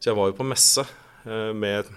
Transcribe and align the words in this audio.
Så 0.00 0.08
jeg 0.08 0.16
var 0.16 0.30
jo 0.30 0.36
på 0.38 0.46
messe 0.48 0.80
eh, 1.28 1.50
med 1.52 1.88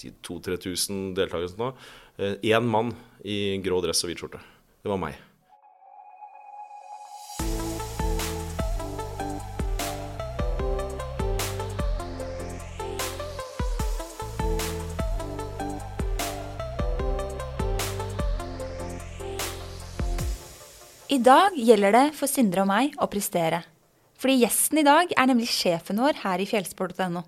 2000-3000 0.00 1.10
deltakere. 1.18 1.50
Sånn, 1.52 1.74
Én 2.20 2.64
mann 2.68 2.94
i 3.24 3.58
grå 3.64 3.82
dress 3.84 4.00
og 4.04 4.10
hvit 4.10 4.20
skjorte. 4.20 4.40
Det 4.80 4.88
var 4.88 5.00
meg. 5.00 5.18
I 21.10 21.18
dag 21.20 21.56
gjelder 21.58 21.92
det 21.92 22.06
for 22.16 22.30
Sindre 22.30 22.64
og 22.64 22.70
meg 22.70 22.96
å 22.96 23.08
prestere. 23.12 23.60
Fordi 24.20 24.38
gjesten 24.40 24.80
i 24.80 24.86
dag 24.86 25.12
er 25.12 25.28
nemlig 25.28 25.50
sjefen 25.52 26.00
vår 26.00 26.22
her 26.22 26.40
i 26.40 26.48
fjellsport.no. 26.48 27.24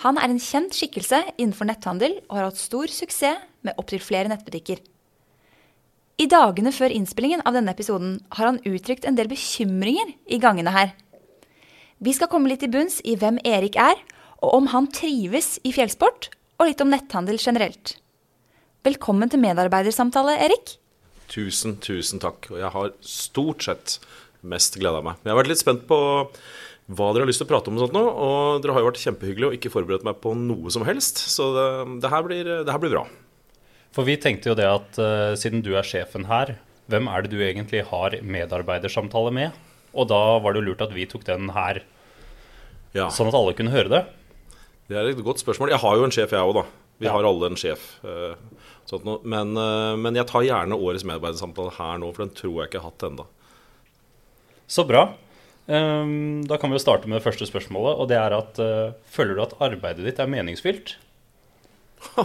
Han 0.00 0.16
er 0.16 0.32
en 0.32 0.40
kjent 0.40 0.72
skikkelse 0.72 1.18
innenfor 1.34 1.68
netthandel 1.68 2.14
og 2.22 2.38
har 2.38 2.46
hatt 2.48 2.60
stor 2.60 2.88
suksess 2.88 3.42
med 3.66 3.76
opptil 3.76 4.00
flere 4.00 4.30
nettbutikker. 4.32 4.80
I 6.20 6.26
dagene 6.28 6.72
før 6.72 6.92
innspillingen 6.92 7.42
av 7.48 7.56
denne 7.56 7.72
episoden 7.72 8.18
har 8.36 8.48
han 8.48 8.60
uttrykt 8.68 9.06
en 9.08 9.16
del 9.16 9.28
bekymringer 9.28 10.14
i 10.28 10.40
gangene 10.40 10.72
her. 10.72 10.94
Vi 12.00 12.12
skal 12.16 12.30
komme 12.32 12.48
litt 12.48 12.62
til 12.64 12.72
bunns 12.72 12.98
i 13.04 13.16
hvem 13.20 13.40
Erik 13.44 13.76
er, 13.80 13.96
og 14.40 14.56
om 14.56 14.70
han 14.72 14.88
trives 14.92 15.58
i 15.68 15.72
fjellsport, 15.76 16.30
og 16.60 16.68
litt 16.68 16.80
om 16.80 16.92
netthandel 16.92 17.40
generelt. 17.40 17.98
Velkommen 18.84 19.28
til 19.32 19.40
medarbeidersamtale, 19.44 20.38
Erik. 20.44 20.78
Tusen, 21.32 21.76
tusen 21.80 22.20
takk. 22.20 22.48
Og 22.52 22.60
jeg 22.60 22.72
har 22.72 22.92
stort 23.04 23.68
sett 23.68 23.98
mest 24.40 24.80
gleda 24.80 25.04
meg. 25.04 25.20
Jeg 25.24 25.32
har 25.32 25.40
vært 25.42 25.52
litt 25.52 25.60
spent 25.60 25.84
på 25.88 26.00
hva 26.90 27.12
dere 27.12 27.22
har 27.22 27.30
lyst 27.30 27.42
til 27.42 27.46
å 27.46 27.50
prate 27.52 27.70
om. 27.70 27.78
Og 27.78 27.84
sånt 27.84 27.94
nå, 27.94 28.02
og 28.02 28.62
dere 28.62 28.74
har 28.74 28.82
jo 28.82 28.88
vært 28.90 29.02
kjempehyggelige 29.02 29.50
og 29.50 29.56
ikke 29.58 29.72
forberedt 29.72 30.06
meg 30.06 30.18
på 30.22 30.34
noe 30.38 30.72
som 30.74 30.84
helst. 30.86 31.22
Så 31.30 31.50
det, 31.54 31.66
det, 32.02 32.10
her, 32.10 32.24
blir, 32.26 32.50
det 32.66 32.72
her, 32.72 32.82
blir, 32.82 32.94
bra. 32.96 33.04
For 33.94 34.06
vi 34.06 34.18
tenkte 34.20 34.50
jo 34.50 34.58
det 34.58 34.66
at 34.66 34.98
uh, 34.98 35.32
siden 35.38 35.62
du 35.66 35.72
er 35.78 35.86
sjefen 35.86 36.26
her, 36.30 36.56
hvem 36.90 37.06
er 37.10 37.22
det 37.22 37.32
du 37.32 37.38
egentlig 37.46 37.84
har 37.92 38.16
medarbeidersamtale 38.26 39.32
med? 39.36 39.60
Og 39.94 40.10
da 40.10 40.20
var 40.42 40.54
det 40.54 40.62
jo 40.62 40.68
lurt 40.70 40.82
at 40.82 40.94
vi 40.94 41.06
tok 41.10 41.26
den 41.26 41.52
her, 41.54 41.82
ja. 42.96 43.06
sånn 43.14 43.30
at 43.30 43.38
alle 43.38 43.54
kunne 43.58 43.74
høre 43.74 43.90
det. 43.92 44.04
Det 44.90 44.98
er 44.98 45.12
et 45.12 45.22
godt 45.22 45.42
spørsmål. 45.42 45.70
Jeg 45.70 45.82
har 45.82 45.98
jo 45.98 46.06
en 46.06 46.14
sjef, 46.14 46.34
jeg 46.34 46.42
òg, 46.42 46.58
da. 46.58 46.66
Vi 47.00 47.06
ja. 47.06 47.14
har 47.14 47.26
alle 47.26 47.52
en 47.52 47.58
sjef. 47.58 47.86
Uh, 48.02 48.34
men, 49.22 49.54
uh, 49.54 49.94
men, 49.94 50.18
jeg 50.18 50.26
tar 50.26 50.42
gjerne 50.42 50.78
årets 50.78 51.06
medarbeidersamtale 51.06 51.78
her 51.78 52.00
nå, 52.02 52.10
for 52.16 52.26
den 52.26 52.34
tror 52.34 52.56
jeg 52.58 52.70
ikke 52.70 52.80
jeg 52.80 52.84
har 52.84 52.90
hatt 52.90 53.10
ennå. 53.12 53.26
Så 54.70 54.86
bra. 54.86 55.06
Um, 55.70 56.42
da 56.50 56.56
kan 56.58 56.72
vi 56.72 56.80
jo 56.80 56.82
starte 56.82 57.06
med 57.06 57.20
det 57.20 57.24
første 57.24 57.46
spørsmålet. 57.46 58.00
Og 58.02 58.10
det 58.10 58.18
er 58.18 58.34
at 58.34 58.58
uh, 58.58 58.96
føler 59.06 59.38
du 59.38 59.44
at 59.44 59.56
arbeidet 59.62 60.06
ditt 60.06 60.18
er 60.18 60.30
meningsfylt? 60.30 60.96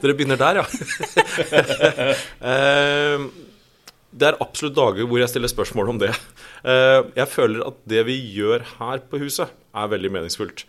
Dere 0.00 0.14
begynner 0.14 0.38
der, 0.40 0.62
ja. 0.62 0.66
uh, 2.40 3.26
det 4.18 4.28
er 4.28 4.38
absolutt 4.44 4.76
dager 4.78 5.08
hvor 5.08 5.20
jeg 5.20 5.32
stiller 5.32 5.52
spørsmål 5.52 5.92
om 5.92 6.00
det. 6.00 6.12
Uh, 6.64 7.10
jeg 7.18 7.28
føler 7.28 7.66
at 7.68 7.82
det 7.90 8.06
vi 8.08 8.16
gjør 8.38 8.64
her 8.78 9.04
på 9.10 9.20
huset, 9.24 9.52
er 9.72 9.92
veldig 9.92 10.12
meningsfullt. 10.12 10.66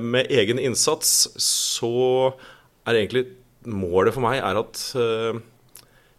Med 0.00 0.30
egen 0.32 0.56
innsats 0.56 1.10
så 1.44 1.88
er 2.88 2.96
egentlig 2.96 3.26
målet 3.68 4.14
for 4.16 4.24
meg 4.24 4.38
er 4.40 4.56
at 4.56 4.80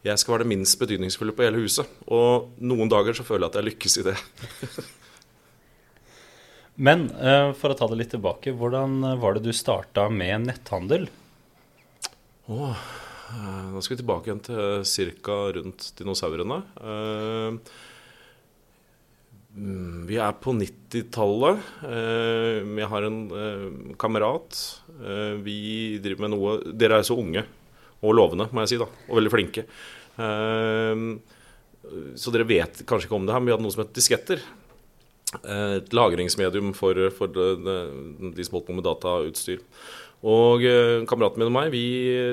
jeg 0.06 0.22
skal 0.22 0.36
være 0.36 0.46
det 0.46 0.54
minst 0.54 0.78
betydningsfulle 0.80 1.34
på 1.36 1.48
hele 1.48 1.64
huset. 1.64 1.90
Og 2.14 2.54
noen 2.62 2.92
dager 2.92 3.18
så 3.18 3.26
føler 3.28 3.48
jeg 3.48 3.52
at 3.52 3.60
jeg 3.60 3.68
lykkes 3.72 3.98
i 3.98 4.06
det. 4.08 4.16
Men 6.88 7.08
uh, 7.18 7.52
for 7.58 7.74
å 7.74 7.78
ta 7.78 7.90
det 7.90 8.00
litt 8.04 8.14
tilbake, 8.14 8.54
hvordan 8.54 9.02
var 9.22 9.38
det 9.38 9.48
du 9.48 9.54
starta 9.56 10.06
med 10.14 10.46
netthandel? 10.46 11.08
Oh, 12.54 12.78
da 13.74 13.82
skal 13.82 13.96
vi 13.96 14.02
tilbake 14.04 14.30
igjen 14.30 14.46
til 14.46 15.14
ca. 15.26 15.38
rundt 15.58 15.90
dinosaurene. 15.98 16.60
Uh, 16.78 17.58
vi 20.08 20.16
er 20.22 20.34
på 20.38 20.54
90-tallet. 20.54 21.58
Jeg 21.82 22.90
har 22.92 23.08
en 23.08 23.18
kamerat. 23.98 24.54
Vi 25.42 25.58
driver 25.98 26.28
med 26.28 26.34
noe 26.36 26.52
Dere 26.78 27.00
er 27.02 27.08
så 27.08 27.18
unge 27.18 27.42
og 28.06 28.14
lovende, 28.14 28.48
må 28.54 28.64
jeg 28.64 28.74
si, 28.74 28.80
da, 28.82 28.86
og 28.86 29.18
veldig 29.18 29.32
flinke. 29.34 29.66
Ehm, 30.18 31.10
så 32.20 32.34
dere 32.34 32.48
vet 32.48 32.82
kanskje 32.88 33.08
ikke 33.08 33.20
om 33.20 33.28
det 33.28 33.36
her, 33.36 33.42
men 33.42 33.50
vi 33.50 33.56
hadde 33.56 33.66
noe 33.66 33.76
som 33.76 33.86
het 33.86 33.96
disketter. 33.96 34.42
Eh, 35.44 35.78
et 35.82 35.96
lagringsmedium 35.96 36.72
for, 36.78 37.00
for 37.16 37.32
de, 37.32 37.48
de 38.32 38.46
som 38.48 38.58
holdt 38.58 38.70
på 38.70 38.76
med 38.78 38.86
datautstyr. 38.88 39.64
Og 40.28 40.64
eh, 40.66 41.04
kameraten 41.10 41.42
min 41.42 41.50
og 41.50 41.56
meg 41.58 41.72
vi 41.74 41.84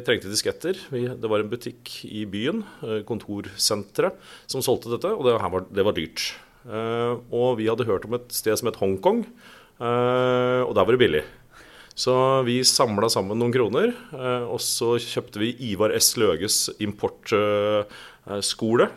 trengte 0.07 0.31
disketter. 0.31 0.79
Vi, 0.95 1.05
det 1.11 1.31
var 1.31 1.43
en 1.43 1.51
butikk 1.51 1.97
i 2.07 2.25
byen, 2.31 2.63
eh, 2.87 3.03
kontorsenteret, 3.09 4.17
som 4.51 4.65
solgte 4.65 4.95
dette, 4.95 5.11
og 5.11 5.27
det 5.27 5.37
var, 5.37 5.69
det 5.69 5.87
var 5.87 5.97
dyrt. 5.99 6.33
Og 6.65 7.59
vi 7.59 7.67
hadde 7.69 7.85
hørt 7.85 8.07
om 8.09 8.15
et 8.17 8.31
sted 8.33 8.57
som 8.57 8.71
het 8.71 8.79
Hongkong, 8.81 9.19
og 9.85 10.71
der 10.73 10.87
var 10.87 10.95
det 10.95 11.01
billig. 11.03 11.21
Så 11.95 12.13
vi 12.43 12.57
samla 12.67 13.07
sammen 13.13 13.39
noen 13.39 13.53
kroner, 13.55 13.93
eh, 14.19 14.45
og 14.51 14.59
så 14.63 14.97
kjøpte 14.99 15.39
vi 15.39 15.53
Ivar 15.71 15.95
S. 15.95 16.17
Løges 16.19 16.67
importskole, 16.83 17.87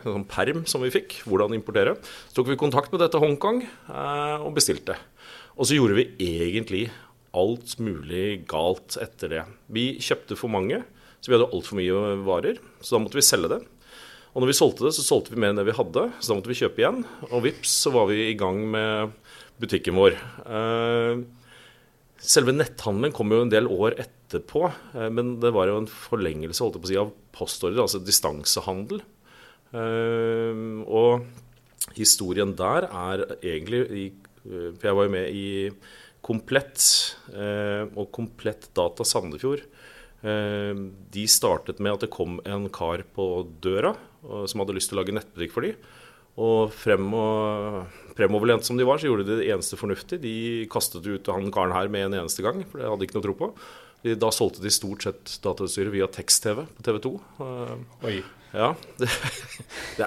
en 0.02 0.14
sånn 0.16 0.26
perm 0.26 0.64
som 0.66 0.82
vi 0.82 0.90
fikk, 0.90 1.20
hvordan 1.30 1.54
importere. 1.54 1.94
Så 2.26 2.40
tok 2.40 2.50
vi 2.50 2.58
kontakt 2.58 2.90
med 2.90 3.00
dette 3.04 3.20
Hongkong 3.22 3.62
eh, 3.62 4.38
og 4.42 4.50
bestilte. 4.58 4.98
Og 5.54 5.70
så 5.70 5.78
gjorde 5.78 5.98
vi 6.00 6.10
egentlig 6.26 6.88
alt 7.38 7.78
mulig 7.78 8.42
galt 8.50 8.98
etter 8.98 9.30
det. 9.30 9.44
Vi 9.70 9.92
kjøpte 10.02 10.34
for 10.38 10.50
mange, 10.50 10.82
så 11.22 11.30
vi 11.30 11.38
hadde 11.38 11.50
altfor 11.54 11.78
mye 11.78 12.18
varer. 12.26 12.58
Så 12.82 12.96
da 12.96 13.02
måtte 13.04 13.18
vi 13.20 13.26
selge 13.26 13.52
det. 13.54 13.62
Og 14.34 14.42
når 14.42 14.50
vi 14.50 14.58
solgte 14.58 14.86
det, 14.88 14.94
så 14.98 15.06
solgte 15.06 15.34
vi 15.34 15.40
mer 15.40 15.54
enn 15.54 15.58
det 15.60 15.70
vi 15.70 15.78
hadde, 15.78 16.10
så 16.18 16.32
da 16.32 16.36
måtte 16.38 16.50
vi 16.50 16.58
kjøpe 16.58 16.82
igjen. 16.82 17.04
Og 17.30 17.46
vips, 17.46 17.78
så 17.86 17.94
var 17.94 18.10
vi 18.10 18.26
i 18.26 18.36
gang 18.38 18.60
med 18.74 19.14
butikken 19.62 19.98
vår. 19.98 20.18
Uh, 20.46 21.22
Selve 22.18 22.50
netthandelen 22.50 23.14
kom 23.14 23.30
jo 23.30 23.44
en 23.44 23.52
del 23.52 23.68
år 23.70 23.94
etterpå, 24.02 24.64
eh, 24.94 25.10
men 25.14 25.36
det 25.42 25.52
var 25.54 25.70
jo 25.70 25.78
en 25.82 25.90
forlengelse 25.90 26.64
holdt 26.64 26.78
jeg 26.78 26.82
på 26.82 26.88
å 26.88 26.90
si, 26.90 26.98
av 26.98 27.12
postordre, 27.36 27.84
altså 27.84 28.02
distansehandel. 28.02 29.04
Eh, 29.70 30.62
og 30.82 31.94
historien 31.94 32.56
der 32.58 32.88
er 32.88 33.22
egentlig 33.36 33.82
eh, 33.86 34.72
For 34.74 34.88
jeg 34.88 34.96
var 34.96 35.06
jo 35.06 35.12
med 35.12 35.34
i 35.34 35.48
Komplett 36.24 36.82
og 37.30 38.08
Komplett 38.12 38.66
Data 38.76 39.04
Sandefjord. 39.06 39.62
De 40.18 41.24
startet 41.30 41.78
med 41.84 41.94
at 41.94 42.04
det 42.04 42.10
kom 42.12 42.40
en 42.48 42.66
kar 42.74 43.04
på 43.14 43.26
døra 43.62 43.92
som 44.50 44.60
hadde 44.60 44.74
lyst 44.76 44.90
til 44.90 44.98
å 44.98 45.02
lage 45.02 45.14
nettbutikk 45.14 45.54
for 45.54 45.64
dem. 45.64 45.78
Og 46.42 46.74
frem 46.74 47.06
og 47.16 48.07
fremoverlent 48.18 48.66
som 48.66 48.78
de 48.78 48.86
var, 48.88 49.00
så 49.00 49.08
gjorde 49.08 49.28
de 49.28 49.40
det 49.40 49.50
eneste 49.54 49.78
fornuftig. 49.80 50.20
De 50.22 50.36
kastet 50.72 51.06
ut 51.06 51.30
han 51.32 51.52
karen 51.54 51.76
her 51.76 51.90
med 51.92 52.08
en 52.08 52.18
eneste 52.24 52.44
gang, 52.44 52.64
for 52.66 52.82
det 52.82 52.90
hadde 52.90 53.00
de 53.00 53.08
ikke 53.08 53.18
noe 53.20 53.28
tro 53.28 53.36
på. 53.38 53.52
Da 54.18 54.30
solgte 54.34 54.62
de 54.62 54.70
stort 54.70 55.06
sett 55.06 55.38
datautstyret 55.42 55.94
via 55.94 56.06
tekst-TV 56.10 56.66
på 56.66 56.84
TV 56.86 57.00
2. 57.08 57.14
Oi. 58.06 58.18
Ja, 58.54 58.72
det, 59.00 59.08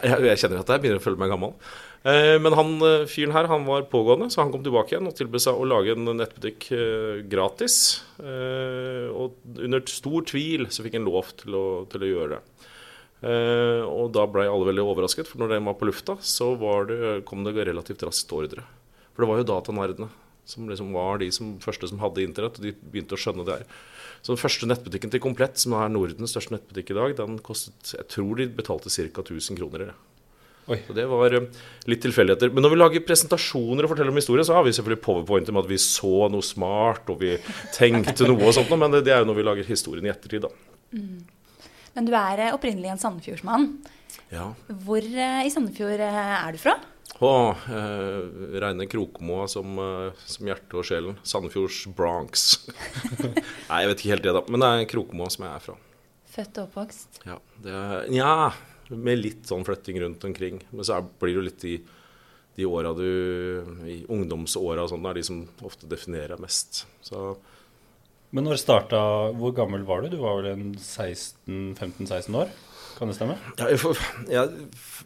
jeg, 0.01 0.37
kjenner 0.41 0.63
at 0.63 0.71
jeg 0.71 0.81
begynner 0.81 1.01
å 1.01 1.03
føle 1.03 1.19
meg 1.21 1.29
gammel. 1.29 1.51
Eh, 2.01 2.37
men 2.41 2.55
han 2.57 2.71
eh, 2.81 3.03
fyren 3.09 3.35
her 3.35 3.49
han 3.51 3.67
var 3.67 3.85
pågående, 3.91 4.31
så 4.33 4.41
han 4.41 4.53
kom 4.53 4.63
tilbake 4.65 4.95
igjen 4.95 5.09
og 5.09 5.13
tilbød 5.17 5.43
seg 5.43 5.59
å 5.59 5.67
lage 5.69 5.93
en 5.93 6.09
nettbutikk 6.17 6.71
eh, 6.73 7.21
gratis. 7.29 7.77
Og 8.21 9.37
under 9.61 9.85
stor 9.89 10.25
tvil 10.29 10.67
så 10.73 10.85
fikk 10.85 10.97
han 10.97 11.07
lov 11.09 11.33
til 11.41 11.57
å, 11.57 11.65
til 11.91 12.05
å 12.05 12.11
gjøre 12.11 12.37
det. 12.37 12.69
Uh, 13.21 13.85
og 13.85 14.09
da 14.15 14.25
ble 14.25 14.47
alle 14.49 14.65
veldig 14.71 14.83
overrasket, 14.83 15.29
for 15.29 15.43
når 15.43 15.55
den 15.55 15.67
var 15.69 15.77
på 15.77 15.85
lufta, 15.89 16.17
så 16.25 16.55
det, 16.89 17.21
kom 17.29 17.45
det 17.45 17.53
relativt 17.67 18.01
raskt 18.07 18.33
ordre. 18.33 18.65
For 19.11 19.23
det 19.23 19.29
var 19.29 19.41
jo 19.41 19.49
datanerdene 19.51 20.09
som 20.51 20.69
liksom 20.69 20.91
var 20.95 21.19
de 21.21 21.29
som, 21.33 21.55
første 21.61 21.87
som 21.91 22.01
hadde 22.01 22.23
internett, 22.25 22.57
og 22.57 22.65
de 22.65 22.73
begynte 22.73 23.15
å 23.15 23.21
skjønne 23.21 23.45
det 23.47 23.59
her. 23.59 23.75
Så 24.21 24.33
den 24.33 24.41
første 24.41 24.69
nettbutikken 24.69 25.13
til 25.13 25.21
Komplett, 25.23 25.59
som 25.61 25.75
er 25.77 25.91
Nordens 25.93 26.33
største 26.33 26.55
nettbutikk 26.55 26.91
i 26.93 26.97
dag, 26.97 27.13
den 27.17 27.37
kostet 27.45 27.93
Jeg 27.95 28.07
tror 28.11 28.37
de 28.37 28.49
betalte 28.53 28.91
ca. 28.93 29.23
1000 29.23 29.57
kroner. 29.57 29.91
Oi. 30.69 30.77
Så 30.85 30.93
det 30.93 31.07
var 31.09 31.33
uh, 31.33 31.61
litt 31.89 32.03
tilfeldigheter. 32.05 32.51
Men 32.53 32.65
når 32.65 32.73
vi 32.73 32.79
lager 32.79 33.05
presentasjoner 33.05 33.85
og 33.85 33.93
forteller 33.93 34.13
om 34.13 34.19
historie, 34.21 34.45
så 34.45 34.57
har 34.57 34.65
vi 34.65 34.73
selvfølgelig 34.77 35.03
powerpointer 35.05 35.55
med 35.55 35.65
at 35.65 35.71
vi 35.71 35.79
så 35.81 36.29
noe 36.31 36.45
smart, 36.45 37.09
og 37.09 37.21
vi 37.23 37.33
tenkte 37.77 38.29
noe 38.29 38.45
og 38.45 38.55
sånt, 38.57 38.73
men 38.77 38.93
det, 38.93 39.05
det 39.07 39.15
er 39.15 39.23
jo 39.23 39.31
når 39.31 39.39
vi 39.39 39.47
lager 39.47 39.71
historien 39.71 40.05
i 40.05 40.13
ettertid, 40.13 40.45
da. 40.45 40.53
Mm. 40.93 41.23
Men 41.97 42.07
du 42.07 42.13
er 42.15 42.45
eh, 42.47 42.55
opprinnelig 42.55 42.93
en 42.93 43.01
Sandefjordsmann. 43.01 43.67
Ja. 44.31 44.51
Hvor 44.85 45.03
eh, 45.03 45.43
i 45.45 45.51
Sandefjord 45.51 46.01
eh, 46.03 46.33
er 46.37 46.55
du 46.55 46.59
fra? 46.61 46.77
Å, 47.21 47.31
eh, 47.69 48.57
reine 48.63 48.87
Krokmoa 48.89 49.45
som, 49.51 49.77
som 50.23 50.49
hjertet 50.49 50.75
og 50.79 50.87
sjelen. 50.87 51.19
Sandefjords 51.27 51.83
Bronx. 51.97 52.49
Nei, 53.69 53.81
jeg 53.83 53.91
vet 53.91 54.03
ikke 54.03 54.13
helt 54.15 54.27
det, 54.27 54.35
da. 54.39 54.43
Men 54.47 54.63
det 54.63 54.71
er 54.71 54.91
Krokmoa 54.95 55.31
som 55.33 55.45
jeg 55.45 55.53
er 55.53 55.65
fra. 55.67 55.77
Født 56.31 56.61
og 56.61 56.69
oppvokst? 56.69 57.23
Ja, 57.27 57.37
er, 57.67 58.05
ja, 58.15 58.35
med 58.91 59.19
litt 59.19 59.49
sånn 59.49 59.65
flytting 59.67 59.99
rundt 60.01 60.23
omkring. 60.27 60.61
Men 60.71 60.87
så 60.87 61.01
blir 61.03 61.33
det 61.33 61.39
jo 61.39 61.47
litt 61.49 61.67
i 61.67 61.75
de 62.55 62.67
åra 62.67 62.91
du 62.91 63.07
I 63.87 64.01
ungdomsåra 64.11 64.83
og 64.83 64.91
sånn 64.91 65.05
er 65.07 65.15
de 65.19 65.23
som 65.23 65.43
ofte 65.67 65.87
definerer 65.91 66.35
deg 66.35 66.43
mest. 66.43 66.85
Så 67.03 67.33
men 68.31 68.47
når 68.47 68.59
starta 68.61 68.99
Hvor 69.35 69.53
gammel 69.55 69.83
var 69.87 70.03
du? 70.03 70.11
Du 70.13 70.19
var 70.21 70.39
vel 70.39 70.51
en 70.53 70.67
15-16 70.75 72.37
år? 72.37 72.51
Kan 72.97 73.09
det 73.09 73.15
stemme? 73.17 73.37
Ja, 73.57 73.69
for, 73.81 73.97
ja, 74.29 74.43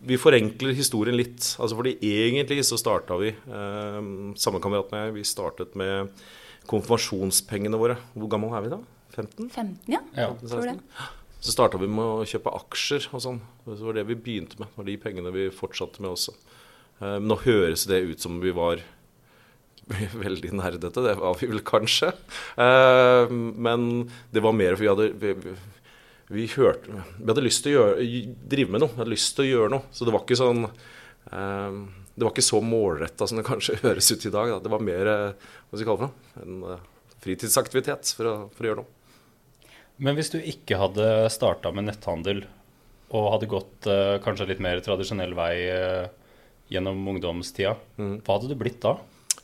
vi 0.04 0.18
forenkler 0.20 0.76
historien 0.76 1.16
litt. 1.16 1.54
Altså 1.64 1.78
fordi 1.78 1.94
egentlig 2.04 2.60
så 2.68 2.76
starta 2.80 3.16
vi, 3.22 3.30
eh, 3.32 4.00
samme 4.42 4.60
kamerat 4.60 4.92
med 4.92 5.06
jeg, 5.06 5.14
vi 5.16 5.24
startet 5.30 5.78
med 5.80 6.12
konfirmasjonspengene 6.68 7.80
våre. 7.80 7.96
Hvor 8.18 8.32
gammel 8.34 8.52
er 8.58 8.66
vi 8.66 8.74
da? 8.74 8.82
15? 9.16 9.48
15, 9.48 9.78
ja. 9.94 10.02
ja. 10.18 10.28
15, 10.34 10.50
tror 10.50 10.68
det. 10.74 10.76
Så 11.40 11.54
starta 11.54 11.80
vi 11.80 11.88
med 11.88 12.04
å 12.04 12.28
kjøpe 12.28 12.52
aksjer 12.58 13.08
og 13.14 13.24
sånn. 13.24 13.40
Det 13.64 13.80
var 13.80 13.96
det 13.96 14.08
vi 14.10 14.20
begynte 14.28 14.60
med. 14.60 14.72
Det 14.74 14.82
var 14.82 14.90
de 14.90 14.98
pengene 15.06 15.34
vi 15.36 15.48
fortsatte 15.54 16.04
med 16.04 16.16
også. 16.16 16.36
Eh, 17.00 17.18
nå 17.24 17.40
høres 17.46 17.86
det 17.88 18.02
ut 18.10 18.28
som 18.28 18.42
vi 18.44 18.54
var 18.56 18.84
veldig 20.26 20.52
nerdete. 20.58 21.04
Det 21.04 21.16
var 21.20 21.38
vi 21.40 21.50
vel 21.52 21.62
kanskje. 21.66 22.12
Eh, 22.58 23.32
men 23.32 24.10
det 24.34 24.44
var 24.46 24.56
mer 24.58 24.76
for 24.76 24.86
vi 24.86 24.90
hadde 24.92 25.10
vi, 25.22 25.54
vi, 26.34 26.48
hørte, 26.56 27.04
vi 27.20 27.30
hadde 27.30 27.46
lyst 27.46 27.66
til 27.66 27.76
å 27.76 27.78
gjøre, 27.78 28.10
drive 28.56 28.74
med 28.74 28.84
noe. 28.84 28.94
Vi 28.96 29.04
hadde 29.04 29.14
lyst 29.14 29.36
til 29.38 29.46
å 29.46 29.52
gjøre 29.52 29.76
noe. 29.76 29.94
Så 29.94 30.08
det 30.08 30.16
var 30.16 30.26
ikke 30.26 30.40
sånn 30.42 30.66
eh, 30.66 31.80
Det 32.16 32.26
var 32.26 32.34
ikke 32.34 32.50
så 32.50 32.62
målretta 32.66 33.30
som 33.30 33.42
det 33.42 33.48
kanskje 33.48 33.80
høres 33.86 34.12
ut 34.12 34.26
i 34.26 34.34
dag. 34.34 34.56
Da. 34.56 34.60
Det 34.66 34.74
var 34.74 34.90
mer 34.90 35.14
hva 35.14 35.78
skal 35.78 35.84
vi 35.84 35.90
kalle 35.92 36.10
det, 36.10 36.46
en 36.46 36.84
fritidsaktivitet 37.26 38.14
for 38.18 38.30
å, 38.30 38.36
for 38.54 38.66
å 38.66 38.72
gjøre 38.72 38.84
noe. 38.84 38.92
Men 40.06 40.18
hvis 40.18 40.34
du 40.34 40.42
ikke 40.42 40.76
hadde 40.76 41.08
starta 41.32 41.72
med 41.72 41.88
netthandel 41.88 42.44
og 43.16 43.30
hadde 43.32 43.48
gått 43.48 43.88
uh, 43.88 44.18
kanskje 44.20 44.50
litt 44.50 44.60
mer 44.60 44.82
tradisjonell 44.84 45.32
vei 45.38 45.54
gjennom 46.74 47.00
ungdomstida, 47.14 47.76
mm. 47.96 48.18
hva 48.26 48.36
hadde 48.36 48.50
du 48.52 48.58
blitt 48.60 48.82
da? 48.84 48.98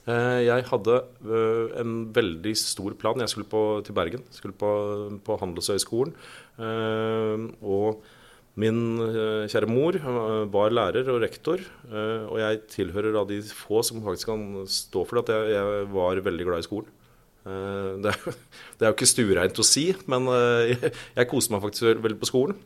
Eh, 0.10 0.40
jeg 0.48 0.66
hadde 0.66 0.96
eh, 0.98 1.76
en 1.82 1.92
veldig 2.14 2.56
stor 2.58 2.96
plan. 2.98 3.22
Jeg 3.22 3.34
skulle 3.34 3.50
på, 3.50 3.62
til 3.86 3.98
Bergen. 3.98 4.24
Skulle 4.34 4.58
på, 4.58 4.72
på 5.26 5.38
Handelshøyskolen. 5.42 6.16
Eh, 6.58 7.46
og 7.62 8.02
min 8.60 9.00
kjære 9.48 9.68
mor 9.72 9.96
var 10.52 10.74
lærer 10.76 11.08
og 11.08 11.22
rektor, 11.24 11.62
og 11.88 12.36
jeg 12.36 12.58
tilhører 12.74 13.16
av 13.16 13.30
de 13.30 13.38
få 13.48 13.80
som 13.88 14.02
faktisk 14.04 14.28
kan 14.28 14.44
stå 14.68 15.06
for 15.08 15.18
det, 15.18 15.24
at 15.24 15.32
jeg, 15.32 15.54
jeg 15.56 15.86
var 15.94 16.20
veldig 16.26 16.48
glad 16.50 16.60
i 16.60 16.66
skolen. 16.68 16.90
Det 18.04 18.12
er, 18.12 18.36
det 18.76 18.84
er 18.84 18.92
jo 18.92 18.98
ikke 18.98 19.08
stuereint 19.08 19.64
å 19.64 19.66
si, 19.66 19.86
men 20.12 20.28
jeg, 20.74 20.92
jeg 20.92 21.30
koste 21.32 21.56
meg 21.56 21.64
faktisk 21.64 22.04
veldig 22.04 22.20
på 22.20 22.30
skolen. 22.34 22.60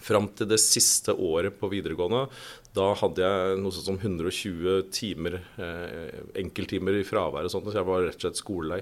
Fram 0.00 0.30
til 0.32 0.48
det 0.48 0.60
siste 0.62 1.12
året 1.12 1.58
på 1.60 1.68
videregående. 1.68 2.24
Da 2.72 2.92
hadde 2.96 3.20
jeg 3.26 3.58
noe 3.60 3.74
sånt 3.74 3.90
som 3.90 3.98
120 4.00 4.86
timer, 4.94 5.42
eh, 5.60 6.22
enkelttimer 6.40 6.96
i 6.96 7.04
fravær 7.04 7.44
og 7.44 7.52
sånt, 7.52 7.68
så 7.68 7.82
jeg 7.82 7.88
var 7.90 8.06
rett 8.06 8.16
og 8.16 8.24
slett 8.24 8.40
skolelei. 8.40 8.80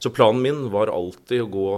Så 0.00 0.12
planen 0.12 0.42
min 0.42 0.66
var 0.72 0.92
alltid 0.92 1.44
å 1.44 1.52
gå 1.52 1.68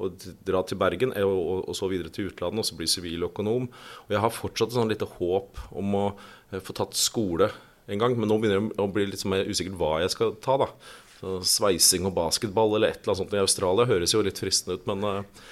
og 0.00 0.24
dra 0.48 0.62
til 0.64 0.78
Bergen 0.80 1.12
og, 1.12 1.34
og, 1.36 1.58
og 1.68 1.76
så 1.76 1.88
videre 1.90 2.12
til 2.12 2.30
utlandet 2.30 2.62
og 2.62 2.68
så 2.68 2.78
bli 2.78 2.88
siviløkonom. 2.88 3.68
Og 4.06 4.14
jeg 4.14 4.24
har 4.24 4.32
fortsatt 4.32 4.72
et 4.72 4.78
sånn 4.78 4.92
lite 4.92 5.08
håp 5.18 5.60
om 5.76 5.98
å 5.98 6.06
eh, 6.52 6.60
få 6.64 6.76
tatt 6.76 6.96
skole 6.96 7.50
en 7.90 8.00
gang, 8.00 8.16
men 8.16 8.30
nå 8.30 8.38
begynner 8.38 8.60
jeg 8.62 8.80
å 8.80 8.90
bli 8.92 9.06
litt 9.10 9.24
mer 9.28 9.48
usikkert 9.48 9.78
hva 9.80 9.94
jeg 10.04 10.14
skal 10.14 10.36
ta. 10.40 10.56
da. 10.62 10.70
Så 11.20 11.40
sveising 11.44 12.06
og 12.08 12.14
basketball 12.16 12.76
eller 12.76 12.94
et 12.94 13.02
eller 13.02 13.12
annet 13.12 13.22
sånt 13.24 13.34
i 13.36 13.42
Australia 13.42 13.88
høres 13.90 14.14
jo 14.14 14.22
litt 14.24 14.40
fristende 14.40 14.78
ut, 14.78 14.86
men 14.88 15.04
uh, 15.04 15.42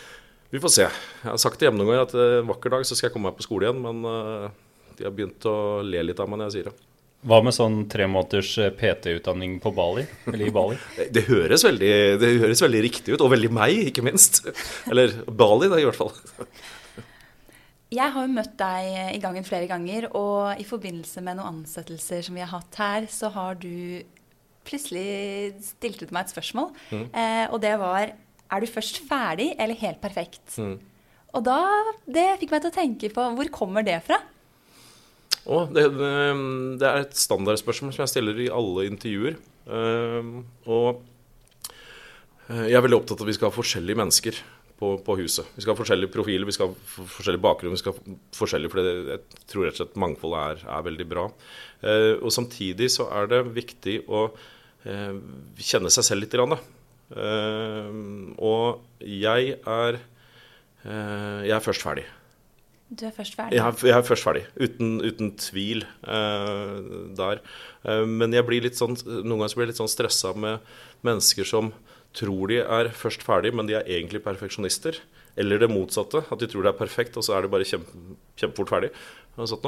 vi 0.51 0.61
får 0.63 0.73
se. 0.73 0.87
Jeg 0.89 1.29
har 1.29 1.41
sagt 1.41 1.61
det 1.61 1.69
hjemme 1.69 1.81
noen 1.81 1.91
ganger 1.93 2.07
at 2.07 2.15
en 2.19 2.49
vakker 2.49 2.73
dag 2.73 2.87
så 2.89 2.97
skal 2.97 3.09
jeg 3.09 3.17
komme 3.17 3.29
meg 3.29 3.39
på 3.39 3.45
skole 3.45 3.69
igjen, 3.69 3.83
men 3.85 4.05
uh, 4.09 4.49
de 4.97 5.07
har 5.07 5.15
begynt 5.15 5.45
å 5.49 5.57
le 5.85 6.05
litt 6.09 6.23
av 6.23 6.31
meg 6.31 6.41
når 6.41 6.49
jeg 6.49 6.57
sier 6.57 6.71
det. 6.71 6.77
Hva 7.29 7.41
med 7.43 7.55
sånn 7.55 7.81
tre 7.91 8.07
måneders 8.07 8.53
eh, 8.63 8.71
PT-utdanning 8.79 9.57
på 9.59 9.73
Bali? 9.75 10.05
Eller 10.31 10.47
i 10.47 10.53
Bali? 10.55 10.77
det, 11.15 11.25
høres 11.27 11.65
veldig, 11.67 11.91
det 12.23 12.29
høres 12.45 12.63
veldig 12.63 12.83
riktig 12.85 13.17
ut, 13.17 13.25
og 13.25 13.33
veldig 13.33 13.51
meg, 13.57 13.81
ikke 13.91 14.05
minst. 14.07 14.45
Eller 14.87 15.17
Bali, 15.27 15.67
da, 15.67 15.81
i 15.83 15.89
hvert 15.89 15.99
fall. 15.99 16.15
Jeg 17.91 18.15
har 18.15 18.23
jo 18.23 18.37
møtt 18.37 18.55
deg 18.61 19.17
i 19.17 19.21
gangen 19.25 19.47
flere 19.49 19.67
ganger, 19.67 20.07
og 20.15 20.63
i 20.63 20.67
forbindelse 20.69 21.25
med 21.27 21.41
noen 21.41 21.59
ansettelser 21.59 22.23
som 22.23 22.39
vi 22.39 22.45
har 22.45 22.53
hatt 22.53 22.79
her, 22.79 23.11
så 23.11 23.33
har 23.35 23.59
du 23.59 23.99
plutselig 24.69 25.59
stilt 25.65 26.05
ut 26.05 26.15
meg 26.15 26.27
et 26.27 26.35
spørsmål. 26.37 26.71
Mm. 26.93 27.07
Eh, 27.09 27.45
og 27.51 27.59
det 27.65 27.75
var 27.83 28.15
er 28.49 28.65
du 28.65 28.71
først 28.71 29.03
ferdig 29.09 29.53
eller 29.61 29.79
helt 29.79 30.01
perfekt? 30.03 30.57
Mm. 30.57 30.79
Og 31.37 31.45
da 31.45 31.61
Det 32.09 32.27
fikk 32.41 32.53
meg 32.55 32.65
til 32.65 32.73
å 32.73 32.79
tenke 32.79 33.13
på 33.13 33.31
hvor 33.37 33.55
kommer 33.55 33.85
det 33.87 34.01
fra? 34.07 34.21
Oh, 35.49 35.65
det, 35.73 35.87
det, 35.97 36.85
er 36.85 37.07
et 37.07 37.17
standardspørsmål 37.17 37.95
som 37.95 38.05
jeg 38.05 38.13
stiller 38.13 38.41
i 38.45 38.51
alle 38.53 38.85
intervjuer. 38.91 39.39
Uh, 39.69 40.45
og 40.69 41.01
eh, 42.49 42.67
jeg 42.69 42.77
er 42.77 42.85
veldig 42.85 42.99
opptatt 42.99 43.21
av 43.21 43.25
at 43.25 43.31
vi 43.31 43.37
skal 43.37 43.49
ha 43.49 43.57
forskjellige 43.57 44.01
mennesker 44.01 44.41
på, 44.79 44.91
på 45.05 45.17
huset. 45.23 45.49
Vi 45.57 45.65
skal 45.65 45.73
ha 45.73 45.81
forskjellige 45.81 46.13
profiler, 46.13 46.49
vi 46.49 46.57
skal 46.57 46.73
ha 46.73 47.07
forskjellig 47.17 47.41
bakgrunn. 47.45 47.73
vi 47.73 47.81
skal 47.81 47.97
ha 47.97 48.17
forskjellige, 48.37 48.73
for 48.75 48.91
Jeg 48.93 49.49
tror 49.49 49.69
rett 49.69 49.79
og 49.79 49.81
slett 49.81 50.01
mangfoldet 50.05 50.45
er, 50.45 50.69
er 50.77 50.87
veldig 50.91 51.09
bra. 51.15 51.27
Uh, 51.81 52.15
og 52.21 52.33
samtidig 52.35 52.91
så 52.93 53.09
er 53.17 53.33
det 53.33 53.45
viktig 53.57 54.03
å 54.05 54.27
uh, 54.29 55.15
kjenne 55.65 55.93
seg 55.93 56.11
selv 56.11 56.27
litt. 56.27 56.37
Grann, 56.37 56.59
Uh, 56.59 56.78
og 57.17 58.83
jeg 59.01 59.55
er 59.57 59.99
uh, 60.85 61.41
Jeg 61.47 61.55
er 61.57 61.65
først 61.65 61.83
ferdig. 61.83 62.05
Du 62.89 63.05
er 63.05 63.13
først 63.13 63.37
ferdig? 63.37 63.57
Jeg 63.57 63.65
er, 63.65 63.87
jeg 63.87 63.97
er 63.97 64.05
først 64.05 64.25
ferdig, 64.25 64.45
uten, 64.57 64.95
uten 65.05 65.35
tvil 65.37 65.85
uh, 66.09 66.81
der. 67.17 67.43
men 68.09 68.33
jeg 68.33 68.47
blir 68.49 68.65
litt 68.65 68.79
sånn, 68.81 68.97
noen 69.05 69.43
ganger 69.43 69.57
blir 69.57 69.67
jeg 69.67 69.75
litt 69.75 69.83
sånn 69.83 69.93
stressa 69.93 70.33
med 70.33 70.65
mennesker 71.05 71.49
som 71.49 71.73
tror 72.17 72.49
de 72.49 72.63
er 72.63 72.89
først 72.97 73.25
ferdig, 73.27 73.53
men 73.55 73.69
de 73.69 73.77
er 73.77 73.89
egentlig 73.89 74.23
perfeksjonister. 74.25 74.97
Eller 75.39 75.61
det 75.61 75.71
motsatte, 75.71 76.25
at 76.33 76.41
de 76.41 76.49
tror 76.51 76.65
det 76.65 76.73
er 76.73 76.81
perfekt, 76.81 77.17
og 77.21 77.27
så 77.27 77.37
er 77.37 77.45
det 77.45 77.53
bare 77.53 77.67
kjempe, 77.69 78.17
kjempefort 78.41 78.73
ferdig. 78.73 78.91
Så 79.39 79.61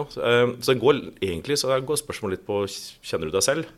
det 0.67 0.81
går, 0.81 1.03
egentlig 1.23 1.61
så 1.61 1.77
går 1.79 2.01
spørsmålet 2.01 2.41
litt 2.41 2.47
på 2.49 2.65
kjenner 3.07 3.31
du 3.31 3.37
deg 3.37 3.45
selv, 3.47 3.69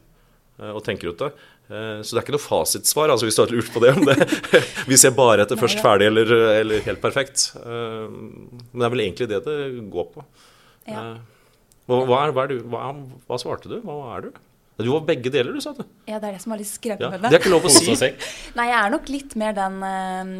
og 0.62 0.80
tenker 0.86 1.10
ut 1.12 1.20
det. 1.20 1.32
Eh, 1.70 2.02
så 2.02 2.14
det 2.14 2.20
er 2.20 2.24
ikke 2.24 2.34
noe 2.34 2.42
fasitsvar, 2.42 3.12
altså 3.14 3.28
hvis 3.28 3.38
du 3.38 3.42
har 3.44 3.52
lurt 3.54 3.72
på 3.72 3.82
det. 3.84 3.92
om 3.96 4.06
det. 4.08 4.16
Vi 4.90 4.98
ser 5.00 5.14
bare 5.16 5.46
etter 5.46 5.60
først 5.60 5.82
ferdig 5.84 6.08
eller, 6.10 6.32
eller, 6.60 6.84
helt 6.86 7.02
perfekt. 7.02 7.50
Eh, 7.62 8.08
men 8.10 8.82
det 8.82 8.88
er 8.88 8.94
vel 8.96 9.04
egentlig 9.06 9.28
det 9.30 9.42
det 9.46 9.58
går 9.92 10.08
på. 10.16 10.24
Ja. 10.90 11.04
Eh, 11.04 11.52
hva, 11.90 12.00
hva, 12.06 12.22
er, 12.24 12.34
hva, 12.34 12.46
er 12.46 12.54
du, 12.54 12.64
hva, 12.72 12.88
hva, 13.28 13.38
svarte 13.40 13.70
du? 13.70 13.78
Hva 13.86 14.16
er 14.16 14.28
du? 14.28 14.42
Du 14.82 14.88
var 14.88 15.04
begge 15.06 15.30
deler, 15.30 15.54
du 15.54 15.62
sa 15.62 15.74
du. 15.76 15.82
Ja, 16.08 16.18
det 16.18 16.30
er 16.30 16.36
det 16.38 16.42
som 16.42 16.54
er 16.54 16.62
litt 16.62 16.70
skremmende. 16.70 17.20
ja, 17.20 17.30
Det 17.30 17.38
er 17.38 17.42
ikke 17.42 17.52
lov 17.52 17.68
å 17.68 17.72
si. 17.72 17.92
Nei, 18.56 18.68
jeg 18.70 18.78
er 18.78 18.94
nok 18.94 19.10
litt 19.12 19.36
mer 19.38 19.54
den 19.54 19.76
øh, 19.84 20.32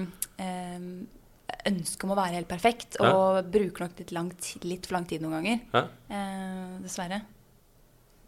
ønsket 1.71 2.07
om 2.07 2.15
å 2.15 2.19
være 2.19 2.41
helt 2.41 2.51
perfekt, 2.51 2.99
og 2.99 3.39
ja. 3.39 3.45
bruker 3.55 3.87
nok 3.87 4.03
litt, 4.03 4.11
lang, 4.17 4.33
litt, 4.67 4.89
for 4.89 4.99
lang 4.99 5.07
tid 5.11 5.23
noen 5.23 5.39
ganger. 5.39 5.63
Ja. 5.77 5.85
Eh, 6.17 6.75
dessverre. 6.83 7.23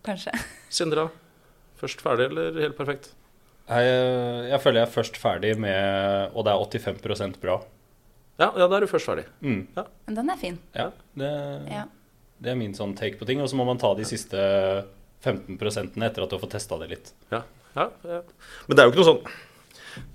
Kanskje. 0.05 0.37
Sindre, 0.83 1.09
Først 1.81 2.03
ferdig 2.05 2.31
eller 2.31 2.59
helt 2.63 2.77
perfekt? 2.79 3.13
Jeg, 3.65 3.93
jeg 4.51 4.61
føler 4.61 4.83
jeg 4.83 4.87
er 4.87 4.93
først 4.93 5.17
ferdig 5.17 5.55
med 5.57 6.35
Og 6.37 6.45
det 6.45 6.53
er 6.53 6.91
85% 6.93 7.39
bra. 7.41 7.63
Ja, 8.37 8.51
ja, 8.59 8.67
da 8.67 8.77
er 8.77 8.85
du 8.85 8.91
først 8.91 9.09
ferdig. 9.09 9.25
Mm. 9.41 9.61
Ja. 9.77 9.85
Men 10.09 10.19
den 10.19 10.33
er 10.33 10.39
fin. 10.41 10.59
Ja, 10.75 10.89
det, 11.15 11.31
ja. 11.71 11.85
det, 12.43 12.51
er 12.51 12.59
min 12.59 12.75
sånn 12.75 12.97
take 12.99 13.21
på 13.21 13.29
ting. 13.29 13.41
Og 13.45 13.51
så 13.51 13.59
må 13.59 13.67
man 13.69 13.79
ta 13.81 13.93
de 13.95 14.07
siste 14.09 14.41
15% 15.25 15.95
etter 16.03 16.25
at 16.25 16.31
du 16.31 16.37
har 16.37 16.43
fått 16.43 16.57
testa 16.57 16.79
det 16.83 16.91
litt. 16.91 17.13
Ja, 17.31 17.45
ja, 17.77 17.89
ja. 18.11 18.21
Men 18.67 18.77
det 18.77 18.83
er 18.83 18.89
jo 18.89 18.95
ikke 18.95 19.05
noe 19.05 19.13
sånn 19.13 19.37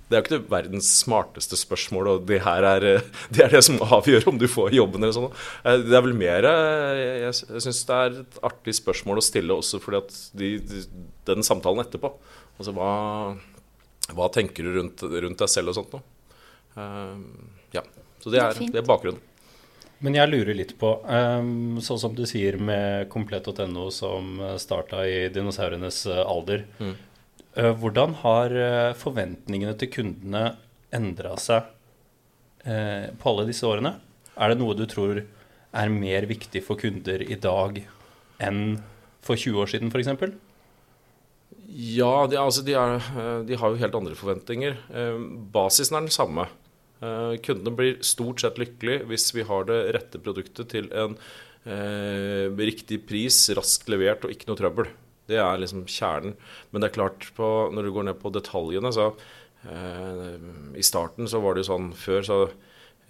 det 0.09 0.17
er 0.17 0.21
jo 0.21 0.25
ikke 0.25 0.37
det 0.39 0.49
verdens 0.49 0.87
smarteste 1.03 1.57
spørsmål, 1.59 2.07
og 2.09 2.23
det 2.29 2.39
her 2.41 2.65
er 2.65 2.85
det, 3.33 3.43
er 3.45 3.53
det 3.53 3.61
som 3.65 3.77
avgjør 3.85 4.25
om 4.31 4.39
du 4.41 4.47
får 4.49 4.73
jobben 4.73 5.05
eller 5.05 5.13
sånn. 5.13 5.29
Eh, 5.61 5.83
det 5.85 5.93
er 5.93 6.05
vel 6.05 6.17
mer 6.17 6.47
Jeg, 6.49 7.35
jeg 7.53 7.63
syns 7.67 7.83
det 7.85 7.99
er 7.99 8.19
et 8.23 8.41
artig 8.49 8.73
spørsmål 8.79 9.21
å 9.21 9.25
stille 9.25 9.57
også 9.61 9.81
fordi 9.83 10.01
at 10.01 10.19
de, 10.39 10.51
de, 10.65 10.83
den 11.29 11.45
samtalen 11.45 11.83
etterpå 11.83 12.11
Altså 12.59 12.73
hva, 12.75 12.91
hva 14.17 14.29
tenker 14.33 14.65
du 14.65 14.79
rundt, 14.79 15.05
rundt, 15.05 15.39
deg 15.39 15.51
selv 15.51 15.71
og 15.71 15.77
sånt 15.77 15.93
noe? 15.95 16.01
Uh, 16.75 17.21
ja. 17.71 17.85
Så 18.19 18.33
det 18.33 18.41
er, 18.43 18.57
det 18.59 18.81
er, 18.81 18.87
bakgrunnen. 18.87 19.21
Men 20.03 20.17
jeg 20.17 20.31
lurer 20.31 20.57
litt 20.57 20.73
på, 20.79 20.89
um, 21.07 21.77
sånn 21.83 22.01
som 22.01 22.17
du 22.17 22.25
sier 22.27 22.57
med 22.59 23.07
komplett.no 23.13 23.85
som 23.95 24.41
starta 24.59 25.05
i 25.07 25.29
dinosaurenes 25.31 26.01
alder. 26.19 26.65
Mm. 26.83 26.97
Eh, 27.57 27.71
hvordan 27.81 28.15
har 28.21 28.53
eh, 28.53 28.97
forventningene 28.97 29.75
til 29.79 29.91
kundene 29.93 30.53
endra 30.93 31.35
seg 31.41 31.69
eh, 32.65 33.09
på 33.17 33.31
alle 33.31 33.47
disse 33.49 33.67
årene? 33.67 33.95
Er 34.39 34.51
det 34.51 34.59
noe 34.61 34.77
du 34.77 34.85
tror 34.89 35.23
er 35.23 35.93
mer 35.93 36.25
viktig 36.29 36.61
for 36.65 36.79
kunder 36.81 37.21
i 37.21 37.37
dag 37.37 37.81
enn 38.41 38.79
for 39.25 39.37
20 39.37 39.59
år 39.63 39.73
siden 39.73 39.91
f.eks.? 39.93 40.37
Ja, 41.69 42.13
de, 42.29 42.39
altså 42.41 42.63
de, 42.65 42.73
er, 42.73 43.03
de, 43.45 43.57
har 43.59 43.69
jo 43.69 43.77
helt 43.77 43.95
andre 43.95 44.15
forventninger. 44.17 44.79
Basisen 45.53 45.99
er 45.99 46.07
den 46.07 46.13
samme. 46.13 46.47
Kundene 47.45 47.75
blir 47.77 47.99
stort 48.01 48.41
sett 48.41 48.57
lykkelig 48.57 49.03
hvis 49.11 49.27
vi 49.37 49.45
har 49.45 49.67
det 49.69 49.77
rette 49.93 50.21
produktet 50.23 50.71
til 50.73 50.89
en 50.97 51.13
Eh, 51.67 52.47
riktig 52.55 53.01
pris, 53.07 53.35
raskt 53.51 53.89
levert 53.91 54.23
og 54.23 54.31
ikke 54.31 54.47
noe 54.47 54.59
trøbbel. 54.59 54.87
Det 55.29 55.37
er 55.41 55.61
liksom 55.61 55.85
kjernen. 55.89 56.33
Men 56.71 56.81
det 56.81 56.89
er 56.89 56.97
klart, 56.97 57.29
på, 57.37 57.51
når 57.73 57.85
du 57.85 57.93
går 57.95 58.09
ned 58.09 58.17
på 58.21 58.31
detaljene, 58.33 58.91
så 58.95 59.11
eh, 59.69 60.33
I 60.79 60.85
starten 60.85 61.29
så 61.29 61.41
var 61.43 61.55
det 61.55 61.63
jo 61.65 61.71
sånn 61.71 61.91
før, 61.97 62.25
så 62.25 62.39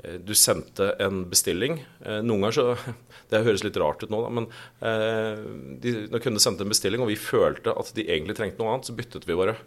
eh, 0.03 0.19
du 0.19 0.33
sendte 0.38 0.91
en 1.03 1.23
bestilling. 1.31 1.79
Eh, 2.03 2.19
noen 2.25 2.47
ganger 2.47 2.59
så 2.59 2.95
Det 3.29 3.43
høres 3.45 3.61
litt 3.65 3.77
rart 3.77 4.01
ut 4.01 4.09
nå, 4.09 4.23
da, 4.25 4.29
men 4.33 4.47
eh, 4.81 5.43
de, 5.83 5.95
når 6.09 6.23
kunder 6.23 6.43
sendte 6.43 6.65
en 6.65 6.71
bestilling, 6.73 7.03
og 7.05 7.11
vi 7.11 7.19
følte 7.19 7.75
at 7.77 7.93
de 7.95 8.07
egentlig 8.09 8.39
trengte 8.39 8.61
noe 8.63 8.73
annet, 8.73 8.89
så 8.89 8.97
byttet 8.97 9.27
vi 9.29 9.38
bare. 9.38 9.59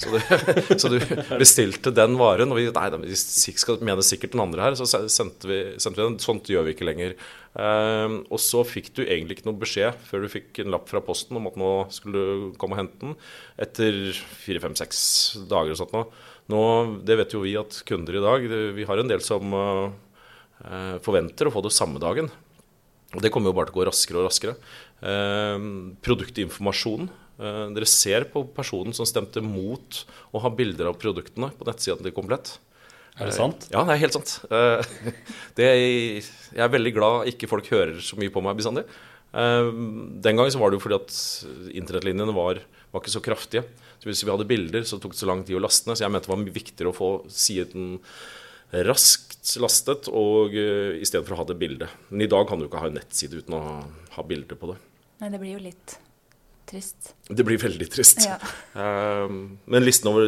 Så 0.00 0.10
du, 0.14 0.18
så 0.80 0.88
du, 0.88 0.98
bestilte 1.36 1.92
den 1.92 2.16
varen, 2.20 2.50
og 2.52 2.58
vi 2.58 2.66
nei, 2.72 2.86
vi 3.04 3.18
skal 3.18 3.80
mene 3.84 4.04
sikkert 4.06 4.34
den 4.34 4.42
andre 4.44 4.64
her, 4.64 4.78
så 4.78 4.88
sendte 4.88 5.50
vi, 5.50 5.60
sendte 5.82 6.00
vi 6.00 6.06
den. 6.06 6.18
Sånt 6.22 6.48
gjør 6.50 6.66
vi 6.66 6.74
ikke 6.74 6.88
lenger. 6.88 7.16
Um, 7.52 8.20
og 8.30 8.40
så 8.40 8.62
fikk 8.64 8.92
du 8.96 9.02
egentlig 9.04 9.38
ikke 9.38 9.48
noe 9.50 9.60
beskjed 9.60 9.96
før 10.06 10.24
du 10.24 10.32
fikk 10.32 10.62
en 10.62 10.70
lapp 10.72 10.86
fra 10.90 11.02
Posten 11.04 11.36
om 11.40 11.48
at 11.50 11.56
nå 11.60 11.70
skulle 11.92 12.20
du 12.26 12.44
komme 12.60 12.76
og 12.76 12.84
hente 12.84 13.00
den, 13.02 13.16
etter 13.60 13.98
fire-fem-seks 14.44 15.00
dager 15.50 15.74
og 15.74 15.80
sånt 15.82 15.96
noe. 15.96 16.06
Nå, 16.50 16.60
det 17.06 17.18
vet 17.20 17.34
jo 17.36 17.44
vi 17.44 17.56
at 17.58 17.82
kunder 17.86 18.16
i 18.18 18.22
dag 18.24 18.44
Vi 18.74 18.86
har 18.88 18.98
en 18.98 19.10
del 19.10 19.20
som 19.22 19.52
uh, 19.54 19.90
forventer 21.04 21.46
å 21.46 21.52
få 21.54 21.62
det 21.66 21.74
samme 21.76 22.02
dagen. 22.02 22.30
Og 23.10 23.22
det 23.24 23.32
kommer 23.34 23.50
jo 23.50 23.56
bare 23.58 23.70
til 23.70 23.74
å 23.74 23.80
gå 23.80 23.86
raskere 23.88 24.20
og 24.20 24.28
raskere. 24.28 24.54
Eh, 25.02 25.56
dere 27.40 27.88
ser 27.88 28.26
på 28.32 28.42
personen 28.52 28.92
som 28.96 29.08
stemte 29.08 29.40
mot 29.44 30.02
å 30.34 30.42
ha 30.44 30.50
bilder 30.52 30.90
av 30.90 30.98
produktene 31.00 31.48
på 31.56 31.68
nettsiden 31.68 32.04
til 32.04 32.14
Komplett. 32.16 32.58
Er 33.20 33.28
det 33.28 33.36
sant? 33.36 33.66
Ja, 33.72 33.82
det 33.84 33.94
er 33.94 34.02
helt 34.04 34.16
sant. 34.16 34.32
Det, 35.58 35.66
er, 35.66 35.78
jeg 36.54 36.62
er 36.64 36.72
veldig 36.72 36.92
glad 36.96 37.30
ikke 37.32 37.50
folk 37.50 37.68
hører 37.72 37.98
så 38.04 38.18
mye 38.20 38.32
på 38.32 38.42
meg 38.44 38.58
bestandig. 38.58 38.86
Eh, 39.30 39.70
den 40.24 40.38
gangen 40.38 40.52
så 40.52 40.60
var 40.60 40.72
det 40.72 40.78
jo 40.78 40.84
fordi 40.86 40.98
at 40.98 41.16
internettlinjene 41.82 42.34
var, 42.36 42.62
var, 42.90 43.02
ikke 43.02 43.14
så 43.16 43.24
kraftige. 43.24 43.64
Så 44.00 44.08
Hvis 44.08 44.24
vi 44.24 44.32
hadde 44.32 44.48
bilder, 44.48 44.86
så 44.88 45.00
tok 45.00 45.16
det 45.16 45.20
så 45.20 45.28
lang 45.28 45.44
tid 45.44 45.58
å 45.58 45.64
laste 45.64 45.90
ned. 45.90 45.98
Så 45.98 46.06
jeg 46.06 46.14
mente 46.14 46.30
det 46.30 46.34
var 46.34 46.60
viktigere 46.60 46.92
å 46.92 46.96
få 46.96 47.10
siden 47.28 47.98
raskt 48.86 49.56
lastet 49.58 50.06
og 50.14 50.54
stedet 50.54 51.24
for 51.26 51.34
å 51.34 51.40
ha 51.42 51.48
det 51.48 51.58
bildet. 51.58 51.90
Men 52.12 52.24
i 52.24 52.30
dag 52.30 52.46
kan 52.48 52.60
du 52.60 52.68
ikke 52.68 52.80
ha 52.84 52.88
en 52.88 53.00
nettside 53.00 53.42
uten 53.42 53.58
å 53.58 53.64
ha 54.14 54.24
bilder 54.26 54.56
på 54.56 54.70
det. 54.70 54.78
Nei, 55.20 55.32
det 55.34 55.42
blir 55.42 55.58
jo 55.58 55.64
litt 55.66 55.98
trist. 56.70 57.12
Det 57.28 57.46
blir 57.46 57.60
veldig 57.60 57.88
trist. 57.92 58.24
Ja. 58.26 58.38
Um, 58.74 59.58
men 59.70 59.86
listen 59.86 60.10
over 60.12 60.26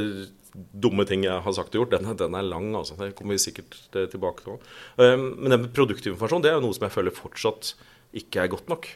dumme 0.52 1.04
ting 1.08 1.24
jeg 1.24 1.44
har 1.44 1.54
sagt 1.56 1.72
og 1.72 1.82
gjort, 1.82 1.94
den, 1.94 2.12
den 2.18 2.36
er 2.36 2.46
lang. 2.46 2.70
Altså. 2.76 2.96
Det 2.98 3.14
kommer 3.18 3.36
vi 3.36 3.44
sikkert 3.46 3.76
tilbake 3.94 4.44
til. 4.44 4.60
Um, 5.00 5.28
men 5.38 5.54
det 5.54 5.60
med 5.64 5.74
produktinformasjon 5.76 6.44
det 6.44 6.52
er 6.52 6.62
noe 6.62 6.76
som 6.76 6.86
jeg 6.86 6.96
føler 6.96 7.16
fortsatt 7.16 7.74
ikke 8.22 8.44
er 8.44 8.52
godt 8.52 8.68
nok. 8.72 8.88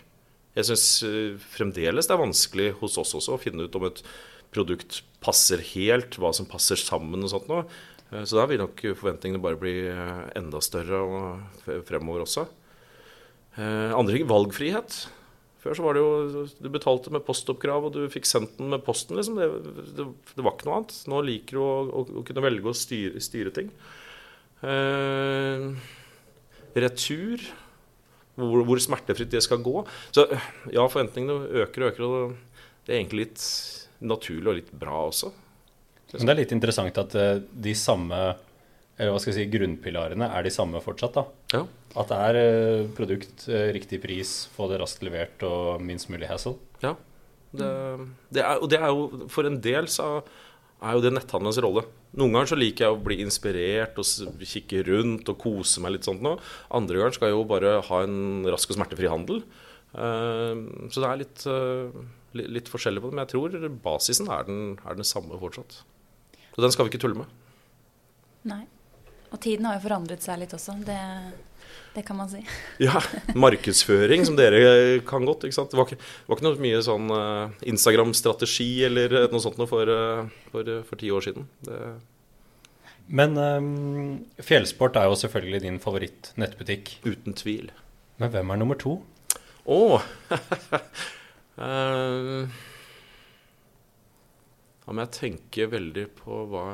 Jeg 0.57 0.69
syns 0.71 0.87
uh, 1.07 1.35
fremdeles 1.57 2.09
det 2.09 2.17
er 2.17 2.23
vanskelig 2.23 2.71
hos 2.83 2.99
oss 3.01 3.17
også 3.17 3.37
å 3.37 3.41
finne 3.41 3.67
ut 3.67 3.79
om 3.79 3.89
et 3.89 4.03
produkt 4.55 5.03
passer 5.25 5.61
helt, 5.75 6.17
hva 6.21 6.31
som 6.37 6.49
passer 6.49 6.79
sammen 6.81 7.25
og 7.25 7.33
sånt 7.33 7.49
noe. 7.51 7.65
Uh, 8.13 8.23
så 8.29 8.41
da 8.41 8.47
vil 8.51 8.63
nok 8.63 8.85
forventningene 8.93 9.43
bare 9.43 9.61
bli 9.61 9.79
enda 10.37 10.63
større 10.65 11.03
fremover 11.89 12.27
også. 12.29 12.47
Andre 13.57 14.13
ting, 14.13 14.27
valgfrihet. 14.29 15.07
Før 15.67 15.75
så 15.75 15.83
var 15.83 15.97
det 15.97 16.03
jo 16.05 16.47
Du 16.63 16.69
betalte 16.71 17.11
med 17.15 17.25
postoppkrav, 17.27 17.89
og 17.89 17.95
du 17.97 18.05
fikk 18.13 18.29
sendt 18.29 18.55
den 18.61 18.71
med 18.71 18.85
posten, 18.87 19.19
liksom. 19.19 19.41
Det, 19.41 19.49
det, 19.99 20.07
det 20.37 20.45
var 20.47 20.55
ikke 20.55 20.69
noe 20.69 20.81
annet. 20.81 20.97
Nå 21.11 21.23
liker 21.27 21.59
du 21.59 21.63
å, 21.65 21.71
å, 21.91 22.03
å 22.21 22.27
kunne 22.27 22.45
velge 22.45 22.71
å 22.71 22.77
styre, 22.77 23.23
styre 23.25 23.55
ting. 23.57 23.73
Eh, 24.63 25.67
retur. 26.79 27.43
Hvor, 28.37 28.63
hvor, 28.69 28.81
smertefritt 28.85 29.33
det 29.33 29.41
skal 29.43 29.63
gå. 29.65 29.81
Så 30.13 30.27
ja, 30.69 30.85
forventningene 30.85 31.65
øker 31.65 31.87
og 31.87 31.91
øker, 31.91 32.05
og 32.05 32.75
det 32.85 32.93
er 32.93 33.01
egentlig 33.01 33.23
litt 33.25 33.45
naturlig 34.05 34.51
og 34.53 34.59
litt 34.59 34.75
bra 34.77 35.07
også. 35.09 35.33
Men 36.13 36.29
det 36.29 36.35
er 36.35 36.41
litt 36.43 36.53
interessant 36.55 37.01
at 37.01 37.17
eh, 37.19 37.39
de 37.41 37.73
samme 37.75 38.21
eller 38.97 39.13
hva 39.13 39.21
skal 39.21 39.35
jeg 39.35 39.45
si, 39.45 39.51
grunnpilarene 39.53 40.29
er 40.33 40.47
de 40.47 40.53
samme 40.53 40.81
fortsatt. 40.81 41.19
da. 41.19 41.25
Ja. 41.53 41.63
At 42.01 42.13
det 42.13 42.21
er 42.29 42.39
eh, 42.41 42.87
produkt, 42.97 43.45
eh, 43.49 43.69
riktig 43.77 44.01
pris, 44.03 44.39
få 44.57 44.71
det 44.71 44.81
raskt 44.81 45.05
levert 45.05 45.45
og 45.45 45.85
minst 45.85 46.09
mulig 46.13 46.31
hassle. 46.31 46.57
Ja, 46.85 46.95
det, 47.57 47.69
det 48.35 48.43
er, 48.43 48.59
og 48.61 48.69
det 48.73 48.81
er 48.81 48.91
jo 48.93 49.29
for 49.33 49.49
en 49.49 49.61
del 49.65 49.89
så 49.93 50.09
er 50.85 50.97
jo 50.97 51.05
det 51.05 51.13
netthandelens 51.15 51.61
rolle. 51.65 51.87
Noen 52.17 52.35
ganger 52.35 52.53
så 52.53 52.59
liker 52.59 52.87
jeg 52.87 52.97
å 52.97 53.05
bli 53.05 53.19
inspirert 53.25 53.97
og 54.01 54.45
kikke 54.45 54.83
rundt 54.89 55.29
og 55.33 55.39
kose 55.41 55.81
meg 55.85 55.97
litt 55.97 56.09
sånt 56.09 56.25
nå. 56.25 56.35
Andre 56.77 57.01
ganger 57.01 57.17
skal 57.17 57.31
jeg 57.31 57.37
jo 57.37 57.47
bare 57.49 57.79
ha 57.85 58.03
en 58.05 58.49
rask 58.49 58.73
og 58.73 58.79
smertefri 58.79 59.09
handel. 59.13 59.43
Uh, 59.97 60.89
så 60.93 61.01
det 61.01 61.09
er 61.09 61.21
litt, 61.23 61.47
litt, 62.59 62.69
forskjellig 62.73 63.01
på 63.01 63.09
det. 63.09 63.17
Men 63.17 63.25
jeg 63.25 63.33
tror 63.33 63.69
basisen 63.85 64.29
er 64.33 64.49
den, 64.49 64.63
er 64.85 65.01
den 65.01 65.09
samme 65.09 65.41
fortsatt. 65.41 65.81
Så 66.53 66.65
den 66.65 66.73
skal 66.73 66.89
vi 66.89 66.93
ikke 66.93 67.05
tulle 67.07 67.25
med. 67.25 67.33
Nei. 68.49 68.65
Og 69.37 69.43
tiden 69.45 69.67
har 69.69 69.77
jo 69.77 69.85
forandret 69.85 70.25
seg 70.25 70.39
litt 70.41 70.55
også. 70.57 70.79
Det, 70.87 70.97
det 71.93 72.03
kan 72.09 72.17
man 72.17 72.31
si. 72.33 72.41
ja. 72.87 73.03
Markedsføring, 73.37 74.25
som 74.25 74.37
dere 74.39 75.01
kan 75.05 75.29
godt. 75.29 75.45
ikke 75.45 75.59
sant? 75.59 75.69
Det 75.75 75.77
var 75.77 75.91
ikke, 75.91 76.01
det 76.01 76.33
var 76.33 76.39
ikke 76.39 76.47
noe 76.47 76.65
mye 76.65 76.79
sånn 76.87 77.13
uh, 77.13 77.53
Instagram-strategi 77.69 78.71
eller 78.89 79.29
noe 79.29 79.43
sånt 79.45 79.61
noe 79.61 79.69
for, 79.69 79.93
uh, 79.93 80.25
for, 80.55 80.65
uh, 80.65 80.81
for, 80.89 80.97
ti 81.03 81.13
år 81.13 81.27
siden. 81.29 81.45
Det... 81.69 81.81
Men 83.21 83.37
um, 83.37 84.25
Fjellsport 84.41 84.97
er 84.97 85.11
jo 85.11 85.21
selvfølgelig 85.21 85.61
din 85.67 85.77
favoritt-nettbutikk. 85.85 86.97
Uten 87.05 87.37
tvil. 87.37 87.69
Men 88.17 88.33
hvem 88.33 88.55
er 88.55 88.65
nummer 88.65 88.81
to? 88.81 88.97
Å 89.67 89.77
oh. 89.77 90.01
Da 94.87 94.95
må 94.95 95.03
jeg 95.03 95.17
tenke 95.17 95.69
veldig 95.69 96.09
på 96.25 96.45
hva 96.49 96.65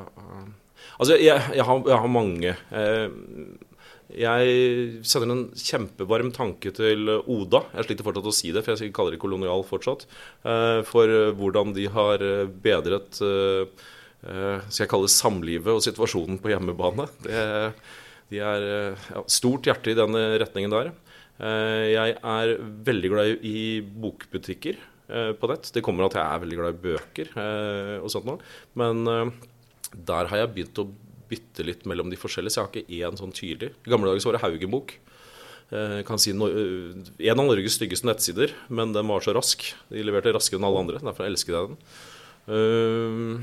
Altså, 0.99 1.19
jeg, 1.19 1.39
jeg, 1.57 1.67
har, 1.67 1.85
jeg 1.89 2.01
har, 2.05 2.11
mange. 2.13 2.55
Eh, 2.79 3.15
jeg 4.23 4.53
sender 5.09 5.33
en 5.33 5.47
kjempevarm 5.57 6.33
tanke 6.37 6.73
til 6.77 7.09
Oda. 7.11 7.65
Jeg 7.79 7.89
sliter 7.89 8.07
fortsatt 8.07 8.29
å 8.29 8.35
si 8.37 8.53
det, 8.55 8.65
for 8.65 8.77
jeg 8.77 8.95
kaller 8.95 9.17
det 9.17 9.23
kolonial 9.23 9.65
fortsatt. 9.67 10.07
Eh, 10.45 10.83
for 10.89 11.11
hvordan 11.39 11.75
de 11.77 11.89
har 11.95 12.25
bedret 12.65 13.23
eh, 13.25 13.89
skal 14.23 14.85
jeg 14.85 14.93
kalle 14.93 15.09
det 15.09 15.17
samlivet 15.17 15.73
og 15.73 15.83
situasjonen 15.83 16.39
på 16.43 16.53
hjemmebane. 16.53 17.09
Det, 17.25 17.41
de 18.31 18.39
er 18.39 18.67
stort 19.27 19.67
hjerte 19.67 19.91
i 19.91 19.99
den 19.99 20.15
retningen 20.39 20.71
der. 20.73 20.93
Jeg 21.43 22.15
er 22.15 22.53
veldig 22.87 23.11
glad 23.11 23.43
i 23.43 23.81
bokbutikker 23.83 24.79
på 25.41 25.51
nett. 25.51 25.73
Det 25.75 25.83
kommer 25.83 26.07
at 26.07 26.15
jeg 26.15 26.23
er 26.23 26.45
veldig 26.45 26.61
glad 26.61 26.79
i 26.79 26.85
bøker 26.87 27.33
og 27.99 28.07
sånt 28.15 28.31
noe. 28.31 28.39
Men 28.79 29.03
der 29.93 30.31
har 30.31 30.43
jeg 30.43 30.53
begynt 30.57 30.83
å 30.83 30.89
bytte 31.33 31.65
litt 31.65 31.87
mellom 31.89 32.13
de 32.13 32.19
forskjellige, 32.21 32.55
så 32.55 32.61
jeg 32.61 32.67
har 32.67 32.77
ikke 32.77 33.01
én 33.09 33.19
sånn 33.21 33.35
tydelig. 33.37 33.73
I 33.87 33.93
gamle 33.93 34.11
dager 34.11 34.25
så 34.25 34.31
var 34.31 34.39
det 34.39 34.45
Haugen-bok. 34.45 34.95
Eh, 35.73 35.99
jeg 36.01 36.07
kan 36.09 36.21
si 36.21 36.35
no, 36.37 36.49
eh, 36.51 36.93
En 37.31 37.41
av 37.41 37.49
Norges 37.49 37.79
styggeste 37.79 38.09
nettsider, 38.09 38.53
men 38.69 38.93
den 38.93 39.09
var 39.09 39.25
så 39.25 39.35
rask. 39.37 39.65
De 39.89 40.05
leverte 40.05 40.35
raskere 40.35 40.61
enn 40.61 40.69
alle 40.69 40.85
andre. 40.85 41.01
Derfor 41.01 41.29
elsket 41.29 41.55
jeg 41.57 41.73
den. 41.73 41.79
Uh, 42.43 43.39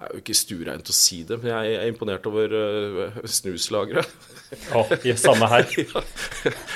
jeg 0.00 0.06
er 0.06 0.14
jo 0.14 0.20
ikke 0.22 0.34
stureint 0.38 0.88
å 0.88 0.94
si 0.96 1.18
det, 1.28 1.36
men 1.42 1.50
jeg 1.50 1.74
er 1.76 1.90
imponert 1.90 2.24
over 2.30 2.54
uh, 2.56 3.18
snuslageret. 3.28 4.08
Oh, 4.72 4.88
samme 5.20 5.46
her. 5.52 5.68
ja. 5.76 6.02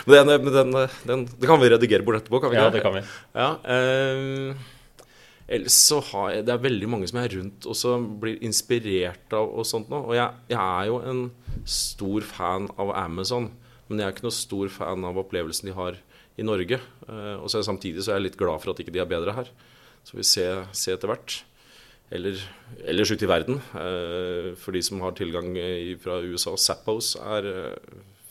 Men 0.05 0.29
den, 0.29 0.51
den, 0.53 0.75
den, 1.09 1.25
det 1.33 1.49
kan 1.49 1.63
vi 1.63 1.73
redigere 1.73 2.05
bort 2.05 2.21
etterpå, 2.21 2.43
kan 2.45 2.53
vi 2.53 2.61
ikke? 2.61 2.67
Ja, 2.69 2.75
det 2.77 2.85
kan 2.85 2.99
vi. 2.99 3.03
Ja, 3.33 3.49
uh, 3.65 4.74
Ellers 5.45 5.77
så 5.77 5.99
har 6.01 6.31
jeg, 6.33 6.47
Det 6.47 6.55
er 6.55 6.65
veldig 6.65 6.89
mange 6.89 7.09
som 7.11 7.21
er 7.21 7.33
rundt 7.37 7.67
og 7.69 7.77
som 7.77 8.07
blir 8.21 8.41
inspirert 8.45 9.35
av 9.37 9.51
og 9.53 9.67
sånt 9.69 9.91
noe. 9.93 10.07
Og 10.09 10.17
jeg, 10.17 10.41
jeg, 10.49 10.61
er 10.61 10.89
jo 10.89 11.01
en 11.05 11.23
stor 11.69 12.25
fan 12.25 12.69
av 12.81 12.95
Amazon, 12.97 13.51
men 13.89 14.01
jeg 14.01 14.09
er 14.09 14.15
ikke 14.17 14.27
noe 14.29 14.37
stor 14.37 14.73
fan 14.73 15.05
av 15.05 15.21
opplevelsen 15.21 15.69
de 15.69 15.77
har 15.77 16.01
i 16.41 16.47
Norge. 16.47 16.81
Uh, 17.05 17.37
og 17.43 17.51
så 17.53 17.63
samtidig 17.65 18.03
så 18.05 18.15
er 18.15 18.23
jeg 18.23 18.31
litt 18.31 18.41
glad 18.41 18.63
for 18.63 18.73
at 18.73 18.81
ikke 18.81 18.95
de 18.95 19.03
er 19.05 19.11
bedre 19.11 19.37
her. 19.37 19.51
Så 20.05 20.17
vi 20.17 20.25
ser 20.27 20.65
se 20.77 20.97
etter 20.97 21.13
hvert. 21.13 21.43
Eller 22.15 22.41
ellers 22.89 23.13
ute 23.13 23.27
i 23.27 23.31
verden. 23.31 23.61
Uh, 23.77 24.57
for 24.61 24.77
de 24.77 24.81
som 24.85 25.05
har 25.05 25.17
tilgang 25.19 25.53
fra 26.01 26.23
USA. 26.25 26.57
Zappos 26.57 27.15
er 27.21 27.77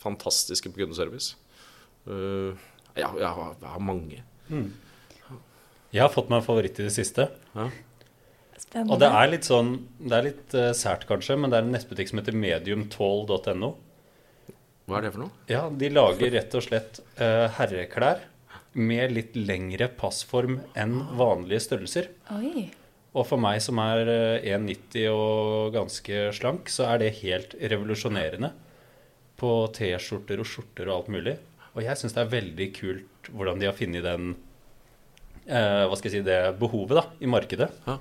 fantastiske 0.02 0.68
på 0.72 0.82
kundeservice. 0.82 1.38
ja, 2.04 3.08
jeg 3.08 3.28
har, 3.38 3.54
jeg 3.62 3.70
har 3.70 3.80
mange. 3.80 4.24
Mm. 4.50 4.72
Jeg 5.94 6.02
har 6.02 6.10
fått 6.10 6.30
meg 6.32 6.42
en 6.42 6.46
favoritt 6.46 6.78
i 6.82 6.88
det 6.88 6.94
siste. 6.94 7.28
Ja. 7.54 7.68
Og 8.84 8.98
det 8.98 9.06
er 9.06 9.28
litt 9.30 9.46
sånn 9.46 9.68
Det 9.98 10.14
er 10.16 10.24
litt 10.26 10.54
uh, 10.58 10.70
sært, 10.74 11.06
kanskje, 11.06 11.36
men 11.38 11.52
det 11.52 11.58
er 11.58 11.66
en 11.66 11.74
nettbutikk 11.74 12.10
som 12.10 12.20
heter 12.20 12.34
medium12.no. 12.38 13.70
Hva 14.84 14.98
er 14.98 15.06
det 15.06 15.12
for 15.14 15.24
noe? 15.24 15.42
Ja, 15.50 15.66
De 15.70 15.90
lager 15.92 16.34
rett 16.34 16.54
og 16.58 16.64
slett 16.66 16.98
uh, 17.20 17.46
herreklær 17.58 18.24
med 18.74 19.14
litt 19.14 19.36
lengre 19.38 19.86
passform 19.94 20.58
enn 20.74 20.96
vanlige 21.18 21.62
størrelser. 21.68 22.10
Oi. 22.34 22.66
Og 23.14 23.26
for 23.28 23.38
meg 23.38 23.60
som 23.62 23.78
er 23.78 24.08
1,90 24.42 24.96
eh, 24.98 25.14
og 25.14 25.74
ganske 25.76 26.22
slank, 26.34 26.70
så 26.72 26.88
er 26.90 27.04
det 27.04 27.12
helt 27.20 27.54
revolusjonerende. 27.62 28.50
På 29.38 29.68
T-skjorter 29.74 30.42
og 30.42 30.48
skjorter 30.50 30.90
og 30.90 30.96
alt 30.96 31.12
mulig. 31.14 31.36
Og 31.74 31.86
jeg 31.86 31.98
syns 32.00 32.16
det 32.16 32.24
er 32.24 32.34
veldig 32.34 32.68
kult 32.74 33.30
hvordan 33.30 33.62
de 33.62 33.70
har 33.70 33.78
funnet 33.78 34.04
den 34.06 34.34
eh, 35.46 35.84
hva 35.88 35.98
skal 35.98 36.10
jeg 36.10 36.20
si, 36.20 36.26
det 36.26 36.40
behovet 36.60 36.98
da, 37.00 37.04
i 37.20 37.30
markedet. 37.30 37.70
Ja. 37.86 37.98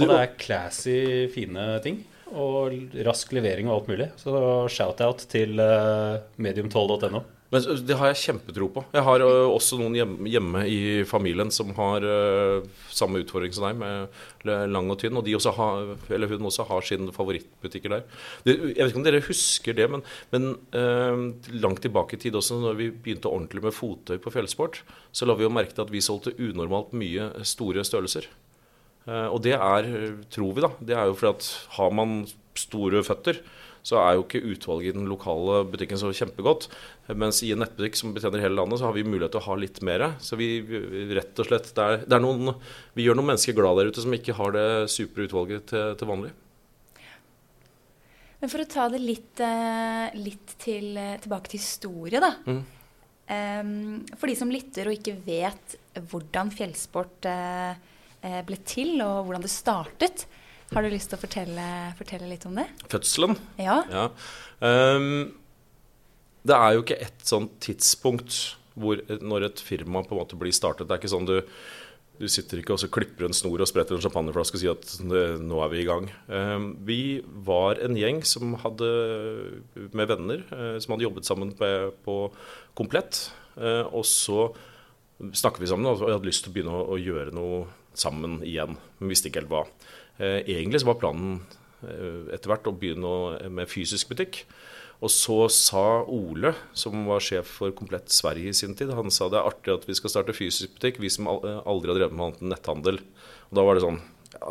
Og 0.00 0.06
det 0.06 0.16
er 0.16 0.34
classy, 0.40 0.96
fine 1.34 1.74
ting. 1.84 2.00
Og 2.30 2.94
rask 3.06 3.32
levering 3.34 3.68
og 3.68 3.80
alt 3.80 3.90
mulig. 3.90 4.08
Så 4.20 4.32
shout-out 4.70 5.24
til 5.32 5.58
uh, 5.58 6.22
medium12.no. 6.38 7.24
Men 7.50 7.64
Det 7.86 7.96
har 7.98 8.12
jeg 8.12 8.20
kjempetro 8.20 8.68
på. 8.70 8.84
Jeg 8.94 9.02
har 9.02 9.22
også 9.24 9.78
noen 9.80 9.96
hjemme, 10.30 10.62
i 10.70 11.02
familien 11.08 11.50
som 11.50 11.72
har 11.74 12.04
samme 12.94 13.22
utfordring 13.24 13.54
som 13.54 13.66
deg, 13.66 13.80
med 13.80 14.70
lang 14.70 14.90
og 14.92 15.00
tynn. 15.00 15.18
Og 15.18 15.26
også 15.34 15.54
har, 15.56 15.90
hun 16.06 16.46
også 16.46 16.66
har 16.68 16.86
sine 16.86 17.10
favorittbutikker 17.14 17.96
der. 17.96 18.04
Jeg 18.46 18.76
vet 18.78 18.92
ikke 18.92 19.00
om 19.02 19.06
dere 19.08 19.22
husker 19.26 19.74
det, 19.76 19.88
men, 19.90 20.04
men 20.30 20.52
eh, 20.78 21.24
langt 21.58 21.82
tilbake 21.82 22.14
i 22.14 22.22
tid 22.22 22.38
også, 22.38 22.60
når 22.62 22.78
vi 22.78 22.90
begynte 22.94 23.32
ordentlig 23.32 23.64
med 23.66 23.74
fottøy 23.74 24.20
på 24.22 24.34
fjellsport, 24.34 24.84
så 25.10 25.26
la 25.26 25.34
vi 25.34 25.46
jo 25.48 25.52
merke 25.52 25.74
til 25.74 25.86
at 25.86 25.90
vi 25.92 26.04
solgte 26.04 26.36
unormalt 26.38 26.94
mye 26.94 27.32
store 27.48 27.82
størrelser. 27.86 28.30
Eh, 29.08 29.26
og 29.26 29.42
det 29.46 29.56
er, 29.58 29.90
tror 30.30 30.54
vi, 30.54 30.64
da, 30.64 30.70
det 30.78 30.98
er 30.98 31.10
jo 31.10 31.18
fordi 31.18 31.34
at 31.34 31.50
har 31.80 31.98
man 31.98 32.20
store 32.58 33.02
føtter, 33.06 33.42
så 33.86 33.98
er 34.02 34.16
jo 34.16 34.24
ikke 34.24 34.42
utvalget 34.52 34.92
i 34.92 34.96
den 34.98 35.08
lokale 35.10 35.62
butikken 35.70 36.00
så 36.00 36.12
kjempegodt. 36.14 36.68
Mens 37.16 37.40
i 37.46 37.52
en 37.54 37.62
nettbutikk 37.64 37.98
som 37.98 38.14
betjener 38.14 38.42
hele 38.44 38.58
landet, 38.58 38.80
så 38.80 38.88
har 38.88 38.96
vi 38.96 39.06
mulighet 39.06 39.34
til 39.34 39.42
å 39.42 39.46
ha 39.48 39.56
litt 39.60 39.80
mer. 39.86 40.06
Så 40.22 40.38
vi 40.40 40.60
rett 41.16 41.40
og 41.40 41.48
slett 41.48 41.72
det 41.76 41.86
er, 41.86 42.04
det 42.04 42.18
er 42.18 42.24
noen, 42.24 42.54
Vi 42.94 43.06
gjør 43.06 43.18
noen 43.18 43.32
mennesker 43.32 43.56
glad 43.56 43.80
der 43.80 43.90
ute 43.90 44.04
som 44.04 44.16
ikke 44.16 44.36
har 44.38 44.56
det 44.56 44.68
supre 44.92 45.28
utvalget 45.28 45.70
til, 45.72 45.94
til 46.00 46.10
vanlig. 46.10 46.34
Men 48.40 48.52
for 48.52 48.62
å 48.62 48.68
ta 48.72 48.88
det 48.88 49.02
litt, 49.04 49.40
eh, 49.44 50.16
litt 50.16 50.56
til, 50.62 50.94
tilbake 51.20 51.52
til 51.52 51.60
historie, 51.60 52.20
da. 52.22 52.34
Mm. 52.48 52.62
for 54.18 54.26
de 54.26 54.34
som 54.34 54.50
lytter 54.50 54.88
og 54.90 54.96
ikke 54.96 55.12
vet 55.22 55.76
hvordan 56.10 56.48
fjellsport 56.50 57.28
Eh, 58.20 58.40
ble 58.44 58.58
til, 58.68 58.98
og 59.00 59.24
hvordan 59.24 59.44
det 59.44 59.52
startet. 59.52 60.26
Har 60.70 60.86
du 60.86 60.92
lyst 60.92 61.10
til 61.10 61.18
å 61.18 61.22
fortelle, 61.24 61.66
fortelle 61.98 62.28
litt 62.30 62.46
om 62.46 62.54
det? 62.60 62.68
Fødselen? 62.92 63.34
Ja. 63.58 63.80
ja. 63.90 64.06
Um, 64.62 65.32
det 66.46 66.56
er 66.56 66.76
jo 66.76 66.84
ikke 66.84 67.00
et 67.02 67.26
sånt 67.26 67.56
tidspunkt 67.64 68.36
hvor, 68.78 69.00
når 69.18 69.48
et 69.48 69.62
firma 69.66 70.04
på 70.06 70.14
en 70.14 70.20
måte 70.22 70.38
blir 70.38 70.54
startet. 70.54 70.86
Det 70.86 70.94
er 70.94 71.02
ikke 71.02 71.10
sånn 71.10 71.26
du, 71.26 71.40
du 72.22 72.28
sitter 72.30 72.62
ikke 72.62 72.76
og 72.76 72.80
så 72.84 72.90
klipper 72.92 73.26
en 73.26 73.34
snor 73.36 73.64
og 73.64 73.68
spretter 73.68 73.98
en 73.98 74.04
champagneflaske 74.04 74.60
og 74.60 74.62
sier 74.62 74.78
at 74.78 75.42
nå 75.42 75.60
er 75.64 75.74
vi 75.74 75.82
i 75.82 75.88
gang. 75.90 76.06
Um, 76.30 76.70
vi 76.86 77.00
var 77.50 77.82
en 77.82 77.98
gjeng 77.98 78.22
som 78.28 78.54
hadde, 78.62 78.90
med 79.90 80.14
venner 80.14 80.46
uh, 80.54 80.78
som 80.78 80.94
hadde 80.94 81.08
jobbet 81.08 81.28
sammen 81.28 81.50
på, 81.58 81.74
på 82.06 82.18
Komplett. 82.78 83.26
Uh, 83.58 83.90
og 83.90 84.06
så 84.06 84.52
snakket 85.34 85.64
vi 85.64 85.74
sammen 85.74 85.90
og 85.90 86.06
hadde 86.06 86.30
lyst 86.30 86.46
til 86.46 86.54
å 86.54 86.56
begynne 86.56 86.78
å, 86.78 86.92
å 86.94 87.00
gjøre 87.00 87.34
noe 87.34 87.64
sammen 87.98 88.38
igjen, 88.46 88.78
men 89.00 89.10
visste 89.10 89.28
ikke 89.28 89.42
helt 89.42 89.50
hva. 89.50 89.64
Eh, 90.20 90.42
egentlig 90.44 90.82
så 90.82 90.90
var 90.90 91.00
planen 91.00 91.38
eh, 91.80 92.34
etter 92.36 92.52
hvert 92.52 92.68
å 92.68 92.76
begynne 92.76 93.48
med 93.48 93.70
fysisk 93.70 94.12
butikk. 94.12 94.42
Og 95.00 95.08
så 95.08 95.46
sa 95.48 96.02
Ole, 96.12 96.52
som 96.76 97.06
var 97.08 97.24
sjef 97.24 97.54
for 97.56 97.72
Komplett 97.72 98.12
Sverige 98.12 98.52
i 98.52 98.56
sin 98.56 98.74
tid, 98.76 98.92
han 98.92 99.08
sa 99.08 99.30
det 99.32 99.38
er 99.40 99.48
artig 99.48 99.72
at 99.72 99.86
vi 99.88 99.96
skal 99.96 100.12
starte 100.12 100.36
fysisk 100.36 100.74
butikk, 100.76 101.00
vi 101.00 101.08
som 101.08 101.30
aldri 101.30 101.88
har 101.88 101.96
drevet 101.96 102.16
med 102.16 102.26
annet 102.26 102.42
enn 102.42 102.52
netthandel. 102.52 103.00
Og 103.48 103.56
da 103.56 103.64
var 103.64 103.78
det 103.78 103.86
sånn 103.86 104.02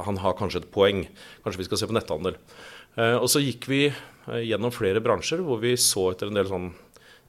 Han 0.06 0.18
har 0.20 0.36
kanskje 0.36 0.60
et 0.60 0.72
poeng. 0.74 1.06
Kanskje 1.42 1.62
vi 1.62 1.66
skal 1.70 1.80
se 1.80 1.88
på 1.88 1.96
netthandel. 1.96 2.36
Eh, 3.00 3.16
og 3.16 3.30
så 3.32 3.40
gikk 3.42 3.70
vi 3.72 3.84
gjennom 4.46 4.74
flere 4.76 5.02
bransjer 5.02 5.40
hvor 5.42 5.62
vi 5.62 5.72
så 5.80 6.10
etter 6.12 6.30
en 6.30 6.38
del 6.38 6.50
sånn 6.50 6.68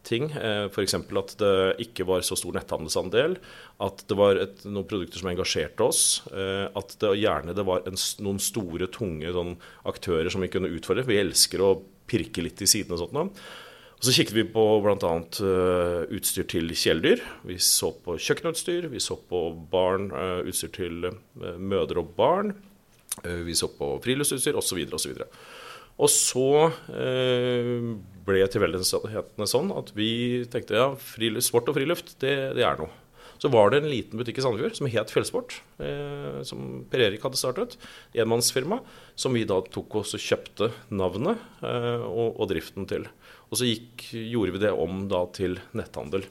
ting. 0.07 0.31
Eh, 0.33 0.67
F.eks. 0.71 0.95
at 0.95 1.35
det 1.41 1.55
ikke 1.85 2.07
var 2.09 2.25
så 2.27 2.37
stor 2.39 2.57
netthandelsandel. 2.57 3.37
At 3.85 4.05
det 4.09 4.19
var 4.19 4.41
et, 4.41 4.63
noen 4.67 4.89
produkter 4.89 5.23
som 5.23 5.31
engasjerte 5.33 5.87
oss. 5.87 6.05
Eh, 6.33 6.67
at 6.77 6.97
det 7.03 7.15
gjerne 7.21 7.57
det 7.57 7.67
var 7.69 7.87
en, 7.89 7.99
noen 8.25 8.41
store, 8.43 8.91
tunge 8.93 9.33
sånn, 9.35 9.57
aktører 9.91 10.31
som 10.33 10.45
vi 10.45 10.53
kunne 10.53 10.73
utfordre. 10.73 11.07
Vi 11.09 11.21
elsker 11.21 11.65
å 11.65 11.75
pirke 12.11 12.45
litt 12.45 12.63
i 12.63 12.71
sidene 12.71 12.97
og 12.97 13.05
sånt. 13.05 13.43
Og 14.01 14.07
så 14.09 14.15
kikket 14.17 14.39
vi 14.39 14.47
på 14.49 14.65
bl.a. 14.81 15.13
Uh, 15.45 16.09
utstyr 16.17 16.47
til 16.49 16.73
kjæledyr. 16.73 17.21
Vi 17.45 17.59
så 17.61 17.91
på 17.93 18.17
kjøkkenutstyr. 18.17 18.89
Vi 18.89 19.03
så 19.05 19.19
på 19.29 19.43
barn, 19.71 20.09
utstyr 20.49 20.73
til 20.73 21.11
mødre 21.37 22.01
og 22.01 22.15
barn. 22.17 22.55
Vi 23.21 23.53
så 23.59 23.69
på 23.77 23.93
friluftsutstyr 24.01 24.57
osv. 24.57 24.81
osv. 24.89 24.97
Og 24.97 25.03
så 25.05 25.29
eh, 26.07 27.77
ble 28.27 28.47
tilfeldighetene 28.53 29.47
sånn 29.49 29.71
at 29.77 29.93
vi 29.97 30.45
tenkte 30.51 30.79
ja, 30.79 30.89
friluft, 30.97 31.49
sport 31.49 31.69
og 31.73 31.77
friluft, 31.77 32.15
det, 32.23 32.35
det, 32.57 32.65
er 32.65 32.77
noe. 32.81 32.91
Så 33.41 33.49
var 33.53 33.71
det 33.73 33.79
en 33.81 33.89
liten 33.89 34.19
butikk 34.21 34.39
i 34.39 34.43
Sandefjord 34.45 34.77
som 34.77 34.87
het 34.93 35.13
Fjellsport, 35.13 35.51
eh, 35.81 36.41
som 36.45 36.85
Per 36.93 37.01
Erik 37.07 37.23
hadde 37.25 37.39
startet. 37.41 37.77
Enmannsfirma. 38.13 38.79
Som 39.17 39.33
vi 39.37 39.49
da 39.49 39.61
tok 39.65 39.95
oss 40.03 40.15
og 40.17 40.21
kjøpte 40.21 40.67
navnet 40.93 41.39
eh, 41.65 42.05
og, 42.05 42.37
og, 42.37 42.49
driften 42.53 42.85
til. 42.91 43.09
Og 43.49 43.55
så 43.57 43.65
gikk, 43.69 44.11
gjorde 44.13 44.53
vi 44.57 44.65
det 44.67 44.73
om 44.77 45.09
da 45.09 45.25
til 45.37 45.57
netthandel. 45.77 46.23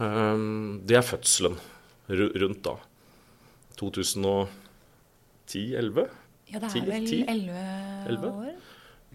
Eh, 0.00 0.36
det 0.88 0.96
er 0.96 1.04
fødselen 1.04 1.56
rundt 2.08 2.62
da. 2.64 2.78
2010-11? 3.76 6.08
Ja, 6.48 6.64
det 6.64 6.72
er 6.72 6.88
vel 6.88 7.04
11 8.08 8.32
år? 8.32 8.57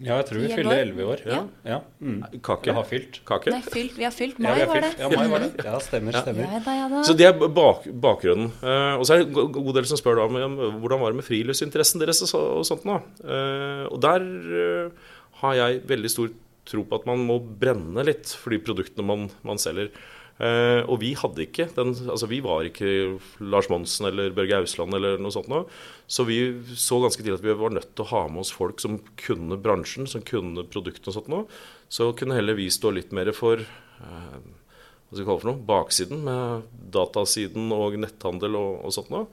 Ja, 0.02 0.16
jeg 0.18 0.26
tror 0.26 0.40
vi 0.42 0.48
fyller 0.50 0.80
elleve 0.82 1.04
år. 1.06 1.20
Ja. 1.22 1.36
ja. 1.62 1.76
Mm. 2.02 2.16
Kake. 2.42 2.72
har 2.74 2.86
fylt. 2.88 3.20
Kake? 3.28 3.52
Nei, 3.54 3.60
fylt. 3.62 3.92
Vi 3.94 4.02
har 4.02 4.14
fylt. 4.14 4.40
Mai, 4.42 4.48
ja, 4.50 4.66
har 4.66 4.72
fylt. 4.72 4.74
var 4.74 4.82
det. 4.82 5.02
Ja, 5.04 5.10
mai 5.14 5.28
var 5.30 5.44
det. 5.44 5.50
Ja, 5.62 5.74
stemmer. 5.84 6.16
stemmer. 6.18 6.48
Ja, 6.50 6.62
da, 6.64 6.74
da. 6.90 7.02
Så 7.06 7.14
det 7.14 7.28
er 7.28 7.36
bak, 7.38 7.86
bakgrunnen. 8.02 8.50
Uh, 8.58 8.98
og 8.98 9.06
så 9.06 9.14
er 9.14 9.22
det 9.22 9.28
en 9.30 9.52
god 9.54 9.70
del 9.78 9.86
som 9.86 10.00
spør 10.00 10.18
da 10.18 10.26
om 10.26 10.58
hvordan 10.82 11.04
var 11.04 11.14
det 11.14 11.20
med 11.20 11.28
friluftsinteressen 11.28 12.02
deres 12.02 12.24
og, 12.26 12.34
og 12.34 12.66
sånt 12.66 12.88
nå. 12.90 12.98
Uh, 13.22 13.86
og 13.86 14.00
der 14.02 14.26
uh, 14.26 15.14
har 15.44 15.60
jeg 15.60 15.84
veldig 15.86 16.10
stor 16.10 16.34
tro 16.66 16.82
på 16.88 16.98
at 16.98 17.06
man 17.06 17.22
må 17.28 17.38
brenne 17.38 18.02
litt 18.08 18.34
for 18.40 18.50
de 18.50 18.58
produktene 18.66 19.06
man, 19.06 19.28
man 19.46 19.62
selger. 19.62 19.94
Uh, 20.34 20.82
og 20.90 20.98
vi 20.98 21.12
hadde 21.14 21.44
ikke 21.44 21.68
den 21.76 21.92
Altså 22.10 22.26
vi 22.26 22.40
var 22.42 22.66
ikke 22.66 23.20
Lars 23.38 23.68
Monsen 23.70 24.08
eller 24.08 24.32
Børge 24.34 24.56
Ausland 24.58 24.96
eller 24.96 25.20
noe 25.22 25.30
sånt 25.34 25.46
noe. 25.52 25.68
Så 26.10 26.26
vi 26.26 26.40
så 26.74 26.98
ganske 27.04 27.22
tidlig 27.22 27.38
at 27.38 27.46
vi 27.46 27.54
var 27.60 27.74
nødt 27.76 27.92
til 27.94 28.02
å 28.02 28.10
ha 28.10 28.24
med 28.26 28.42
oss 28.42 28.50
folk 28.54 28.82
som 28.82 28.98
kunne 29.20 29.60
bransjen, 29.62 30.08
som 30.10 30.24
kunne 30.26 30.66
produktene 30.66 31.12
og 31.12 31.18
sånt 31.20 31.30
noe. 31.30 31.46
Så 31.86 32.10
kunne 32.18 32.34
heller 32.34 32.58
vi 32.58 32.66
stå 32.72 32.90
litt 32.96 33.14
mer 33.14 33.30
for 33.36 33.62
uh, 33.62 34.38
hva 35.14 35.14
skal 35.14 35.22
vi 35.22 35.28
kalle 35.28 35.38
det 35.38 35.44
for 35.44 35.52
noe, 35.52 35.66
baksiden 35.68 36.24
med 36.26 36.72
datasiden 36.94 37.70
og 37.76 37.98
netthandel 38.02 38.58
og, 38.58 38.72
og 38.88 38.96
sånt 38.96 39.14
noe. 39.14 39.28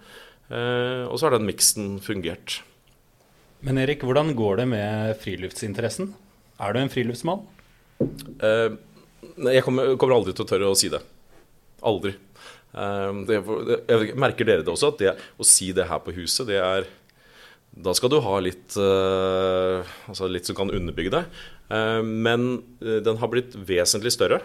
Uh, 0.51 1.07
og 1.07 1.17
så 1.17 1.27
har 1.27 1.37
den 1.39 1.49
miksen 1.49 1.95
fungert. 2.03 2.59
Men 3.65 3.81
Erik, 3.81 4.05
hvordan 4.05 4.35
går 4.37 4.61
det 4.61 4.69
med 4.69 5.17
friluftsinteressen? 5.21 6.13
Er 6.61 6.73
du 6.73 6.81
en 6.81 6.93
friluftsmann? 6.93 7.41
Uh, 8.41 8.77
jeg 9.21 9.63
kommer, 9.65 9.95
kommer, 9.99 10.17
aldri 10.17 10.33
til 10.35 10.45
å 10.45 10.49
tørre 10.49 10.71
å 10.71 10.77
si 10.77 10.89
det. 10.91 11.01
Aldri. 11.87 12.13
Um, 12.71 13.23
det, 13.27 13.41
jeg 13.89 14.15
merker 14.19 14.47
dere 14.47 14.63
det 14.65 14.71
også, 14.71 14.93
at 14.93 15.01
det, 15.01 15.13
å 15.35 15.47
si 15.47 15.71
det 15.75 15.89
her 15.89 16.01
på 16.03 16.13
huset, 16.15 16.47
det 16.47 16.61
er 16.63 16.85
Da 17.71 17.91
skal 17.95 18.11
du 18.11 18.17
ha 18.23 18.37
litt, 18.43 18.75
uh, 18.79 19.83
altså 20.11 20.27
litt 20.27 20.47
som 20.47 20.57
kan 20.57 20.71
underbygge 20.71 21.13
det. 21.13 21.25
Uh, 21.71 22.01
men 22.03 22.61
uh, 22.83 22.99
den 23.03 23.19
har 23.21 23.31
blitt 23.31 23.55
vesentlig 23.55 24.11
større. 24.15 24.41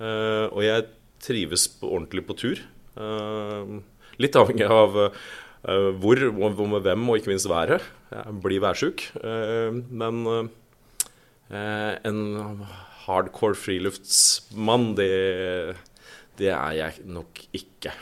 Uh, 0.00 0.50
og 0.50 0.62
jeg 0.66 0.88
trives 1.22 1.68
på, 1.78 1.88
ordentlig 1.88 2.26
på 2.26 2.38
tur. 2.38 2.62
Uh, 2.98 3.78
litt 4.22 4.38
avhengig 4.38 4.68
av 4.70 4.96
hvor, 5.98 6.20
hvor, 6.30 6.52
med 6.70 6.84
hvem, 6.84 7.08
og 7.10 7.16
ikke 7.18 7.32
minst 7.32 7.48
været. 7.50 7.82
Jeg 8.12 8.34
blir 8.38 8.60
værsjuk. 8.62 9.02
men 9.18 10.20
en 11.50 12.20
hardcore 13.06 13.56
friluftsmann, 13.58 14.94
det, 14.98 15.10
det 16.40 16.52
er 16.52 16.78
jeg 16.78 17.06
nok 17.08 17.42
ikke. 17.56 17.94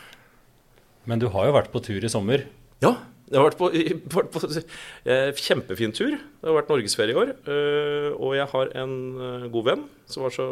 Men 1.09 1.21
du 1.21 1.29
har 1.35 1.49
jo 1.49 1.57
vært 1.57 1.73
på 1.73 1.83
tur 1.85 2.05
i 2.05 2.13
sommer? 2.13 2.47
Ja, 2.85 2.97
jeg 3.31 3.41
har 3.41 3.47
vært 3.47 3.61
på, 3.61 3.71
vært 4.15 4.33
på 4.35 4.41
eh, 4.53 5.31
kjempefin 5.41 5.95
tur. 5.97 6.17
Det 6.17 6.49
har 6.49 6.57
vært 6.59 6.73
norgesferie 6.73 7.17
i 7.17 7.21
år. 7.21 7.35
Eh, 7.49 8.11
og 8.15 8.35
jeg 8.37 8.49
har 8.53 8.73
en 8.83 8.97
eh, 9.17 9.47
god 9.53 9.69
venn 9.71 9.85
som, 10.11 10.27
så, 10.33 10.47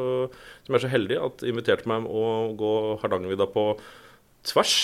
som, 0.64 0.76
er 0.76 0.84
så 0.84 0.92
heldig 0.92 1.20
at 1.20 1.44
inviterte 1.48 1.88
meg 1.90 2.08
å 2.08 2.52
gå 2.58 2.72
Hardangervidda 3.02 3.48
på 3.52 3.66
tvers, 4.48 4.76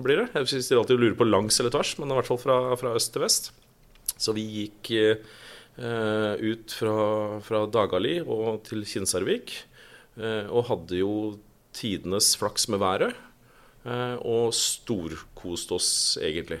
blir 0.00 0.24
det. 0.24 0.30
Jeg 0.34 0.50
syns 0.54 0.72
de 0.72 0.80
alltid 0.80 1.00
lurer 1.00 1.18
på 1.20 1.28
langs 1.28 1.60
eller 1.60 1.72
tvers, 1.72 1.94
men 2.00 2.10
i 2.10 2.18
hvert 2.18 2.32
fall 2.32 2.40
fra, 2.42 2.58
fra 2.80 2.96
øst 2.98 3.12
til 3.14 3.22
vest. 3.22 3.52
Så 4.18 4.34
vi 4.36 4.44
gikk 4.64 4.90
Eh, 4.94 5.16
ut 5.74 6.74
fra, 6.78 6.96
fra 7.42 7.64
Dagali 7.66 8.20
og 8.22 8.60
til 8.68 8.84
Kinsarvik. 8.86 9.56
Eh, 10.14 10.46
og 10.46 10.68
hadde 10.68 11.00
jo 11.00 11.14
tidenes 11.74 12.34
flaks 12.38 12.68
med 12.70 12.82
været. 12.82 13.16
Eh, 13.84 14.16
og 14.22 14.54
storkoste 14.56 15.76
oss, 15.76 15.90
egentlig. 16.22 16.60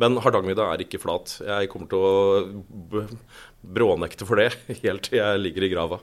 Men 0.00 0.16
Hardangervidda 0.24 0.70
er 0.72 0.82
ikke 0.82 1.00
flat. 1.02 1.36
Jeg 1.44 1.68
kommer 1.70 1.90
til 1.90 2.00
å 2.00 3.12
brånekte 3.62 4.26
for 4.26 4.40
det 4.40 4.50
helt 4.84 5.06
til 5.06 5.20
jeg 5.20 5.42
ligger 5.44 5.68
i 5.68 5.72
grava. 5.74 6.00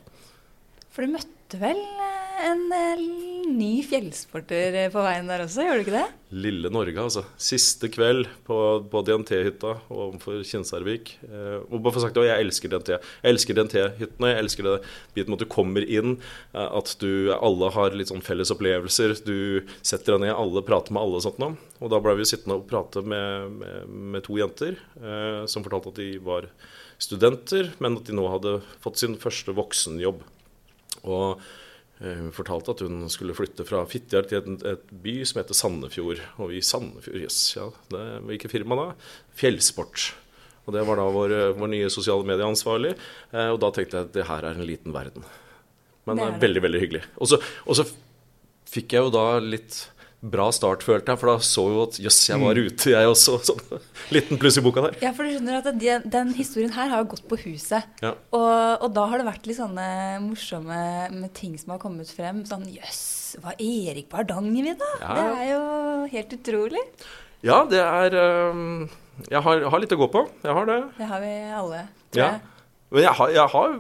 For 0.94 1.06
du 1.06 1.18
møtte 1.18 1.60
vel 1.62 1.82
en 2.46 2.62
eh, 2.76 3.02
ny 3.50 3.82
fjellsporter 3.88 4.76
eh, 4.86 4.90
på 4.94 5.02
veien 5.04 5.28
der 5.30 5.44
også, 5.44 5.66
gjør 5.66 5.80
du 5.80 5.84
ikke 5.84 5.96
det? 5.96 6.08
Lille 6.30 6.70
Norge, 6.72 6.96
altså. 7.02 7.24
Siste 7.42 7.90
kveld 7.92 8.28
på, 8.46 8.58
på 8.92 9.02
DNT-hytta 9.06 9.76
overfor 9.90 10.44
Kinsarvik. 10.46 11.16
Eh, 11.26 11.58
og 11.66 11.82
bare 11.82 11.96
for 11.96 12.06
sagt, 12.06 12.20
Jeg 12.22 12.46
elsker 12.46 12.72
DNT. 12.72 12.92
Jeg 12.96 13.34
elsker 13.34 13.58
DNT-hyttene. 13.58 14.32
Jeg 14.34 14.44
elsker 14.44 14.68
det 14.68 14.76
biten 15.16 15.34
med 15.34 15.40
at 15.40 15.46
du 15.46 15.54
kommer 15.56 15.86
inn, 15.86 16.18
eh, 16.54 16.68
at 16.68 16.94
du 17.02 17.32
alle 17.36 17.72
har 17.76 17.98
litt 17.98 18.12
sånn 18.14 18.26
felles 18.26 18.54
opplevelser. 18.54 19.16
Du 19.26 19.66
setter 19.82 20.16
deg 20.16 20.28
ned, 20.28 20.36
alle 20.36 20.66
prater 20.66 20.96
med 20.96 21.04
alle 21.04 21.22
og 21.22 21.26
sånt 21.26 21.42
noe. 21.42 21.58
Og 21.80 21.94
da 21.94 22.02
ble 22.04 22.18
vi 22.20 22.28
sittende 22.30 22.60
og 22.60 22.68
prate 22.70 23.02
med, 23.02 23.56
med, 23.62 23.96
med 24.18 24.28
to 24.28 24.38
jenter 24.40 24.78
eh, 25.02 25.48
som 25.50 25.66
fortalte 25.66 25.94
at 25.94 26.02
de 26.02 26.12
var 26.24 26.50
studenter, 27.00 27.72
men 27.80 27.96
at 27.98 28.10
de 28.10 28.16
nå 28.16 28.28
hadde 28.30 28.60
fått 28.84 29.02
sin 29.02 29.16
første 29.20 29.56
voksenjobb. 29.56 30.22
Og 31.08 31.42
hun 32.00 32.32
fortalte 32.32 32.72
at 32.72 32.82
hun 32.86 33.02
skulle 33.12 33.36
flytte 33.36 33.66
fra 33.68 33.82
Fitjar 33.90 34.28
til 34.30 34.40
et, 34.40 34.66
et, 34.72 34.92
by 35.04 35.18
som 35.28 35.42
heter 35.42 35.58
Sandefjord. 35.58 36.22
Og 36.40 36.54
vi 36.54 36.62
i 36.62 36.64
Sandefjord, 36.64 37.20
jøss, 37.26 37.40
yes, 37.42 37.58
ja, 37.58 37.68
det, 37.92 38.04
hvilket 38.30 38.54
firma 38.54 38.78
da? 38.80 38.86
Fjellsport. 39.40 40.06
Og 40.64 40.76
det 40.76 40.86
var 40.88 41.02
da 41.02 41.08
vår, 41.12 41.36
vår 41.60 41.72
nye 41.74 41.92
sosiale 41.92 42.28
medieansvarlig. 42.30 42.94
Eh, 43.34 43.50
og 43.50 43.60
da 43.64 43.72
tenkte 43.76 43.98
jeg 43.98 44.08
at 44.08 44.16
det 44.16 44.28
her 44.30 44.48
er 44.48 44.60
en 44.60 44.70
liten 44.70 44.96
verden. 44.96 45.26
Men 46.08 46.22
det 46.22 46.28
er 46.30 46.44
veldig, 46.46 46.64
veldig 46.66 46.82
hyggelig. 46.86 47.04
Og 47.20 47.34
så 47.76 47.86
fikk 48.70 48.96
jeg 48.96 49.08
jo 49.08 49.14
da 49.14 49.26
litt 49.44 49.82
bra 50.20 50.50
start, 50.56 50.84
følte 50.84 51.14
jeg. 51.14 51.20
For 51.22 51.32
da 51.32 51.46
så 51.46 51.66
jo 51.72 51.84
at 51.86 52.00
jøss, 52.02 52.20
jeg 52.30 52.42
var 52.42 52.58
mm. 52.58 52.68
ute, 52.68 52.92
jeg 52.92 53.12
også. 53.12 53.38
Sånn 53.50 53.84
liten 54.16 54.40
pluss 54.42 54.60
i 54.60 54.64
boka 54.66 54.84
der. 54.88 54.98
Ja, 55.04 55.14
for 55.16 55.26
du 55.26 55.34
skjønner 55.34 55.60
at 55.62 55.70
den, 55.70 56.08
den 56.12 56.34
historien 56.38 56.74
her 56.76 56.92
har 56.92 57.04
jo 57.04 57.12
gått 57.16 57.26
på 57.30 57.40
huset. 57.46 57.88
Ja. 58.04 58.14
Og, 58.36 58.52
og, 58.84 58.90
da 58.96 59.06
har 59.12 59.22
det 59.22 59.30
vært 59.30 59.50
litt 59.50 59.60
sånne 59.60 59.88
morsomme 60.26 60.82
med 61.16 61.34
ting 61.38 61.56
som 61.62 61.76
har 61.76 61.82
kommet 61.82 62.12
frem. 62.14 62.44
Sånn 62.50 62.68
jøss, 62.72 63.02
var 63.44 63.60
Erik 63.64 64.10
på 64.12 64.20
Hardangervidda? 64.22 64.94
Ja. 65.02 65.18
Det 65.18 65.28
er 65.32 65.52
jo 65.54 65.64
helt 66.16 66.38
utrolig. 66.40 66.86
Ja, 67.46 67.62
det 67.72 67.80
er 67.80 68.18
jeg, 68.20 69.40
har, 69.44 69.62
har, 69.72 69.80
litt 69.80 69.94
å 69.96 70.00
gå 70.00 70.10
på. 70.12 70.26
Jeg 70.44 70.56
har 70.56 70.68
det. 70.68 70.80
Det 70.98 71.08
har 71.08 71.24
vi 71.24 71.36
alle, 71.62 71.86
tror 72.12 72.26
ja. 72.26 72.34
jeg. 72.36 72.76
Men 72.90 73.06
jeg 73.06 73.16
har, 73.20 73.32
jeg 73.36 73.54
har, 73.54 73.74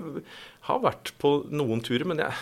har 0.69 0.82
vært 0.84 1.12
på 1.21 1.32
noen 1.49 1.82
turer, 1.84 2.06
men 2.08 2.21
jeg 2.21 2.36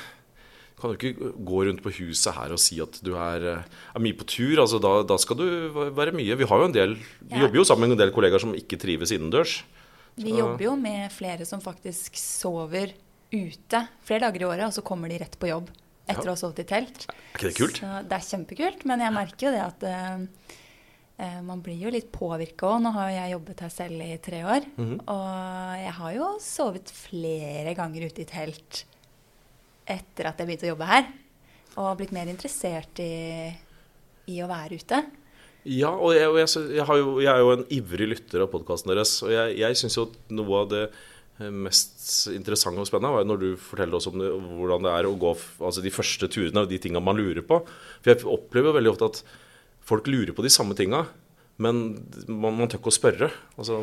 kan 0.77 0.93
du 0.93 0.97
ikke 0.97 1.31
gå 1.41 1.63
rundt 1.65 1.81
på 1.81 1.93
huset 1.97 2.35
her 2.37 2.53
og 2.53 2.61
si 2.61 2.77
at 2.83 2.99
du 3.05 3.15
er, 3.17 3.45
eh, 3.49 3.79
er 3.97 4.03
mye 4.03 4.17
på 4.17 4.27
tur. 4.29 4.59
altså 4.61 4.77
da, 4.81 5.01
da, 5.09 5.17
skal 5.17 5.39
du 5.39 5.47
være 5.73 6.13
mye. 6.13 6.37
Vi 6.37 6.45
har 6.49 6.61
jo 6.61 6.67
en 6.69 6.75
del, 6.75 6.93
vi 7.21 7.41
jobber 7.41 7.57
jo 7.57 7.65
sammen 7.65 7.89
med 7.89 7.97
en 7.97 8.03
del 8.05 8.13
kollegaer 8.13 8.43
som 8.43 8.53
ikke 8.53 8.77
trives 8.77 9.13
innendørs. 9.15 9.63
Vi 10.17 10.35
jobber 10.37 10.63
jo 10.63 10.75
med 10.77 11.09
flere 11.13 11.45
som 11.45 11.61
faktisk 11.61 12.17
sover 12.17 12.93
ute 13.33 13.81
flere 14.05 14.27
dager 14.27 14.45
i 14.45 14.47
året, 14.47 14.65
og 14.69 14.73
så 14.73 14.85
kommer 14.85 15.09
de 15.09 15.19
rett 15.21 15.35
på 15.37 15.49
jobb 15.49 15.69
etter 16.07 16.23
ja. 16.23 16.29
å 16.29 16.35
ha 16.35 16.39
sovet 16.39 16.61
i 16.63 16.67
telt. 16.69 17.07
Er 17.09 17.33
ikke 17.33 17.49
det 17.49 17.57
kult? 17.57 17.81
Så 17.81 18.01
det 18.07 18.17
er 18.17 18.29
kjempekult, 18.29 18.85
men 18.87 19.03
jeg 19.03 19.15
merker 19.17 19.47
jo 19.49 19.53
det 19.53 19.63
at 19.65 19.85
uh, 19.89 21.41
man 21.43 21.63
blir 21.65 21.81
jo 21.81 21.91
litt 21.91 22.09
påvirka 22.13 22.69
òg. 22.69 22.83
Nå 22.85 22.93
har 22.95 23.09
jeg 23.11 23.33
jobbet 23.33 23.65
her 23.65 23.73
selv 23.73 24.05
i 24.05 24.17
tre 24.23 24.43
år, 24.45 24.69
mm 24.77 24.85
-hmm. 24.85 25.01
og 25.09 25.81
jeg 25.81 25.93
har 25.99 26.13
jo 26.13 26.29
sovet 26.39 26.93
flere 26.93 27.73
ganger 27.73 28.05
ute 28.07 28.21
i 28.21 28.29
telt 28.29 28.85
etter 29.87 30.29
at 30.29 30.39
jeg 30.39 30.49
begynte 30.49 30.67
å 30.67 30.73
jobbe 30.73 30.89
her. 30.89 31.07
Og 31.77 31.97
blitt 31.99 32.13
mer 32.15 32.29
interessert 32.31 32.99
i, 33.03 33.49
i 34.33 34.41
å 34.41 34.49
være 34.49 34.79
ute. 34.81 35.01
Ja, 35.67 35.91
og 35.91 36.15
jeg, 36.15 36.29
og 36.31 36.39
jeg, 36.39 36.47
jeg, 36.77 36.85
jo, 37.01 37.17
jeg, 37.19 37.29
er 37.33 37.43
jo 37.43 37.53
en 37.57 37.67
ivrig 37.75 38.07
lytter 38.13 38.45
av 38.45 38.51
podkasten 38.53 38.93
deres. 38.93 39.17
Og 39.25 39.33
jeg, 39.33 39.57
jeg 39.59 39.79
syns 39.79 39.97
jo 39.99 40.07
noe 40.37 40.61
av 40.61 40.69
det 40.71 40.83
eh, 40.87 41.51
mest 41.51 42.31
interessante 42.31 42.81
og 42.83 42.87
spennende 42.87 43.17
var 43.17 43.27
når 43.27 43.41
du 43.41 43.49
forteller 43.59 43.99
oss 43.99 44.07
om 44.09 44.17
det, 44.21 44.31
hvordan 44.31 44.87
det 44.87 44.93
er 44.95 45.09
å 45.09 45.17
gå 45.19 45.33
altså 45.35 45.83
de 45.83 45.93
første 45.93 46.29
turene 46.31 46.63
og 46.63 46.71
de 46.71 46.79
tinga 46.81 47.03
man 47.03 47.19
lurer 47.19 47.43
på. 47.45 47.59
For 47.99 48.13
jeg 48.13 48.29
opplever 48.31 48.77
veldig 48.77 48.93
ofte 48.93 49.11
at 49.11 49.21
folk 49.87 50.07
lurer 50.09 50.31
på 50.37 50.45
de 50.45 50.53
samme 50.53 50.77
tinga. 50.77 51.03
Men 51.57 51.83
man, 52.29 52.53
man 52.53 52.69
tør 52.69 52.79
ikke 52.79 52.93
å 52.93 52.99
spørre. 52.99 53.31
Altså, 53.57 53.79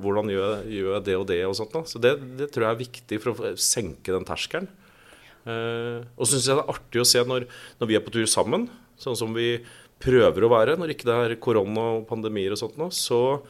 hvordan 0.00 0.30
gjør 0.32 0.52
jeg, 0.52 0.76
gjør 0.78 0.92
jeg, 0.94 1.06
det 1.08 1.16
og 1.18 1.28
det? 1.28 1.40
og 1.48 1.56
sånt 1.58 1.74
da. 1.74 1.82
Så 1.90 2.00
det, 2.02 2.14
det, 2.38 2.52
tror 2.54 2.68
jeg 2.68 2.76
er 2.76 2.84
viktig 2.84 3.18
for 3.24 3.34
å 3.34 3.54
senke 3.58 4.14
den 4.14 4.26
terskelen. 4.28 4.70
Uh, 5.46 6.04
og 6.16 6.26
så 6.26 6.34
syns 6.34 6.48
jeg 6.50 6.58
det 6.58 6.64
er 6.64 6.72
artig 6.74 7.02
å 7.02 7.08
se 7.08 7.24
når, 7.24 7.46
når, 7.80 7.90
vi 7.90 7.98
er 7.98 8.04
på 8.04 8.14
tur 8.14 8.26
sammen, 8.28 8.66
sånn 9.00 9.18
som 9.18 9.36
vi 9.36 9.54
prøver 10.02 10.44
å 10.44 10.52
være 10.52 10.76
når 10.78 10.94
ikke 10.94 11.08
det 11.08 11.18
er 11.24 11.38
korona 11.42 11.86
og 11.98 12.08
pandemier 12.10 12.54
og 12.54 12.60
sånt 12.60 12.76
nå, 12.78 12.90
så 12.94 13.40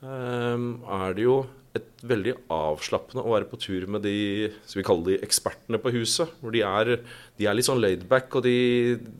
um, 0.00 0.68
er 1.00 1.16
det 1.16 1.26
jo 1.26 1.40
et 1.76 2.04
veldig 2.08 2.34
avslappende 2.52 3.22
å 3.22 3.34
være 3.34 3.48
på 3.50 3.58
tur 3.60 3.86
med 3.92 4.02
de 4.06 4.48
skal 4.64 4.80
vi 4.80 4.86
kalle 4.86 5.06
de 5.10 5.18
ekspertene 5.24 5.80
på 5.82 5.92
huset. 5.94 6.30
hvor 6.40 6.54
De 6.54 6.62
er, 6.64 6.94
de 7.38 7.48
er 7.48 7.56
litt 7.56 7.68
sånn 7.68 7.80
laidback, 7.82 8.38
og 8.38 8.46
de, 8.46 8.56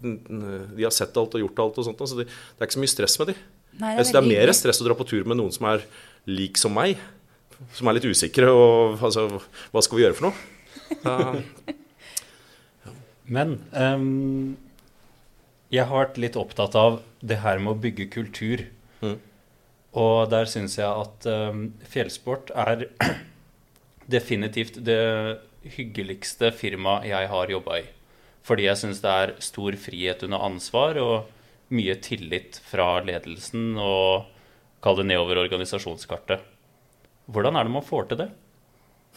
de, 0.00 0.82
har 0.82 0.94
sett 0.94 1.16
alt 1.20 1.36
og 1.36 1.44
gjort 1.44 1.62
alt. 1.64 1.80
og 1.80 1.88
sånt, 1.88 2.04
Så 2.08 2.20
det, 2.20 2.28
det 2.28 2.62
er 2.62 2.70
ikke 2.70 2.78
så 2.78 2.84
mye 2.84 2.94
stress 2.94 3.18
med 3.20 3.32
de. 3.32 3.36
Nei, 3.78 3.94
det, 3.98 4.06
er 4.06 4.12
det 4.16 4.22
er 4.22 4.30
mer 4.32 4.54
stress 4.56 4.80
å 4.82 4.88
dra 4.88 4.96
på 4.98 5.06
tur 5.08 5.28
med 5.28 5.38
noen 5.38 5.54
som 5.54 5.68
er 5.70 5.84
lik 6.28 6.58
som 6.60 6.74
meg. 6.74 6.98
Som 7.76 7.90
er 7.90 7.98
litt 7.98 8.08
usikre. 8.08 8.48
og 8.48 9.02
altså, 9.02 9.28
Hva 9.74 9.84
skal 9.84 10.00
vi 10.00 10.06
gjøre 10.06 10.18
for 10.20 10.30
noe? 10.30 10.46
Ja. 11.04 11.74
Men 13.28 13.58
um, 13.76 14.56
jeg 15.72 15.84
har 15.88 16.06
vært 16.06 16.20
litt 16.20 16.36
opptatt 16.40 16.76
av 16.78 17.02
det 17.20 17.40
her 17.44 17.60
med 17.60 17.74
å 17.74 17.80
bygge 17.82 18.08
kultur. 18.12 18.64
Mm. 19.04 19.18
Og 19.98 20.16
der 20.32 20.48
syns 20.48 20.78
jeg 20.78 20.88
at 20.88 21.28
um, 21.28 21.68
fjellsport 21.88 22.52
er 22.56 22.88
definitivt 24.16 24.80
det 24.84 25.00
hyggeligste 25.76 26.52
firmaet 26.56 27.10
jeg 27.10 27.30
har 27.32 27.52
jobba 27.52 27.82
i. 27.82 27.86
Fordi 28.48 28.64
jeg 28.64 28.80
syns 28.80 29.02
det 29.04 29.12
er 29.12 29.34
stor 29.44 29.76
frihet 29.76 30.24
under 30.24 30.44
ansvar 30.46 31.00
og 31.02 31.74
mye 31.74 31.98
tillit 32.00 32.56
fra 32.64 32.94
ledelsen 33.04 33.74
og 33.76 34.28
kall 34.84 35.00
det 35.00 35.08
nedover 35.10 35.42
organisasjonskartet. 35.42 36.40
Hvordan 37.28 37.58
er 37.58 37.66
det 37.66 37.74
man 37.74 37.84
får 37.84 38.08
til 38.08 38.22
det? 38.22 38.28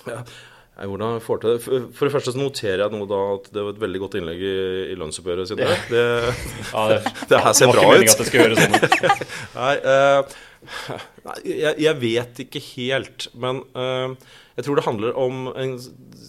Ja, 0.09 0.23
hvordan 0.79 1.17
jeg 1.17 1.23
får 1.25 1.41
til 1.41 1.51
det? 1.51 1.79
For 1.97 2.07
det 2.07 2.13
første 2.13 2.31
så 2.33 2.39
noterer 2.39 2.83
jeg 2.85 2.93
nå 2.93 3.07
da 3.09 3.19
at 3.35 3.49
det 3.53 3.63
var 3.65 3.73
et 3.73 3.81
veldig 3.81 3.99
godt 4.01 4.15
innlegg 4.17 4.39
i, 4.39 4.53
i 4.93 4.95
lønnsoppgjøret. 4.97 5.49
Siden 5.49 5.67
det, 5.67 5.75
det, 5.91 6.05
ja, 6.71 6.85
det, 6.89 7.01
det, 7.29 7.41
her 7.43 7.57
ser 7.57 7.73
bra 7.73 7.83
ut. 7.91 8.13
At 8.13 8.21
det 8.23 8.61
sånn. 8.61 8.77
nei, 9.59 9.73
uh, 9.83 10.37
nei 11.27 11.35
jeg, 11.49 11.75
jeg, 11.83 11.97
vet 12.05 12.41
ikke 12.45 12.63
helt. 12.71 13.27
Men 13.43 13.61
uh, 13.75 14.15
jeg 14.57 14.67
tror 14.67 14.79
det 14.79 14.87
handler 14.87 15.19
om 15.19 15.51
en 15.51 15.75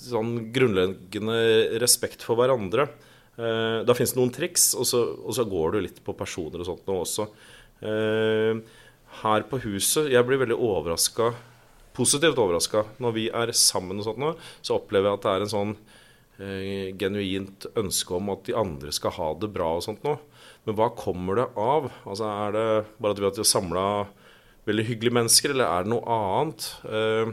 sånn 0.03 0.35
grunnleggende 0.55 1.39
respekt 1.83 2.27
for 2.27 2.41
hverandre. 2.43 2.91
Uh, 3.39 3.81
da 3.87 3.97
fins 3.97 4.13
det 4.13 4.21
noen 4.21 4.35
triks, 4.35 4.73
og 4.75 4.91
så, 4.91 5.05
og 5.23 5.39
så, 5.39 5.47
går 5.49 5.79
du 5.79 5.81
litt 5.87 6.03
på 6.05 6.17
personer 6.19 6.61
og 6.61 6.69
sånt 6.69 6.91
nå 6.91 6.99
også. 7.07 7.31
her 9.23 9.43
på 9.51 9.59
huset 9.65 10.13
Jeg 10.13 10.23
blir 10.23 10.39
veldig 10.39 10.55
overraska 10.55 11.33
positivt 11.97 12.41
overraska. 12.41 12.85
Når 13.03 13.17
vi 13.17 13.27
er 13.29 13.53
sammen, 13.57 14.01
og 14.01 14.09
sånt 14.09 14.23
nå, 14.23 14.33
så 14.65 14.79
opplever 14.79 15.11
jeg 15.11 15.21
at 15.21 15.27
det 15.27 15.35
er 15.35 15.45
en 15.45 15.53
sånn 15.53 15.75
eh, 16.39 16.89
genuint 16.99 17.69
ønske 17.79 18.17
om 18.19 18.33
at 18.35 18.45
de 18.49 18.57
andre 18.59 18.95
skal 18.95 19.17
ha 19.19 19.31
det 19.43 19.53
bra 19.55 19.75
og 19.79 19.87
sånt 19.87 20.03
nå. 20.07 20.17
Men 20.67 20.79
hva 20.79 20.93
kommer 20.97 21.41
det 21.41 21.49
av? 21.59 21.89
Altså 22.07 22.29
Er 22.31 22.53
det 22.57 22.67
bare 23.03 23.31
at 23.31 23.39
vi 23.39 23.43
har 23.43 23.53
samla 23.53 23.87
veldig 24.69 24.89
hyggelige 24.93 25.19
mennesker, 25.19 25.55
eller 25.55 25.69
er 25.69 25.87
det 25.87 25.95
noe 25.95 26.19
annet? 26.19 26.69
Eh, 26.87 27.33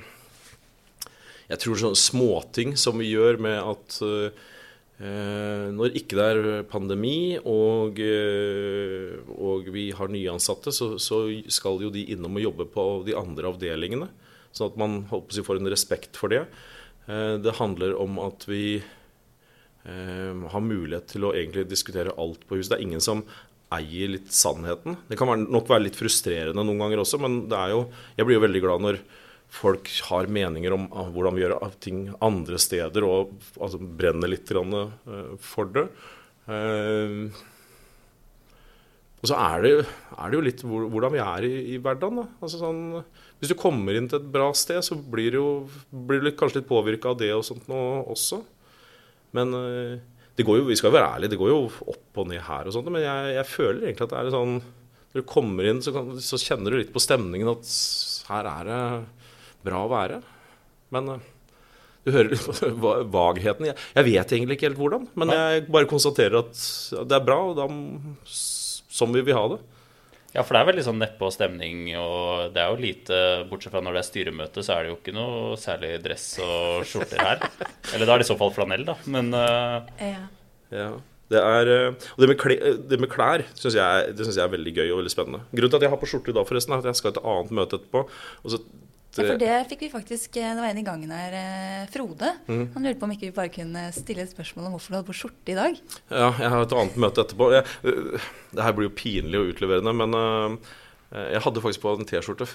jeg 1.49 1.63
tror 1.63 1.81
sånne 1.81 1.97
småting 1.97 2.77
som 2.77 2.97
vi 3.01 3.13
gjør 3.13 3.41
med 3.41 3.57
at 3.57 4.01
Eh, 4.99 5.67
når 5.71 5.93
ikke 5.95 6.17
det 6.17 6.23
er 6.27 6.63
pandemi 6.67 7.37
og, 7.37 8.01
eh, 8.03 9.13
og 9.31 9.69
vi 9.71 9.85
har 9.95 10.11
nyansatte, 10.11 10.73
så, 10.75 10.97
så, 10.99 11.21
skal 11.47 11.79
jo 11.85 11.91
de 11.93 12.03
innom 12.11 12.35
og 12.35 12.43
jobbe 12.43 12.65
på 12.73 12.85
de 13.07 13.15
andre 13.15 13.47
avdelingene. 13.47 14.09
Sånn 14.55 14.71
at 14.71 14.79
man 14.81 15.01
si, 15.29 15.43
får 15.45 15.59
en 15.59 15.71
respekt 15.71 16.17
for 16.19 16.33
det. 16.33 16.45
Eh, 17.09 17.35
det 17.41 17.57
handler 17.59 17.95
om 17.99 18.19
at 18.23 18.45
vi 18.49 18.79
eh, 18.79 20.33
har 20.53 20.65
mulighet 20.65 21.09
til 21.13 21.27
å 21.27 21.33
egentlig 21.35 21.67
diskutere 21.69 22.15
alt 22.17 22.45
på 22.47 22.59
huset. 22.59 22.73
Det 22.73 22.79
er 22.79 22.87
ingen 22.87 23.03
som 23.03 23.23
eier 23.73 24.15
litt 24.15 24.31
sannheten. 24.33 24.97
Det 25.09 25.17
kan 25.19 25.45
nok 25.45 25.69
være 25.69 25.85
litt 25.87 25.97
frustrerende 25.99 26.65
noen 26.65 26.81
ganger 26.81 27.03
også, 27.03 27.21
men 27.21 27.43
det 27.49 27.57
er 27.57 27.75
jo, 27.75 27.83
jeg 28.17 28.25
blir 28.25 28.39
jo 28.39 28.45
veldig 28.47 28.63
glad 28.65 28.85
når 28.85 29.01
folk 29.49 29.89
har 30.05 30.29
meninger 30.29 30.73
om 30.75 30.87
ah, 30.93 31.07
hvordan 31.09 31.37
vi 31.37 31.41
gjør 31.41 31.55
ting 31.81 32.01
andre 32.25 32.57
steder, 32.61 33.05
og 33.05 33.37
altså, 33.61 33.77
brenner 33.77 34.29
litt 34.29 34.49
eh, 34.53 35.37
for 35.41 35.69
det. 35.73 35.87
Og 39.19 39.27
så 39.27 39.35
er 39.35 39.63
det, 39.65 39.71
er 39.83 40.29
det, 40.29 40.37
jo 40.37 40.43
litt 40.45 40.61
hvordan 40.63 41.11
vi 41.13 41.21
er 41.21 41.47
i, 41.47 41.55
i 41.75 41.79
hverdagen. 41.83 42.23
Altså 42.39 42.61
sånn, 42.61 43.01
hvis 43.39 43.53
du 43.53 43.55
kommer 43.59 43.95
inn 43.95 44.09
til 44.11 44.19
et 44.19 44.31
bra 44.33 44.49
sted, 44.57 44.81
så 44.83 44.97
blir, 44.99 45.37
jo, 45.39 45.49
blir 45.89 46.23
du 46.23 46.33
kanskje 46.35 46.59
litt 46.59 46.69
påvirka 46.69 47.13
av 47.13 47.21
det 47.21 47.31
og 47.31 47.45
sånt 47.47 47.69
nå 47.71 47.79
også. 48.11 48.41
Men 49.37 49.55
eh, 49.55 49.93
det 50.35 50.45
går 50.47 50.59
jo, 50.59 50.67
vi 50.67 50.77
skal 50.79 50.91
være 50.91 51.13
ærlige, 51.15 51.33
det 51.33 51.39
går 51.39 51.53
jo 51.53 51.61
opp 51.93 52.19
og 52.19 52.27
ned 52.27 52.43
her 52.43 52.67
og 52.67 52.75
sånt. 52.75 52.91
Men 52.91 53.05
jeg, 53.05 53.31
jeg 53.37 53.47
føler 53.47 53.87
egentlig 53.87 54.09
at 54.09 54.13
det 54.15 54.19
er 54.19 54.35
sånn 54.35 54.59
Når 54.59 55.21
du 55.21 55.29
kommer 55.29 55.71
inn, 55.71 55.79
så, 55.83 55.95
kan, 55.95 56.11
så, 56.23 56.39
kjenner 56.41 56.71
du 56.71 56.81
litt 56.81 56.93
på 56.95 57.03
stemningen 57.03 57.53
at 57.53 57.71
her 58.29 58.51
er 58.51 58.69
det 58.69 58.83
bra 59.65 59.85
å 59.85 59.91
være. 59.95 60.19
Men 60.95 61.15
eh, 61.15 61.25
Du 62.03 62.11
hører 62.11 62.33
litt 62.35 62.43
på 62.43 62.93
vagheten. 63.19 63.71
Jeg, 63.71 63.79
jeg 63.95 64.09
vet 64.11 64.35
egentlig 64.35 64.59
ikke 64.59 64.73
helt 64.73 64.83
hvordan, 64.83 65.09
men 65.15 65.35
jeg 65.37 65.67
bare 65.71 65.91
konstaterer 65.91 66.41
at 66.43 66.63
det 67.07 67.15
er 67.15 67.23
bra, 67.23 67.39
og 67.53 67.59
da, 67.63 67.71
sånn 68.27 69.15
vil 69.15 69.27
vi 69.31 69.39
ha 69.39 69.47
det. 69.55 69.63
Ja, 70.35 70.43
for 70.45 70.53
det 70.53 70.59
er 70.61 70.69
veldig 70.69 70.85
sånn 70.85 70.99
neppe 71.01 71.25
og 71.25 71.33
stemning, 71.33 71.87
og 71.97 72.53
det 72.53 72.61
er 72.61 72.69
jo 72.69 72.81
lite 72.83 73.19
Bortsett 73.49 73.73
fra 73.73 73.81
når 73.81 73.97
det 73.97 74.01
er 74.03 74.09
styremøte, 74.09 74.63
så 74.65 74.75
er 74.75 74.85
det 74.85 74.91
jo 74.91 74.97
ikke 74.99 75.13
noe 75.15 75.55
særlig 75.57 75.95
dress 76.05 76.25
og 76.45 76.85
skjorter 76.89 77.23
her. 77.25 77.47
Eller 77.93 78.05
da 78.05 78.13
er 78.13 78.21
det 78.21 78.27
i 78.27 78.29
så 78.29 78.37
fall 78.37 78.53
flanell, 78.53 78.85
da, 78.85 78.97
men 79.09 79.33
uh... 79.33 79.89
ja. 80.03 80.27
ja. 80.75 80.91
Det 81.29 81.37
er, 81.37 81.69
eh, 81.69 82.05
og 82.15 82.23
det 82.23 82.27
med, 82.31 82.39
klær, 82.41 82.61
det 82.89 82.97
med 82.97 83.09
klær 83.11 83.43
syns 83.53 83.75
jeg, 83.77 84.13
synes 84.17 84.37
jeg 84.39 84.41
er 84.41 84.53
veldig 84.53 84.71
gøy 84.73 84.87
og 84.87 85.01
veldig 85.03 85.11
spennende. 85.13 85.43
Grunnen 85.53 85.73
til 85.75 85.77
at 85.77 85.85
jeg 85.85 85.91
har 85.93 85.99
på 86.01 86.09
skjorte 86.09 86.33
i 86.33 86.37
dag, 86.37 86.47
forresten, 86.49 86.73
er 86.73 86.81
at 86.81 86.89
jeg 86.89 86.97
skal 86.97 87.13
et 87.13 87.19
annet 87.21 87.51
møte 87.59 87.77
etterpå. 87.77 88.01
Og 88.41 88.53
så 88.53 88.57
ja, 89.17 89.23
for 89.23 89.39
det 89.41 89.53
fikk 89.71 89.85
vi 89.87 89.89
faktisk 89.89 90.35
Det 90.37 90.49
var 90.59 90.67
en 90.69 90.81
i 90.81 90.85
gangen 90.85 91.13
her, 91.13 91.37
Frode. 91.93 92.33
Mm. 92.45 92.67
Han 92.75 92.85
lurte 92.85 92.99
på 93.01 93.07
om 93.07 93.13
ikke 93.15 93.29
vi 93.29 93.37
bare 93.39 93.53
kunne 93.53 93.87
stille 93.95 94.25
et 94.25 94.33
spørsmål 94.33 94.67
om 94.67 94.75
hvorfor 94.75 94.93
du 94.93 94.97
hadde 94.99 95.09
på 95.09 95.17
skjorte 95.17 95.53
i 95.53 95.57
dag. 95.57 95.79
Ja, 96.11 96.29
jeg 96.29 96.51
har 96.53 96.65
et 96.65 96.75
annet 96.77 96.99
møte 97.01 97.25
etterpå. 97.25 97.49
Jeg, 97.55 97.65
det 98.53 98.67
her 98.67 98.77
blir 98.77 98.89
jo 98.89 98.93
pinlig 98.99 99.41
og 99.41 99.49
utleverende, 99.55 99.95
men 99.97 100.13
uh, 100.13 100.75
jeg 101.09 101.41
hadde 101.41 101.63
faktisk 101.65 101.81
på 101.81 101.95
en 101.97 102.05
T-skjorte. 102.05 102.45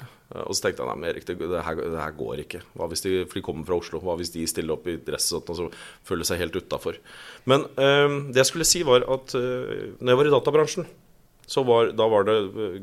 Og 0.44 0.54
så 0.54 0.68
tenkte 0.68 0.84
jeg 0.84 0.90
nei, 0.92 0.98
men 1.00 1.08
Erik, 1.10 1.26
det, 1.26 1.36
det, 1.42 1.62
her, 1.66 1.80
det 1.80 1.98
her, 1.98 2.14
går 2.20 2.44
ikke. 2.44 2.62
Hva 2.78 2.86
hvis 2.92 3.02
de, 3.02 3.16
for 3.26 3.40
de 3.40 3.46
kommer 3.50 3.66
fra 3.66 3.80
Oslo. 3.80 3.98
Hva 4.04 4.14
hvis 4.20 4.30
de 4.36 4.46
stiller 4.50 4.76
opp 4.76 4.86
i 4.90 4.94
dress 5.02 5.32
og, 5.34 5.50
så 5.58 5.66
føler 6.06 6.28
seg 6.28 6.44
helt 6.44 6.60
utafor. 6.60 7.00
Men 7.50 7.66
uh, 7.74 8.30
det 8.30 8.44
jeg 8.44 8.52
skulle 8.52 8.68
si, 8.68 8.84
var 8.86 9.06
at 9.10 9.34
uh, 9.34 9.90
når 9.98 10.14
jeg 10.14 10.22
var 10.22 10.30
i 10.30 10.36
databransjen, 10.38 10.88
så 11.50 11.60
var, 11.66 11.90
da 11.92 12.06
var 12.08 12.24
det 12.24 12.38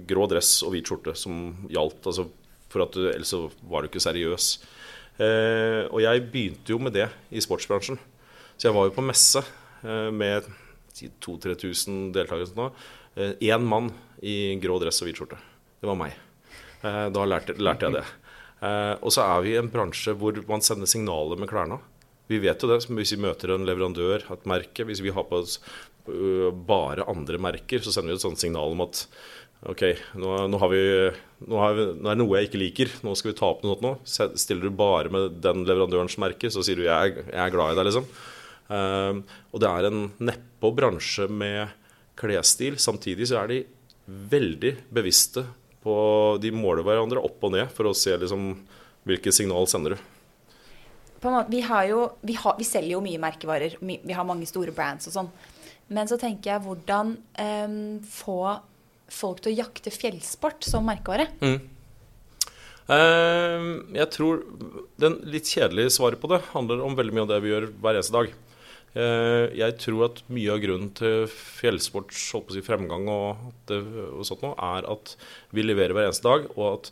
grå 0.09 0.27
dress 0.29 0.59
og 0.67 0.75
hvit 0.75 0.91
skjorte 0.91 1.15
som 1.17 1.47
gjaldt. 1.71 2.03
altså 2.11 2.27
for 2.71 2.85
at 2.85 2.95
du, 2.95 3.05
ellers 3.11 3.33
så 3.33 3.45
var 3.67 3.83
du 3.83 3.91
ikke 3.91 4.03
seriøs. 4.03 4.47
Eh, 5.21 5.83
og 5.91 5.99
jeg 6.03 6.25
begynte 6.31 6.73
jo 6.73 6.79
med 6.81 6.95
det 6.95 7.09
i 7.29 7.43
sportsbransjen. 7.43 7.99
Så 8.55 8.69
jeg 8.69 8.77
var 8.77 8.87
jo 8.87 8.95
på 8.95 9.05
messe 9.05 9.43
eh, 9.83 10.09
med 10.15 10.47
2000-3000 10.95 12.11
deltakere. 12.15 12.71
Én 13.17 13.53
eh, 13.53 13.59
mann 13.59 13.91
i 14.21 14.55
grå 14.61 14.79
dress 14.81 15.01
og 15.03 15.09
hvit 15.09 15.19
skjorte. 15.19 15.39
Det 15.81 15.89
var 15.89 15.99
meg. 15.99 16.17
Eh, 16.81 17.07
da 17.13 17.27
lærte, 17.27 17.57
lærte, 17.59 17.89
jeg 17.89 17.99
det. 17.99 18.05
Eh, 18.61 18.95
og 19.01 19.13
så 19.13 19.25
er 19.25 19.45
vi 19.45 19.55
i 19.55 19.61
en 19.61 19.71
bransje 19.73 20.13
hvor 20.17 20.37
man 20.49 20.63
sender 20.65 20.89
signaler 20.89 21.39
med 21.39 21.49
klærne. 21.51 21.79
Vi 22.31 22.39
vet 22.39 22.61
jo 22.63 22.69
det 22.69 22.83
hvis 22.87 23.15
vi 23.15 23.23
møter 23.25 23.55
en 23.55 23.67
leverandør, 23.67 24.23
et 24.31 24.47
merke. 24.47 24.85
Hvis 24.87 25.01
vi 25.03 25.13
har 25.13 25.25
på 25.27 25.41
oss 25.41 25.57
øh, 26.07 26.49
bare 26.53 27.07
andre 27.11 27.41
merker, 27.41 27.83
så 27.83 27.91
sender 27.91 28.13
vi 28.13 28.19
et 28.21 28.23
sånt 28.23 28.39
signal 28.39 28.77
om 28.77 28.85
at 28.85 29.03
OK, 29.69 29.83
nå, 30.17 30.29
nå, 30.49 30.57
har 30.57 30.71
vi, 30.71 30.81
nå, 31.45 31.57
har 31.61 31.75
vi, 31.77 31.83
nå, 31.93 32.07
er 32.09 32.15
det 32.15 32.19
noe 32.23 32.39
jeg 32.39 32.49
ikke 32.49 32.61
liker, 32.63 32.93
nå 33.05 33.11
skal 33.17 33.29
vi 33.29 33.37
ta 33.37 33.49
opp 33.51 33.61
noe 33.61 33.77
nå. 33.83 33.91
Stiller 34.09 34.65
du 34.65 34.73
bare 34.73 35.11
med 35.13 35.37
den 35.43 35.61
leverandørens 35.67 36.17
merke, 36.21 36.49
så 36.49 36.63
sier 36.65 36.81
du 36.81 36.87
jeg, 36.87 37.19
jeg 37.27 37.41
er 37.43 37.53
glad 37.53 37.75
i 37.75 37.77
deg, 37.77 37.89
liksom. 37.91 38.07
Um, 38.71 39.21
og 39.51 39.61
det 39.61 39.69
er 39.69 39.87
en 39.89 40.01
neppe 40.23 40.71
bransje 40.73 41.27
med 41.29 41.75
klesstil. 42.17 42.79
Samtidig 42.81 43.27
så 43.29 43.43
er 43.43 43.51
de 43.51 43.59
veldig 44.31 44.73
bevisste 44.93 45.45
på 45.81 45.93
De 46.41 46.51
måler 46.53 46.85
hverandre 46.85 47.21
opp 47.25 47.45
og 47.45 47.53
ned 47.55 47.69
for 47.73 47.89
å 47.89 47.95
se 47.97 48.13
liksom 48.17 48.51
hvilket 49.09 49.33
signal 49.33 49.69
sender 49.69 49.95
du. 49.95 50.09
Måte, 51.21 51.49
vi, 51.53 51.61
jo, 51.89 52.03
vi, 52.25 52.33
har, 52.37 52.57
vi, 52.57 52.65
selger 52.65 52.95
jo 52.95 53.05
mye 53.05 53.21
merkevarer. 53.21 53.77
Vi 53.81 54.17
har 54.17 54.25
mange 54.25 54.49
store 54.49 54.73
brands 54.73 55.09
og 55.09 55.15
sånn. 55.19 55.31
Men 55.93 56.09
så 56.09 56.17
tenker 56.17 56.55
jeg 56.55 56.63
hvordan 56.65 57.13
um, 57.17 57.79
få 58.09 58.39
folk 59.11 59.43
til 59.43 59.53
å 59.53 59.59
jakte 59.63 59.93
fjellsport 59.93 60.65
som 60.67 60.87
merkevare? 60.87 61.27
Mm. 61.43 61.59
Uh, 62.91 63.87
jeg 63.95 64.07
tror 64.11 64.41
Den 64.99 65.19
litt 65.31 65.47
kjedelige 65.47 65.93
svaret 65.93 66.19
på 66.19 66.27
det 66.31 66.41
handler 66.49 66.81
om 66.83 66.97
veldig 66.97 67.13
mye 67.15 67.23
av 67.27 67.29
det 67.29 67.43
vi 67.43 67.53
gjør 67.53 67.69
hver 67.83 67.99
eneste 67.99 68.15
dag. 68.15 68.33
Uh, 68.91 69.47
jeg 69.55 69.77
tror 69.79 70.07
at 70.09 70.23
mye 70.33 70.51
av 70.51 70.59
grunnen 70.63 70.89
til 70.97 71.27
fjellsports 71.31 72.25
si, 72.51 72.63
fremgang 72.65 73.07
og, 73.11 73.45
det, 73.71 73.79
og 74.11 74.25
sånt 74.27 74.43
noe, 74.43 74.57
er 74.59 74.87
at 74.91 75.15
vi 75.55 75.63
leverer 75.63 75.95
hver 75.95 76.09
eneste 76.09 76.27
dag, 76.27 76.49
og 76.57 76.65
at 76.73 76.91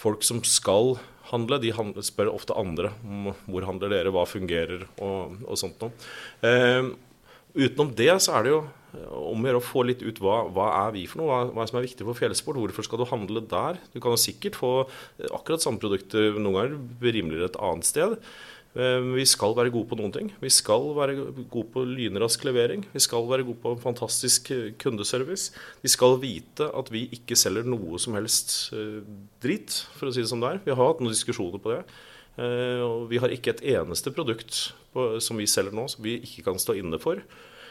folk 0.00 0.22
som 0.26 0.44
skal 0.46 0.94
handle, 1.32 1.58
de 1.62 1.72
handler, 1.74 2.06
spør 2.06 2.30
ofte 2.32 2.56
andre 2.58 2.92
om 3.02 3.32
hvor 3.50 3.66
handler 3.66 3.92
dere, 3.92 4.12
hva 4.14 4.26
fungerer 4.28 4.86
og, 5.02 5.40
og 5.46 5.58
sånt 5.58 5.82
noe. 5.82 5.94
Uh, 6.44 6.92
utenom 7.58 7.90
det 7.98 8.12
så 8.22 8.38
er 8.38 8.46
det 8.46 8.54
jo 8.54 8.62
om 9.14 9.48
å 9.50 9.62
få 9.62 9.84
litt 9.86 10.02
ut 10.02 10.20
hva, 10.22 10.42
hva 10.50 10.70
er 10.84 10.94
vi 10.96 11.06
for 11.10 11.22
noe, 11.22 11.30
hva, 11.30 11.40
hva 11.54 11.66
som 11.68 11.78
er 11.80 11.86
viktig 11.86 12.06
for 12.06 12.18
fjellsport. 12.18 12.58
Hvorfor 12.58 12.86
skal 12.86 13.02
du 13.02 13.08
handle 13.10 13.42
der? 13.50 13.80
Du 13.94 14.00
kan 14.02 14.14
jo 14.14 14.20
sikkert 14.20 14.58
få 14.58 14.72
akkurat 15.30 15.62
samme 15.62 15.82
produkter 15.82 16.38
noen 16.38 16.56
ganger 16.56 17.12
rimeligere 17.14 17.50
et 17.52 17.60
annet 17.62 17.88
sted. 17.88 18.16
Eh, 18.78 18.98
vi 19.16 19.24
skal 19.26 19.56
være 19.58 19.72
gode 19.74 19.90
på 19.90 19.98
noen 19.98 20.14
ting. 20.14 20.28
Vi 20.42 20.50
skal 20.54 20.90
være 20.98 21.16
gode 21.40 21.66
på 21.74 21.84
lynrask 21.86 22.44
levering. 22.46 22.84
Vi 22.92 23.02
skal 23.02 23.26
være 23.30 23.46
gode 23.46 23.62
på 23.62 23.74
fantastisk 23.82 24.52
kundeservice. 24.82 25.54
Vi 25.82 25.90
skal 25.90 26.18
vite 26.22 26.70
at 26.70 26.92
vi 26.94 27.06
ikke 27.14 27.38
selger 27.38 27.66
noe 27.66 27.98
som 28.02 28.18
helst 28.18 28.74
dritt, 29.42 29.82
for 29.98 30.10
å 30.10 30.14
si 30.14 30.22
det 30.22 30.30
som 30.30 30.42
det 30.42 30.54
er. 30.54 30.64
Vi 30.66 30.74
har 30.74 30.82
hatt 30.82 31.02
noen 31.02 31.14
diskusjoner 31.14 31.62
på 31.62 31.74
det. 31.74 31.84
Eh, 32.40 32.84
vi 33.10 33.18
har 33.20 33.32
ikke 33.34 33.56
et 33.56 33.64
eneste 33.76 34.12
produkt 34.14 34.70
som 35.22 35.38
vi 35.38 35.46
selger 35.46 35.74
nå 35.74 35.84
som 35.90 36.02
vi 36.02 36.16
ikke 36.24 36.48
kan 36.48 36.58
stå 36.58 36.74
inne 36.78 36.98
for. 37.02 37.20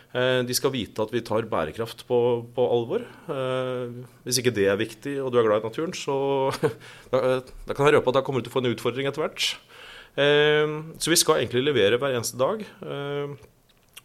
Eh, 0.10 0.42
de 0.42 0.56
skal 0.58 0.72
vite 0.74 1.04
at 1.04 1.12
vi 1.14 1.22
tar 1.22 1.46
bærekraft 1.50 2.02
på, 2.10 2.20
på, 2.56 2.64
alvor. 2.66 3.04
Eh, 3.30 4.00
hvis 4.26 4.40
ikke 4.42 4.54
det 4.56 4.66
er 4.72 4.80
viktig, 4.80 5.20
og 5.22 5.30
du 5.30 5.38
er 5.38 5.46
glad 5.46 5.62
i 5.62 5.70
naturen, 5.70 5.94
så 5.94 6.50
da, 7.12 7.40
da 7.46 7.78
kan 7.78 7.86
jeg 7.86 8.00
røpe 8.00 8.10
at 8.10 8.18
da 8.18 8.24
kommer 8.26 8.42
du 8.42 8.48
til 8.48 8.56
å 8.56 8.58
få 8.58 8.64
en 8.64 8.72
utfordring 8.74 9.10
etter 9.10 9.22
hvert. 9.22 9.52
Eh, 10.18 10.66
så 10.98 11.14
vi 11.14 11.20
skal 11.22 11.44
egentlig 11.44 11.68
levere 11.68 12.02
hver 12.02 12.18
eneste 12.18 12.42
dag. 12.42 12.66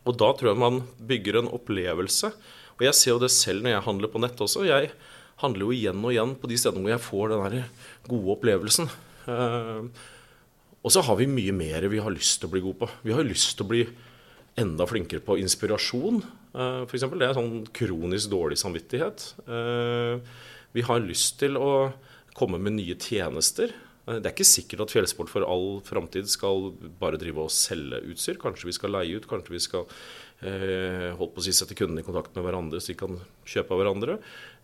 Og 0.05 0.17
da 0.21 0.31
tror 0.37 0.51
jeg 0.51 0.61
man 0.61 0.83
bygger 1.01 1.41
en 1.41 1.53
opplevelse. 1.57 2.35
Og 2.77 2.85
jeg 2.85 2.99
ser 2.99 3.15
jo 3.15 3.23
det 3.23 3.33
selv 3.33 3.65
når 3.65 3.79
jeg 3.79 3.87
handler 3.89 4.13
på 4.13 4.21
nett 4.21 4.45
også. 4.45 4.67
Jeg 4.69 4.93
handler 5.41 5.65
jo 5.65 5.73
igjen 5.73 6.05
og 6.05 6.13
igjen 6.13 6.35
på 6.37 6.51
de 6.51 6.59
stedene 6.61 6.85
hvor 6.85 6.93
jeg 6.93 7.07
får 7.07 7.33
den 7.33 7.45
der 7.47 7.87
gode 8.11 8.35
opplevelsen. 8.35 8.91
Og 10.85 10.93
så 10.93 11.01
har 11.07 11.17
vi 11.17 11.31
mye 11.31 11.55
mer 11.57 11.87
vi 11.89 12.03
har 12.05 12.13
lyst 12.13 12.43
til 12.43 12.51
å 12.51 12.53
bli 12.53 12.61
gode 12.67 12.83
på. 12.83 12.91
Vi 13.07 13.17
har 13.17 13.25
lyst 13.25 13.55
til 13.57 13.65
å 13.65 13.71
bli 13.71 13.87
enda 14.61 14.87
flinkere 14.87 15.23
på 15.25 15.39
inspirasjon, 15.43 16.21
uh, 16.55 16.83
f.eks. 16.85 17.07
Det 17.11 17.27
er 17.27 17.39
sånn 17.39 17.65
kronisk 17.75 18.31
dårlig 18.33 18.59
samvittighet. 18.61 19.27
Eh, 19.47 20.21
vi 20.75 20.85
har 20.87 21.03
lyst 21.03 21.41
til 21.43 21.59
å 21.59 21.73
komme 22.35 22.59
med 22.63 22.77
nye 22.79 22.97
tjenester. 22.99 23.75
Eh, 24.07 24.19
det 24.19 24.29
er 24.29 24.35
ikke 24.35 24.47
sikkert 24.47 24.85
at 24.85 24.95
fjellsport 24.95 25.31
for 25.33 25.47
all 25.49 25.81
framtid 25.87 26.29
skal 26.31 26.73
bare 27.01 27.21
drive 27.21 27.47
og 27.47 27.53
selge 27.55 28.03
utstyr. 28.11 28.41
Kanskje 28.43 28.71
vi 28.71 28.77
skal 28.77 28.95
leie 28.95 29.19
ut, 29.19 29.29
kanskje 29.31 29.55
vi 29.55 29.63
skal 29.63 29.87
eh, 30.43 31.13
holdt 31.17 31.37
på 31.37 31.43
å 31.43 31.47
si, 31.47 31.55
sette 31.57 31.77
kundene 31.79 32.05
i 32.05 32.07
kontakt 32.07 32.35
med 32.37 32.47
hverandre 32.47 32.83
så 32.83 32.93
de 32.93 32.99
kan 33.01 33.19
kjøpe 33.49 33.75
av 33.75 33.83
hverandre. 33.83 34.19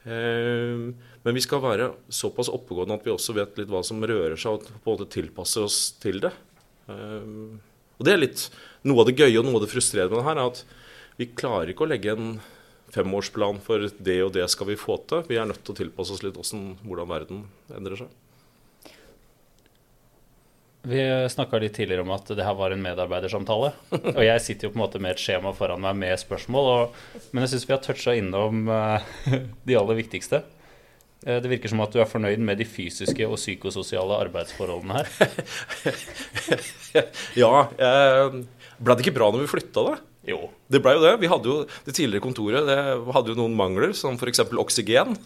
Eh, 0.04 0.84
men 1.24 1.36
vi 1.36 1.44
skal 1.44 1.64
være 1.64 1.92
såpass 2.12 2.52
oppegående 2.52 2.98
at 2.98 3.06
vi 3.06 3.14
også 3.14 3.36
vet 3.36 3.58
litt 3.60 3.72
hva 3.72 3.84
som 3.86 4.02
rører 4.02 4.38
seg, 4.40 4.58
og 4.58 4.66
på 4.66 4.90
en 4.90 4.96
måte 4.96 5.10
tilpasser 5.14 5.66
oss 5.66 5.82
til 6.02 6.22
det. 6.24 6.34
Eh, 6.90 7.32
og 8.00 8.06
det 8.06 8.16
er 8.16 8.22
litt 8.22 8.48
noe 8.88 9.02
av 9.02 9.10
det 9.10 9.18
gøye 9.18 9.38
og 9.40 9.46
noe 9.46 9.60
av 9.60 9.66
det 9.66 9.72
frustrerende 9.72 10.16
med 10.16 10.22
det 10.22 10.28
her, 10.30 10.40
er 10.40 10.54
at 10.54 10.64
vi 11.20 11.28
klarer 11.36 11.72
ikke 11.72 11.84
å 11.84 11.90
legge 11.90 12.14
en 12.14 12.32
femårsplan 12.94 13.60
for 13.62 13.86
det 13.98 14.18
og 14.24 14.32
det 14.34 14.46
skal 14.50 14.70
vi 14.70 14.78
få 14.80 14.98
til. 15.10 15.22
Vi 15.28 15.38
er 15.38 15.48
nødt 15.48 15.62
til 15.64 15.74
å 15.74 15.80
tilpasse 15.82 16.16
oss 16.16 16.24
litt 16.24 16.38
hvordan, 16.38 16.74
hvordan 16.86 17.10
verden 17.10 17.46
endrer 17.76 18.02
seg. 18.02 18.18
Vi 20.82 21.00
snakka 21.28 21.58
litt 21.60 21.74
tidligere 21.76 22.06
om 22.06 22.12
at 22.14 22.30
det 22.32 22.44
her 22.44 22.54
var 22.56 22.72
en 22.72 22.80
medarbeidersamtale. 22.80 23.74
Og 24.14 24.22
jeg 24.24 24.40
sitter 24.40 24.66
jo 24.66 24.72
på 24.72 24.78
en 24.78 24.84
måte 24.86 25.02
med 25.02 25.12
et 25.12 25.20
skjema 25.20 25.52
foran 25.56 25.82
meg 25.84 25.98
med 26.00 26.22
spørsmål, 26.22 26.70
og, 26.72 27.02
men 27.34 27.44
jeg 27.44 27.52
syns 27.52 27.66
vi 27.68 27.74
har 27.74 27.82
toucha 27.84 28.14
innom 28.16 28.64
uh, 28.72 29.04
de 29.68 29.76
aller 29.76 30.00
viktigste. 30.00 30.40
Uh, 31.26 31.36
det 31.44 31.52
virker 31.52 31.68
som 31.68 31.84
at 31.84 31.92
du 31.92 32.00
er 32.00 32.08
fornøyd 32.08 32.40
med 32.48 32.62
de 32.62 32.64
fysiske 32.64 33.28
og 33.28 33.36
psykososiale 33.36 34.22
arbeidsforholdene 34.24 35.02
her. 35.02 35.36
ja. 37.42 37.52
Uh, 37.76 38.40
ble 38.80 38.96
det 38.96 39.04
ikke 39.04 39.16
bra 39.18 39.28
når 39.32 39.44
vi 39.44 39.52
flytta, 39.52 39.84
det? 39.90 39.96
Jo. 40.28 40.38
Det 40.70 40.80
ble 40.84 40.94
jo 40.96 41.02
det. 41.04 41.14
Vi 41.22 41.30
hadde 41.30 41.48
jo 41.48 41.56
Det 41.86 41.94
tidligere 41.96 42.24
kontoret 42.24 42.66
det 42.68 42.76
hadde 43.14 43.32
jo 43.32 43.38
noen 43.38 43.56
mangler, 43.56 43.94
som 43.96 44.18
f.eks. 44.20 44.44
oksygen. 44.48 45.16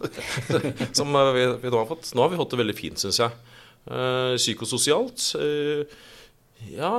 som 0.97 1.15
vi, 1.35 1.45
vi, 1.61 1.71
nå 1.71 1.81
har 1.81 1.89
fått. 1.89 2.11
Nå 2.15 2.25
har 2.25 2.33
vi 2.33 2.39
fått 2.39 2.55
det 2.55 2.61
veldig 2.63 2.77
fint, 2.77 3.01
syns 3.01 3.21
jeg. 3.23 3.35
Uh, 3.85 4.33
psykososialt. 4.39 5.27
Uh, 5.37 5.85
ja, 6.71 6.91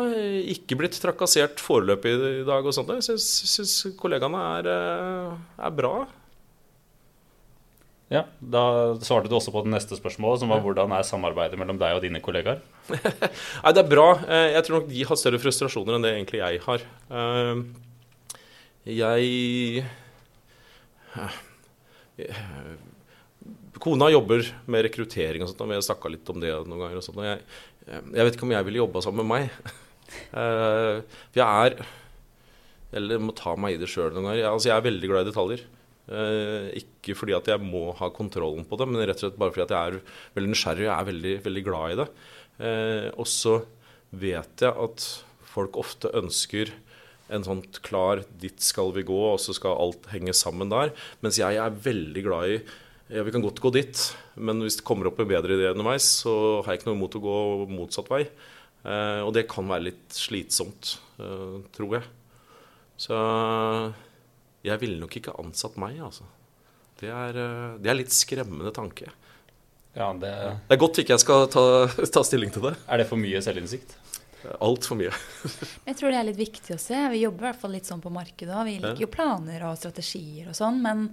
ikke 0.53 0.77
blitt 0.79 0.99
trakassert 1.03 1.63
foreløpig 1.65 2.13
i 2.13 2.47
dag 2.47 2.67
og 2.67 2.77
sånt. 2.77 2.93
Jeg 3.01 3.19
syns 3.19 3.79
kollegaene 3.99 4.43
er, 4.61 4.69
er 5.57 5.75
bra. 5.75 6.05
Ja, 8.13 8.23
Da 8.39 8.63
svarte 9.03 9.27
du 9.27 9.35
også 9.35 9.51
på 9.51 9.65
det 9.67 9.73
neste 9.73 9.97
spørsmålet, 9.99 10.39
som 10.43 10.53
var 10.53 10.61
hvordan 10.63 10.93
er 10.95 11.07
samarbeidet 11.07 11.59
mellom 11.59 11.79
deg 11.81 11.97
og 11.97 12.05
dine 12.05 12.21
kollegaer? 12.23 12.61
Nei, 13.65 13.73
Det 13.75 13.83
er 13.83 13.91
bra. 13.91 14.07
Eh, 14.23 14.53
jeg 14.55 14.67
tror 14.67 14.79
nok 14.79 14.91
de 14.93 15.07
har 15.09 15.19
større 15.19 15.41
frustrasjoner 15.43 15.97
enn 15.97 16.07
det 16.07 16.13
egentlig 16.15 16.39
jeg 16.43 16.63
har. 16.69 16.85
Eh, 17.11 17.65
jeg 18.95 19.83
eh, 21.19 22.77
Kona 23.83 24.09
jobber 24.15 24.47
med 24.71 24.87
rekruttering 24.87 25.43
og 25.43 25.51
sånt, 25.51 25.67
og 25.67 25.73
vi 25.73 25.77
har 25.77 25.85
snakka 25.85 26.15
litt 26.15 26.31
om 26.31 26.39
det 26.41 26.55
noen 26.55 26.79
ganger. 26.87 27.01
og 27.03 27.05
sånt, 27.05 27.19
og 27.19 27.27
jeg, 27.27 27.43
jeg 27.91 28.29
vet 28.29 28.39
ikke 28.39 28.47
om 28.47 28.55
jeg 28.55 28.69
ville 28.71 28.85
jobba 28.85 29.03
sammen 29.03 29.27
med 29.27 29.33
meg. 29.35 29.75
For 30.31 31.41
jeg 31.41 31.43
er 31.43 31.75
Eller 32.97 33.19
må 33.19 33.35
ta 33.35 33.57
meg 33.59 33.75
i 33.75 33.81
det 33.83 33.91
sjøl 33.91 34.13
noen 34.15 34.29
ganger. 34.31 34.45
Jeg, 34.45 34.53
altså, 34.53 34.71
jeg 34.71 34.79
er 34.79 34.87
veldig 34.87 35.11
glad 35.11 35.27
i 35.27 35.31
detaljer. 35.33 35.67
Uh, 36.07 36.71
ikke 36.79 37.17
fordi 37.19 37.35
at 37.35 37.49
jeg 37.51 37.63
må 37.63 37.91
ha 37.99 38.09
kontrollen 38.15 38.67
på 38.69 38.79
det, 38.79 38.87
men 38.87 39.03
rett 39.03 39.19
og 39.19 39.27
slett 39.27 39.39
bare 39.41 39.55
fordi 39.55 39.65
at 39.65 39.75
jeg 39.75 39.91
er 39.91 40.19
veldig 40.37 40.53
nysgjerrig 40.53 40.87
og 40.87 40.95
er 40.95 41.09
veldig, 41.11 41.37
veldig 41.47 41.65
glad 41.67 41.95
i 41.95 42.01
det. 42.01 42.09
Uh, 42.61 43.09
og 43.19 43.27
så 43.31 43.57
vet 44.17 44.63
jeg 44.63 44.71
at 44.87 45.07
folk 45.51 45.79
ofte 45.81 46.13
ønsker 46.15 46.71
en 47.33 47.43
sånn 47.43 47.65
klar 47.83 48.23
'dit 48.23 48.63
skal 48.63 48.93
vi 48.95 49.03
gå', 49.03 49.33
og 49.35 49.41
så 49.43 49.55
skal 49.57 49.79
alt 49.83 50.07
henge 50.13 50.35
sammen 50.37 50.71
der. 50.71 50.95
Mens 51.25 51.41
jeg 51.43 51.59
er 51.59 51.81
veldig 51.89 52.23
glad 52.23 52.55
i 52.55 52.59
ja, 53.07 53.23
vi 53.23 53.31
kan 53.31 53.43
godt 53.43 53.61
gå 53.63 53.71
dit, 53.71 54.01
men 54.35 54.59
hvis 54.65 54.81
det 54.81 54.87
kommer 54.87 55.07
opp 55.07 55.21
en 55.23 55.29
bedre 55.31 55.55
idé 55.55 55.69
underveis, 55.71 56.07
så 56.25 56.63
har 56.67 56.75
jeg 56.75 56.81
ikke 56.81 56.89
noe 56.91 56.99
imot 56.99 57.15
å 57.15 57.23
gå 57.23 57.37
motsatt 57.71 58.09
vei. 58.11 58.25
Eh, 58.83 59.21
og 59.23 59.31
det 59.37 59.47
kan 59.51 59.69
være 59.71 59.87
litt 59.93 60.15
slitsomt, 60.15 60.97
eh, 61.23 61.61
tror 61.77 61.95
jeg. 61.99 62.09
Så 62.99 63.15
jeg 64.67 64.83
ville 64.83 64.99
nok 65.01 65.17
ikke 65.19 65.37
ansatt 65.43 65.79
meg, 65.81 66.01
altså. 66.03 66.27
Det 67.01 67.11
er, 67.13 67.37
eh, 67.37 67.77
det 67.83 67.93
er 67.93 67.99
litt 67.99 68.15
skremmende 68.15 68.73
tanke. 68.75 69.11
Ja, 69.97 70.11
det... 70.13 70.33
det 70.69 70.77
er 70.77 70.81
godt 70.81 71.01
ikke 71.01 71.15
jeg 71.15 71.25
skal 71.25 71.47
ta, 71.53 71.65
ta 72.17 72.25
stilling 72.27 72.53
til 72.53 72.67
det. 72.69 72.75
Er 72.89 73.01
det 73.01 73.09
for 73.09 73.21
mye 73.21 73.41
selvinnsikt? 73.45 73.97
Altfor 74.63 74.99
mye. 74.99 75.13
jeg 75.89 75.99
tror 75.99 76.13
det 76.13 76.19
er 76.19 76.29
litt 76.29 76.41
viktig 76.41 76.77
å 76.77 76.81
se. 76.81 76.99
Vi 77.13 77.23
jobber 77.25 77.47
i 77.47 77.49
hvert 77.51 77.63
fall 77.63 77.75
litt 77.77 77.89
sånn 77.89 78.03
på 78.05 78.13
markedet 78.15 78.53
òg. 78.53 78.69
Vi 78.69 78.77
liker 78.83 79.07
jo 79.07 79.11
planer 79.13 79.65
og 79.69 79.79
strategier 79.81 80.53
og 80.53 80.59
sånn, 80.59 80.83
men 80.85 81.09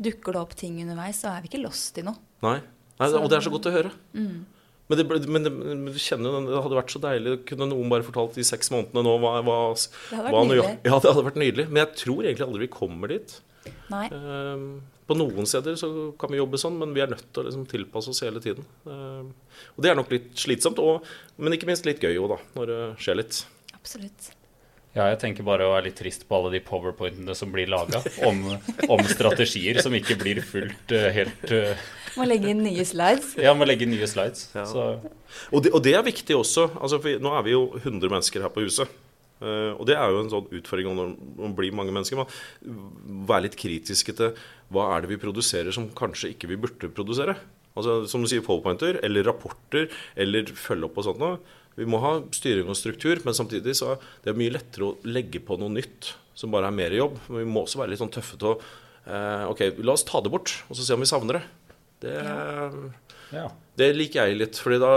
dukker 0.00 0.36
det 0.36 0.40
opp 0.40 0.54
ting 0.56 0.78
underveis, 0.80 1.20
så 1.20 1.34
er 1.34 1.42
vi 1.44 1.50
ikke 1.50 1.62
lost 1.64 1.98
i 2.00 2.06
noe. 2.06 2.16
Nei, 2.46 2.56
Nei 3.00 3.10
og 3.18 3.28
det 3.28 3.36
er 3.36 3.44
så 3.44 3.52
godt 3.52 3.68
å 3.68 3.74
høre. 3.74 3.92
Mm. 4.16 4.46
Men, 4.90 4.98
det, 4.98 5.04
men, 5.30 5.44
det, 5.46 5.50
men, 5.54 5.82
du 5.86 5.98
kjenner 6.02 6.34
jo, 6.34 6.38
det 6.48 6.62
hadde 6.64 6.78
vært 6.80 6.90
så 6.90 7.00
deilig. 7.02 7.34
Kunne 7.46 7.68
noen 7.70 7.92
bare 7.92 8.06
fortalt 8.06 8.34
de 8.34 8.46
seks 8.46 8.72
månedene 8.74 9.04
nå 9.06 9.12
hva, 9.22 9.36
hva, 9.46 9.58
Det 9.78 10.18
hadde 10.18 10.32
vært 10.34 10.48
nydelig. 10.50 10.72
Ja, 10.88 10.96
det 10.96 11.12
hadde 11.12 11.26
vært 11.28 11.38
nydelig. 11.38 11.66
Men 11.70 11.82
jeg 11.84 11.92
tror 12.00 12.24
egentlig 12.24 12.46
aldri 12.48 12.64
vi 12.64 12.70
kommer 12.74 13.12
dit. 13.14 13.36
Nei. 13.92 14.08
Uh, 14.10 14.82
på 15.06 15.14
noen 15.18 15.46
steder 15.46 15.78
så 15.78 15.92
kan 16.18 16.34
vi 16.34 16.40
jobbe 16.40 16.58
sånn, 16.58 16.74
men 16.80 16.96
vi 16.96 17.04
er 17.04 17.14
nødt 17.14 17.22
til 17.28 17.44
å 17.44 17.46
liksom 17.46 17.68
tilpasse 17.70 18.10
oss 18.10 18.24
hele 18.26 18.42
tiden. 18.42 18.66
Uh, 18.82 19.30
og 19.76 19.86
det 19.86 19.92
er 19.92 19.98
nok 19.98 20.10
litt 20.10 20.34
slitsomt, 20.38 20.82
og, 20.82 21.06
men 21.38 21.54
ikke 21.54 21.70
minst 21.70 21.86
litt 21.86 22.02
gøy 22.02 22.18
òg, 22.18 22.34
da, 22.34 22.42
når 22.58 22.74
det 22.74 22.82
skjer 23.06 23.22
litt. 23.22 23.42
Absolutt. 23.78 24.32
Ja, 24.90 25.04
jeg 25.06 25.20
tenker 25.22 25.46
bare 25.46 25.68
å 25.68 25.74
være 25.76 25.86
litt 25.86 26.00
trist 26.00 26.24
på 26.26 26.34
alle 26.34 26.50
de 26.56 26.60
powerpointene 26.66 27.34
som 27.38 27.52
blir 27.54 27.70
laga 27.70 28.00
om, 28.26 28.40
om, 28.88 29.02
strategier 29.06 29.78
som 29.84 29.94
ikke 29.94 30.16
blir 30.18 30.40
fullt 30.42 30.94
uh, 30.96 31.06
helt 31.14 31.52
uh... 31.54 31.84
Må 32.18 32.26
legge 32.26 32.50
inn 32.50 32.64
nye 32.64 32.82
slides? 32.86 33.36
Ja, 33.38 33.52
må 33.54 33.68
legge 33.68 33.86
inn 33.86 33.94
nye 33.94 34.08
slides. 34.10 34.48
Ja. 34.56 34.64
Og, 34.66 35.60
det, 35.62 35.70
og, 35.70 35.78
det, 35.86 35.94
er 35.94 36.02
viktig 36.02 36.34
også. 36.34 36.66
Altså, 36.82 36.98
nå 37.22 37.36
er 37.38 37.46
vi 37.46 37.54
jo 37.54 37.68
100 37.78 38.10
mennesker 38.10 38.42
her 38.42 38.50
på 38.50 38.64
huset. 38.64 38.90
Uh, 39.38 39.78
og 39.78 39.86
det 39.86 39.94
er 39.94 40.10
jo 40.10 40.24
en 40.24 40.32
sånn 40.32 40.50
utfordring 40.58 40.90
når 40.98 41.14
man 41.38 41.54
blir 41.56 41.76
mange 41.78 41.94
mennesker. 41.94 42.18
Man 42.18 43.30
være 43.30 43.46
litt 43.46 43.60
kritiske 43.62 44.16
til 44.18 44.34
hva 44.74 44.88
er 44.96 45.06
det 45.06 45.12
vi 45.14 45.22
produserer 45.22 45.70
som 45.74 45.86
kanskje 45.94 46.32
ikke 46.34 46.50
vi 46.50 46.58
burde 46.66 46.90
produsere. 46.90 47.38
Altså, 47.78 48.00
som 48.10 48.26
du 48.26 48.26
sier, 48.26 48.42
powerpointer 48.42 48.98
eller 49.06 49.30
rapporter 49.30 49.86
eller 50.18 50.50
følge 50.58 50.90
opp 50.90 50.98
og 50.98 51.06
sånt 51.06 51.22
noe. 51.22 51.38
Vi 51.80 51.88
må 51.88 52.00
ha 52.02 52.18
styring 52.36 52.68
og 52.68 52.76
struktur, 52.76 53.22
men 53.24 53.36
samtidig 53.36 53.72
så 53.78 53.94
er 53.96 54.26
det 54.26 54.36
mye 54.36 54.52
lettere 54.52 54.90
å 54.90 54.96
legge 55.08 55.40
på 55.40 55.56
noe 55.60 55.72
nytt 55.72 56.12
som 56.36 56.52
bare 56.52 56.68
er 56.68 56.76
mer 56.76 56.92
jobb. 56.96 57.16
Men 57.28 57.42
vi 57.44 57.48
må 57.48 57.64
også 57.64 57.80
være 57.80 57.94
litt 57.94 58.02
sånn 58.02 58.12
tøffe 58.12 58.36
til 58.40 58.52
å 58.52 58.58
eh, 58.58 59.46
OK, 59.48 59.64
la 59.80 59.94
oss 59.96 60.04
ta 60.08 60.20
det 60.20 60.32
bort, 60.32 60.52
og 60.68 60.76
så 60.76 60.84
se 60.84 60.96
om 60.96 61.04
vi 61.04 61.08
savner 61.08 61.40
det. 61.40 61.46
Det, 62.00 62.18
ja. 63.36 63.48
Det 63.76 63.90
liker 63.96 64.28
jeg 64.28 64.38
litt, 64.40 64.60
fordi 64.60 64.78
da 64.80 64.92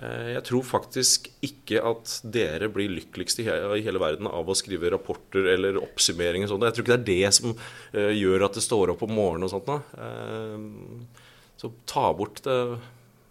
eh, 0.00 0.28
Jeg 0.34 0.42
tror 0.48 0.64
faktisk 0.64 1.28
ikke 1.44 1.82
at 1.84 2.14
dere 2.32 2.70
blir 2.72 2.92
lykkeligst 2.94 3.42
i 3.42 3.46
hele, 3.48 3.76
i 3.76 3.84
hele 3.84 4.00
verden 4.00 4.28
av 4.30 4.48
å 4.48 4.56
skrive 4.56 4.92
rapporter 4.92 5.48
eller 5.52 5.80
oppsummeringer 5.82 6.48
og 6.48 6.54
sånt. 6.54 6.68
Jeg 6.68 6.78
tror 6.78 6.86
ikke 6.86 6.96
det 6.96 7.00
er 7.00 7.08
det 7.12 7.32
som 7.36 7.52
eh, 7.52 8.12
gjør 8.16 8.48
at 8.48 8.56
det 8.60 8.64
står 8.64 8.92
opp 8.94 9.04
om 9.08 9.16
morgenen 9.16 9.48
og 9.48 9.52
sånt. 9.52 9.72
Eh, 9.72 11.24
så 11.60 11.72
ta 11.88 12.10
bort 12.16 12.44
det, 12.44 12.60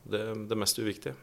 det, 0.10 0.26
det 0.50 0.58
mest 0.58 0.82
uviktige. 0.82 1.18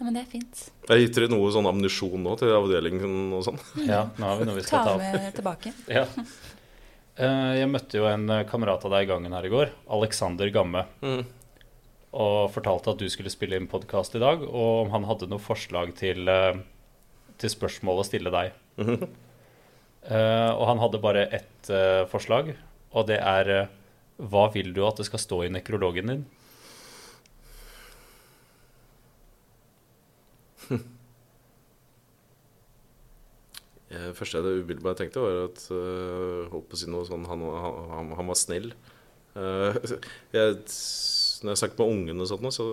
Ja, 0.00 0.06
men 0.06 0.14
det 0.16 0.22
er 0.22 0.30
fint. 0.32 0.60
Jeg 0.88 1.02
gitt 1.02 1.16
dere 1.18 1.26
noe 1.28 1.48
sånn 1.52 1.66
ammunisjon 1.68 2.22
nå 2.24 2.32
til 2.40 2.54
avdelingen 2.56 3.34
og 3.36 3.42
sånn? 3.44 3.58
Ja, 3.84 4.06
nå 4.16 4.30
har 4.30 4.38
vi 4.38 4.46
noe 4.48 4.56
vi 4.56 4.62
skal 4.64 4.86
ta 4.86 4.94
opp. 4.96 5.02
Ta 5.04 5.18
med 5.20 5.34
tilbake. 5.36 5.72
ja. 5.98 6.06
Eh, 7.20 7.50
jeg 7.58 7.68
møtte 7.68 8.00
jo 8.00 8.06
en 8.08 8.24
eh, 8.32 8.46
kamerat 8.48 8.86
av 8.88 8.94
deg 8.94 9.04
i 9.04 9.10
gangen 9.10 9.36
her 9.36 9.44
i 9.44 9.50
går, 9.52 9.74
Alexander 9.92 10.48
Gamme. 10.54 10.86
Mm. 11.04 11.20
Og 12.16 12.38
fortalte 12.54 12.94
at 12.94 13.04
du 13.04 13.12
skulle 13.12 13.34
spille 13.34 13.60
inn 13.60 13.68
podkast 13.68 14.16
i 14.16 14.24
dag, 14.24 14.40
og 14.48 14.86
om 14.86 14.96
han 14.96 15.04
hadde 15.04 15.28
noe 15.28 15.44
forslag 15.44 15.92
til, 16.00 16.24
eh, 16.32 16.64
til 17.36 17.52
spørsmål 17.52 18.00
å 18.00 18.08
stille 18.08 18.32
deg. 18.32 18.56
Mm 18.80 18.94
-hmm. 18.94 19.08
Og 20.56 20.66
han 20.66 20.78
hadde 20.78 20.98
bare 20.98 21.28
ett 21.28 21.70
forslag, 22.08 22.56
og 22.92 23.06
det 23.06 23.20
er 23.20 23.68
Hva 24.16 24.52
vil 24.52 24.72
du 24.72 24.86
at 24.86 24.96
det 24.96 25.04
skal 25.04 25.18
stå 25.18 25.44
i 25.44 25.48
nekrologen 25.48 26.06
din? 26.06 26.24
Det 33.90 34.12
første 34.14 34.38
jeg 34.38 34.62
umiddelbart 34.62 35.00
tenkte, 35.00 35.22
var 35.24 35.48
at 35.48 35.64
uh, 35.74 36.46
holdt 36.52 36.76
å 36.76 36.78
si 36.78 36.86
noe 36.90 37.06
sånn 37.08 37.24
Han, 37.26 37.40
han, 37.42 38.12
han 38.20 38.28
var 38.30 38.38
snill. 38.38 38.68
Uh, 39.34 39.74
jeg, 40.36 40.60
når 41.42 41.50
jeg 41.50 41.60
snakket 41.62 41.80
med 41.80 41.94
ungene 41.96 42.22
og 42.22 42.30
sånt, 42.30 42.54
så 42.54 42.68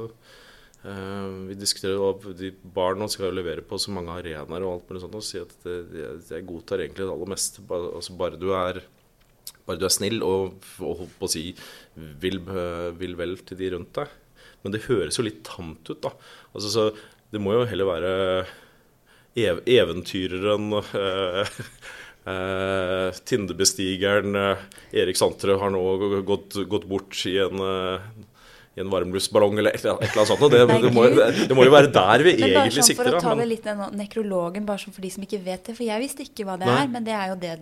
uh, 0.85 1.31
Vi 1.49 1.57
diskuterer 1.57 2.03
og 2.05 2.27
de 2.37 2.51
Barna 2.61 3.09
skal 3.09 3.31
jo 3.31 3.39
levere 3.39 3.65
på 3.65 3.81
så 3.81 3.95
mange 3.95 4.13
arenaer 4.13 4.67
og 4.67 4.75
alt 4.75 4.91
mulig 4.91 5.03
sånt, 5.07 5.17
og 5.17 5.25
sier 5.25 5.49
at 5.49 5.65
jeg, 5.65 6.21
jeg 6.29 6.47
godtar 6.51 6.85
egentlig 6.85 7.07
det 7.07 7.15
aller 7.15 7.33
meste. 7.33 7.65
Bare, 7.65 7.89
altså 7.97 8.19
bare 8.21 8.37
du 8.37 8.51
er 8.53 8.83
bare 9.67 9.81
du 9.81 9.87
er 9.87 9.91
snill 9.91 10.21
og, 10.23 10.61
og 10.79 11.01
holdt 11.01 11.25
å 11.25 11.29
si 11.31 11.49
vil, 12.21 12.39
vil 12.99 13.17
vel 13.19 13.37
til 13.47 13.59
de 13.59 13.73
rundt 13.73 13.97
deg. 13.97 14.13
Men 14.63 14.73
det 14.73 14.85
høres 14.87 15.17
jo 15.19 15.25
litt 15.25 15.43
tamt 15.47 15.89
ut, 15.89 15.99
da. 16.03 16.13
Altså, 16.53 16.69
så 16.71 16.85
det 17.33 17.41
må 17.43 17.57
jo 17.57 17.67
heller 17.67 17.89
være 17.89 18.11
ev 19.37 19.61
eventyreren 19.69 20.71
uh, 20.79 21.59
uh, 22.31 23.19
Tindebestigeren 23.27 24.37
uh, 24.37 24.63
Erik 24.95 25.19
Santre 25.19 25.57
har 25.59 25.73
nå 25.73 25.83
gått, 26.27 26.57
gått 26.69 26.87
bort 26.89 27.19
i 27.29 27.37
en, 27.43 27.61
i 27.61 28.83
en 28.83 28.91
varmluftballong 28.93 29.59
eller 29.61 29.77
et 29.77 29.85
eller 29.85 30.01
annet 30.07 30.31
sånt. 30.31 30.45
Det, 30.51 30.65
det, 30.65 30.91
må, 30.95 31.05
det, 31.11 31.53
må, 31.53 31.67
jo 31.67 31.73
være 31.75 31.93
der 31.93 32.25
vi 32.25 32.37
men 32.39 32.49
egentlig 32.49 32.79
sånn 32.79 32.91
sikter. 32.91 33.11
For 33.11 33.19
å 33.19 33.23
ta 33.23 33.37
det 33.39 33.49
litt 33.51 33.71
nekrologen, 33.97 34.67
bare 34.67 34.85
sånn 34.85 34.95
for 34.95 35.05
de 35.05 35.13
som 35.13 35.25
ikke 35.27 35.41
vet 35.43 35.69
det. 35.69 35.77
For 35.77 35.87
jeg 35.87 36.07
visste 36.07 36.25
ikke 36.25 36.47
hva 36.47 36.59
det 36.61 36.69
Nei. 36.69 36.83
er, 36.83 36.93
men 36.95 37.07
det 37.07 37.17
er 37.17 37.33
jo 37.33 37.41
det 37.43 37.57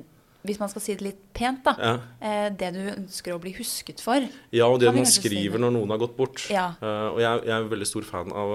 hvis 0.46 0.60
man 0.62 0.70
skal 0.70 0.84
si 0.84 0.94
det 0.94 1.02
litt 1.02 1.22
pent, 1.34 1.64
da. 1.66 1.72
Ja. 1.74 1.94
Eh, 2.22 2.50
det 2.54 2.68
du 2.76 2.82
ønsker 2.92 3.34
å 3.34 3.40
bli 3.42 3.56
husket 3.58 3.98
for. 4.04 4.28
Ja, 4.54 4.68
og 4.70 4.78
det 4.78 4.92
man 4.94 5.08
skriver 5.10 5.58
si 5.58 5.64
når 5.64 5.74
noen 5.74 5.94
har 5.96 6.02
gått 6.04 6.14
bort. 6.20 6.44
Ja. 6.54 6.68
Og 6.86 7.18
jeg, 7.18 7.48
jeg, 7.48 7.50
er 7.50 7.64
en 7.64 7.72
veldig 7.72 7.88
stor 7.90 8.06
fan 8.06 8.30
av 8.30 8.54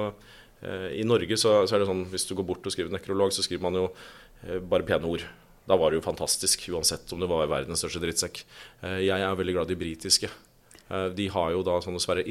I 0.60 1.04
Norge 1.08 1.38
så, 1.40 1.54
så, 1.64 1.72
er 1.72 1.82
det 1.82 1.88
sånn 1.88 2.02
hvis 2.12 2.26
du 2.28 2.34
går 2.36 2.44
bort 2.50 2.66
og 2.68 2.74
skriver 2.74 2.92
nekrolog, 2.92 3.32
så 3.32 3.44
skriver 3.44 3.64
man 3.64 3.78
jo 3.78 3.86
uh, 3.88 4.58
bare 4.60 4.84
pene 4.84 5.08
ord. 5.08 5.24
Da 5.70 5.78
var 5.80 5.92
det 5.92 6.00
jo 6.00 6.04
fantastisk, 6.04 6.66
uansett 6.74 7.12
om 7.14 7.22
det 7.22 7.28
var 7.30 7.48
verdens 7.48 7.80
største 7.80 8.00
drittsekk. 8.02 8.40
jeg 9.04 9.22
er 9.22 9.36
veldig 9.38 9.52
glad 9.54 9.68
i 9.68 9.74
de 9.74 9.78
britiske. 9.78 10.30
De 11.14 11.26
har 11.30 11.52
jo 11.54 11.60
da 11.62 11.76
sånne 11.84 12.00
svære, 12.02 12.24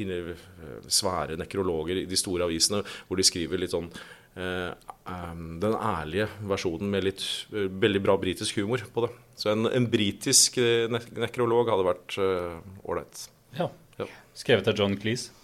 svære 0.92 1.38
nekrologer 1.40 2.02
i 2.02 2.08
de 2.10 2.18
store 2.20 2.44
avisene 2.44 2.82
hvor 3.06 3.16
de 3.16 3.24
skriver 3.24 3.62
litt 3.62 3.72
sånn 3.72 3.88
den 4.34 5.78
ærlige 5.78 6.26
versjonen 6.50 6.92
med 6.92 7.06
litt 7.06 7.24
veldig 7.54 8.02
bra 8.04 8.18
britisk 8.20 8.60
humor 8.60 8.84
på 8.92 9.06
det. 9.06 9.12
Så 9.40 9.54
en, 9.54 9.64
en 9.70 9.88
britisk 9.88 10.60
nekrolog 10.60 11.72
hadde 11.72 11.88
vært 11.88 12.20
ålreit. 12.20 13.24
Ja. 13.56 13.70
ja. 14.02 14.10
Skrevet 14.36 14.68
av 14.68 14.76
John 14.76 15.00
Cleese? 15.00 15.39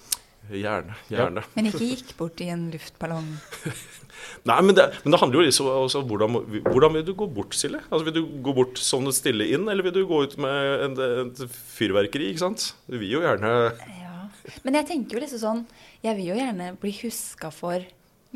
Gjerne. 0.50 0.94
gjerne. 1.10 1.42
Ja. 1.42 1.52
Men 1.56 1.68
ikke 1.70 1.88
gikk 1.88 2.12
bort 2.18 2.40
i 2.44 2.48
en 2.52 2.68
luftballong? 2.70 3.32
Nei, 4.48 4.58
men 4.62 4.76
det, 4.76 4.86
men 5.02 5.12
det, 5.12 5.20
handler 5.20 5.40
jo 5.40 5.46
liksom 5.46 5.68
også 5.70 6.00
om 6.02 6.08
hvordan, 6.10 6.36
hvordan 6.68 6.96
vil 6.96 7.04
du 7.06 7.12
gå 7.18 7.26
bort, 7.38 7.56
Silje? 7.58 7.82
Altså, 7.90 8.06
vil 8.06 8.16
du 8.16 8.22
gå 8.46 8.54
bort 8.56 8.78
sånn 8.80 9.10
stille 9.14 9.48
inn, 9.56 9.66
eller 9.70 9.86
vil 9.86 9.96
du 9.96 10.02
gå 10.08 10.22
ut 10.26 10.36
med 10.42 11.00
et 11.02 11.42
fyrverkeri? 11.76 12.30
ikke 12.32 12.44
sant? 12.44 12.70
Du 12.86 12.98
vil 13.00 13.18
jo 13.18 13.24
gjerne 13.24 13.52
Ja. 13.80 14.14
Men 14.62 14.78
jeg 14.78 14.86
tenker 14.86 15.16
jo 15.16 15.22
liksom 15.24 15.40
sånn 15.42 15.60
Jeg 16.04 16.14
vil 16.20 16.28
jo 16.28 16.36
gjerne 16.38 16.68
bli 16.78 16.92
huska 17.00 17.50
for 17.54 17.82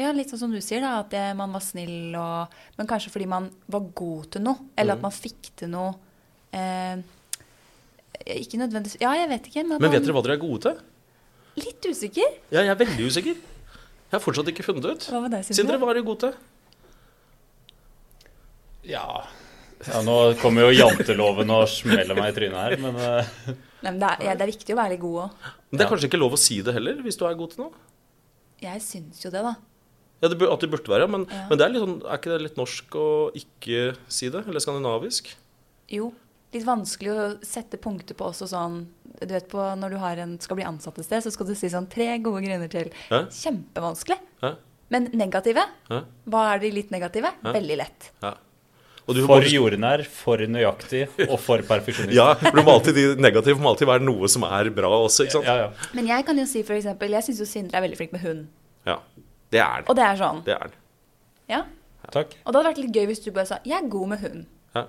ja, 0.01 0.11
Litt 0.17 0.33
sånn 0.33 0.41
som 0.43 0.55
du 0.55 0.59
sier, 0.65 0.83
da, 0.83 1.05
at 1.05 1.15
man 1.39 1.55
var 1.55 1.63
snill 1.63 2.17
og 2.19 2.61
Men 2.79 2.91
kanskje 2.91 3.13
fordi 3.15 3.29
man 3.31 3.51
var 3.71 3.87
god 3.95 4.31
til 4.35 4.45
noe, 4.47 4.71
eller 4.75 4.97
mm. 4.97 4.99
at 4.99 5.07
man 5.07 5.15
fikk 5.15 5.53
til 5.63 5.71
noe 5.71 5.93
eh, 6.57 7.03
Ikke 8.41 8.59
nødvendigvis 8.59 8.99
Ja, 9.03 9.15
jeg 9.19 9.31
vet 9.31 9.51
ikke. 9.53 9.67
Men, 9.69 9.79
men 9.79 9.95
vet 9.95 10.07
dere 10.07 10.17
hva 10.17 10.25
dere 10.27 10.39
er 10.39 10.43
gode 10.43 10.65
til? 10.67 10.81
Litt 11.59 11.87
usikker. 11.91 12.39
Ja, 12.53 12.63
jeg 12.63 12.73
er 12.73 12.79
veldig 12.79 13.09
usikker. 13.11 13.41
Jeg 13.41 14.17
har 14.17 14.23
fortsatt 14.23 14.51
ikke 14.53 14.67
funnet 14.67 14.87
det 14.87 14.95
ut. 14.95 15.09
Hva 15.11 15.23
med 15.25 15.35
deg, 15.35 15.47
Sindre, 15.47 15.79
hva 15.81 15.91
er 15.93 16.01
du 16.01 16.07
god 16.07 16.23
til? 16.25 16.37
Ja. 18.91 19.07
ja 19.87 20.01
Nå 20.07 20.17
kommer 20.41 20.69
jo 20.69 20.75
janteloven 20.75 21.53
og 21.55 21.67
smeller 21.71 22.19
meg 22.19 22.33
i 22.33 22.37
trynet 22.39 22.59
her, 22.59 22.77
men 22.83 22.99
uh... 22.99 23.35
Nei, 23.81 23.93
men 23.95 24.01
det 24.03 24.09
er, 24.11 24.25
ja, 24.27 24.37
det 24.37 24.45
er, 24.45 24.51
viktig 24.51 24.75
å 24.75 24.79
være 24.81 24.93
litt 24.95 25.03
god 25.03 25.19
òg. 25.23 25.45
Men 25.71 25.81
det 25.81 25.85
er 25.87 25.93
kanskje 25.93 26.09
ikke 26.11 26.21
lov 26.21 26.35
å 26.37 26.41
si 26.41 26.59
det 26.65 26.75
heller, 26.77 26.99
hvis 27.05 27.17
du 27.17 27.25
er 27.25 27.37
god 27.39 27.55
til 27.55 27.63
noe? 27.65 27.85
Jeg 28.61 28.83
syns 28.85 29.23
jo 29.25 29.31
det, 29.33 29.41
da. 29.47 29.55
Ja, 30.21 30.29
det, 30.29 30.37
At 30.53 30.61
du 30.61 30.69
burde 30.69 30.93
være, 30.93 31.07
men, 31.09 31.25
ja. 31.31 31.47
men 31.49 31.61
det 31.61 31.65
er, 31.65 31.79
sånn, 31.81 31.95
er, 32.03 32.19
ikke 32.21 32.33
det 32.35 32.43
litt 32.45 32.59
norsk 32.61 32.99
å 33.01 33.07
ikke 33.41 33.87
si 34.13 34.29
det? 34.33 34.43
Eller 34.51 34.61
skandinavisk? 34.61 35.33
Jo. 35.91 36.11
Litt 36.51 36.67
vanskelig 36.67 37.13
å 37.15 37.27
sette 37.47 37.79
punkter 37.79 38.17
på 38.19 38.27
også 38.27 38.49
sånn 38.51 38.81
Du 39.21 39.31
vet 39.31 39.47
på 39.51 39.63
Når 39.79 39.93
du 39.95 39.99
en, 40.03 40.33
skal 40.43 40.59
bli 40.59 40.67
ansatt 40.67 40.99
et 40.99 41.07
sted, 41.07 41.23
så 41.23 41.31
skal 41.31 41.47
du 41.47 41.55
si 41.55 41.71
sånn 41.71 41.87
tre 41.91 42.09
gode 42.19 42.43
grunner 42.43 42.71
til. 42.73 42.91
Hæ? 43.11 43.25
Kjempevanskelig. 43.31 44.19
Hæ? 44.43 44.55
Men 44.91 45.11
negative? 45.15 45.67
Hæ? 45.91 46.05
Hva 46.27 46.47
er 46.55 46.63
de 46.65 46.73
litt 46.75 46.91
negative? 46.91 47.31
Veldig 47.47 47.77
lett. 47.79 48.11
Ja. 48.25 48.35
for 49.07 49.29
bare... 49.31 49.51
jordnær, 49.51 50.03
for 50.11 50.43
nøyaktig 50.43 51.05
og 51.29 51.37
for 51.43 51.63
perfeksjonist. 51.67 52.17
ja, 52.19 52.33
for 52.43 52.63
må 52.67 52.75
alltid, 52.75 52.99
de 52.99 53.23
negative 53.23 53.63
må 53.63 53.71
alltid 53.71 53.91
være 53.91 54.07
noe 54.07 54.31
som 54.31 54.47
er 54.49 54.73
bra 54.75 54.91
også. 54.97 55.27
ikke 55.29 55.39
sant? 55.39 55.51
Ja, 55.51 55.69
ja. 55.69 55.91
Men 55.95 56.11
jeg 56.11 56.27
kan 56.27 56.39
jo 56.43 56.47
si 56.51 56.65
for 56.67 56.79
eksempel, 56.79 57.15
jeg 57.15 57.29
syns 57.29 57.45
jo 57.45 57.51
Sindre 57.51 57.79
er 57.79 57.87
veldig 57.87 58.01
flink 58.01 58.17
med 58.17 58.25
hund. 58.27 58.47
Ja, 58.89 58.99
det 59.55 59.63
er 59.63 59.85
det. 59.85 59.91
Og 59.93 59.99
det 59.99 60.07
er 60.09 60.19
sånn. 60.19 60.43
Det 60.47 60.57
er 60.57 60.73
det. 60.73 60.81
Ja. 61.51 61.65
Takk. 62.11 62.35
Og 62.43 62.51
det 62.51 62.59
hadde 62.59 62.71
vært 62.73 62.83
litt 62.83 62.97
gøy 62.97 63.11
hvis 63.13 63.23
du 63.23 63.31
bare 63.31 63.47
sa 63.47 63.61
'jeg 63.63 63.77
er 63.79 63.89
god 63.89 64.09
med 64.09 64.19
hund'. 64.25 64.47
Ja. 64.75 64.87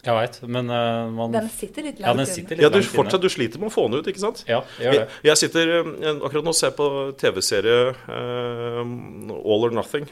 Jeg 0.00 0.16
veit, 0.16 0.38
men 0.48 0.70
uh, 0.72 1.10
man 1.12 1.34
Den 1.34 1.48
sitter 1.52 1.84
litt 1.84 1.98
langt 2.00 2.22
ja, 2.22 2.26
sitter 2.28 2.56
litt 2.56 2.64
ja, 2.64 2.70
du, 2.72 2.80
fortsatt, 2.88 3.20
du 3.20 3.28
sliter 3.32 3.60
med 3.60 3.68
å 3.68 3.74
få 3.74 3.84
den 3.88 4.00
ut, 4.00 4.08
ikke 4.08 4.22
sant? 4.22 4.42
Ja, 4.48 4.62
gjør 4.80 4.96
det. 4.96 5.02
Jeg, 5.02 5.26
jeg 5.28 5.40
sitter 5.42 5.72
jeg, 5.74 6.14
akkurat 6.16 6.46
nå 6.46 6.54
og 6.54 6.56
ser 6.56 6.72
på 6.78 6.88
TV-serie 7.20 7.76
uh, 8.08 8.80
All 8.80 9.68
or 9.68 9.76
Nothing 9.76 10.08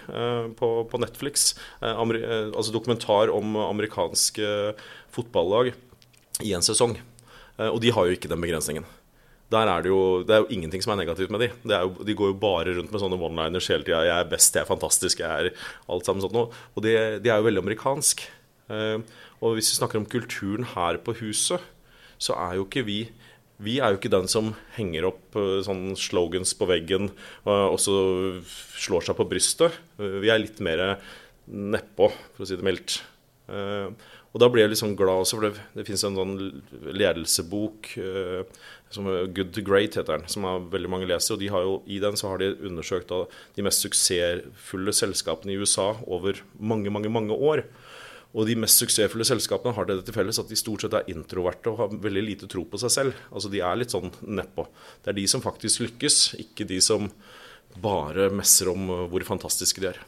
på, 0.58 0.68
på, 0.90 1.00
Netflix. 1.00 1.50
altså 1.80 2.74
dokumentar 2.74 3.32
om 3.32 3.56
amerikanske 3.62 4.74
fotballag 5.14 5.72
i 6.44 6.52
en 6.54 6.64
sesong. 6.64 6.96
og 7.58 7.80
de 7.82 7.90
har 7.94 8.06
jo 8.06 8.16
ikke 8.18 8.30
den 8.30 8.42
begrensningen. 8.42 8.86
Der 9.48 9.64
er 9.64 9.82
det, 9.82 9.88
jo, 9.88 10.22
det 10.28 10.34
er 10.34 10.42
jo 10.42 10.50
ingenting 10.52 10.82
som 10.84 10.92
er 10.92 11.00
negativt 11.00 11.32
med 11.32 11.40
de. 11.40 11.48
Jo, 11.72 11.94
de 12.04 12.16
går 12.16 12.34
jo 12.34 12.40
bare 12.40 12.74
rundt 12.76 12.92
med 12.92 13.00
sånne 13.00 13.16
one-liners 13.16 13.68
hele 13.72 13.86
tida. 13.86 14.02
'Jeg 14.04 14.20
er 14.20 14.28
best, 14.28 14.54
jeg 14.54 14.60
er 14.60 14.68
fantastisk, 14.68 15.22
jeg 15.24 15.28
er 15.48 15.48
alt 15.88 16.04
sammen 16.04 16.20
sånt 16.20 16.36
noe'. 16.36 16.52
Og 16.76 16.84
det, 16.84 17.22
de 17.24 17.32
er 17.32 17.40
jo 17.40 17.46
veldig 17.48 17.62
amerikansk. 17.64 18.26
Uh, 18.68 19.00
og 19.38 19.56
hvis 19.56 19.72
vi 19.72 19.78
snakker 19.78 20.00
om 20.00 20.08
kulturen 20.10 20.66
her 20.74 20.98
på 21.02 21.14
huset, 21.20 21.62
så 22.18 22.34
er 22.48 22.58
jo 22.58 22.66
ikke 22.66 22.86
vi 22.86 23.00
vi 23.58 23.78
er 23.82 23.90
jo 23.90 23.98
ikke 23.98 24.12
den 24.12 24.28
som 24.30 24.52
henger 24.76 25.08
opp 25.10 25.36
uh, 25.38 25.58
sånn 25.66 25.96
slogans 25.98 26.54
på 26.58 26.68
veggen 26.70 27.10
uh, 27.46 27.66
og 27.66 27.78
så 27.82 27.94
slår 28.78 29.08
seg 29.08 29.18
på 29.18 29.26
brystet. 29.30 29.74
Uh, 29.98 30.20
vi 30.22 30.30
er 30.30 30.42
litt 30.42 30.62
mer 30.62 31.00
nedpå, 31.48 32.10
for 32.36 32.44
å 32.44 32.48
si 32.48 32.58
det 32.58 32.66
mildt. 32.66 33.00
Og 33.48 34.42
da 34.42 34.50
blir 34.52 34.66
jeg 34.66 34.74
litt 34.74 34.80
sånn 34.82 34.96
glad 34.98 35.22
også, 35.22 35.38
for 35.38 35.46
det, 35.46 35.62
det 35.72 35.86
fins 35.88 36.02
en 36.04 36.18
sånn 36.18 36.34
ledelsebok 36.92 37.88
som 38.92 39.08
Good 39.32 39.54
to 39.56 39.64
Great 39.64 39.96
heter 39.96 40.18
den, 40.18 40.26
som 40.28 40.44
veldig 40.68 40.90
mange 40.92 41.08
leser. 41.08 41.40
Og 41.40 41.64
jo, 41.64 41.78
i 41.88 41.96
den 42.04 42.20
så 42.20 42.34
har 42.34 42.42
de 42.42 42.50
undersøkt 42.68 43.08
da, 43.08 43.22
de 43.56 43.64
mest 43.64 43.80
suksessfulle 43.86 44.92
selskapene 44.92 45.54
i 45.54 45.56
USA 45.56 45.94
over 46.04 46.42
mange, 46.60 46.92
mange, 46.92 47.08
mange 47.16 47.32
år. 47.32 47.64
Og 48.36 48.44
de 48.44 48.58
mest 48.60 48.82
suksessfulle 48.82 49.24
selskapene 49.24 49.72
har 49.76 49.88
det 49.88 50.02
til 50.04 50.16
felles 50.16 50.40
at 50.40 50.50
de 50.50 50.58
stort 50.58 50.84
sett 50.84 50.96
er 50.98 51.08
introverte 51.12 51.72
og 51.72 51.80
har 51.80 51.96
veldig 52.04 52.24
lite 52.26 52.50
tro 52.50 52.66
på 52.68 52.80
seg 52.80 52.92
selv. 52.92 53.22
Altså 53.32 53.48
De 53.52 53.62
er 53.64 53.80
litt 53.80 53.94
sånn 53.94 54.12
nedpå. 54.20 54.66
Det 55.02 55.14
er 55.14 55.18
de 55.20 55.24
som 55.32 55.44
faktisk 55.44 55.86
lykkes, 55.86 56.20
ikke 56.44 56.68
de 56.68 56.82
som 56.84 57.08
bare 57.80 58.28
messer 58.34 58.70
om 58.72 58.88
uh, 58.90 59.02
hvor 59.08 59.24
fantastiske 59.24 59.80
de 59.80 59.92
er. 59.94 60.00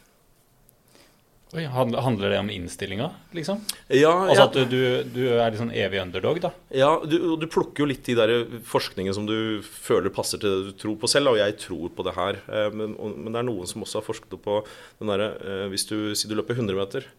Oi, 1.51 1.65
handler 1.67 2.31
det 2.31 2.37
om 2.39 2.51
innstillinga, 2.55 3.09
liksom? 3.35 3.59
Ja, 3.91 4.13
altså 4.29 4.45
at 4.45 4.59
du, 4.71 4.77
du, 5.11 5.25
er 5.35 5.57
sånn 5.59 5.73
evig 5.75 5.99
underdog, 5.99 6.39
da? 6.45 6.53
Ja, 6.71 6.93
du, 7.03 7.17
du 7.43 7.47
plukker 7.51 7.83
jo 7.83 7.89
litt 7.91 8.07
i 8.07 8.15
der 8.15 8.45
forskningen 8.71 9.17
som 9.17 9.27
du 9.27 9.59
føler 9.67 10.15
passer 10.15 10.39
til 10.39 10.53
det 10.53 10.69
du 10.69 10.77
tror 10.79 10.95
på 11.01 11.11
selv. 11.11 11.33
Og 11.33 11.41
jeg 11.41 11.57
tror 11.59 11.91
på 11.97 12.07
det 12.07 12.15
her. 12.15 12.39
Eh, 12.47 12.69
men, 12.71 12.95
men 12.95 13.33
det 13.33 13.43
er 13.43 13.49
noen 13.49 13.67
som 13.67 13.83
også 13.83 13.99
har 13.99 14.07
forsket 14.07 14.39
på 14.45 14.61
den 15.01 15.11
derre 15.11 15.33
eh, 15.43 15.65
Hvis 15.73 15.89
du 15.91 15.97
sier 16.15 16.31
du 16.31 16.39
løper 16.39 16.55
100 16.55 16.79
meter, 16.79 17.11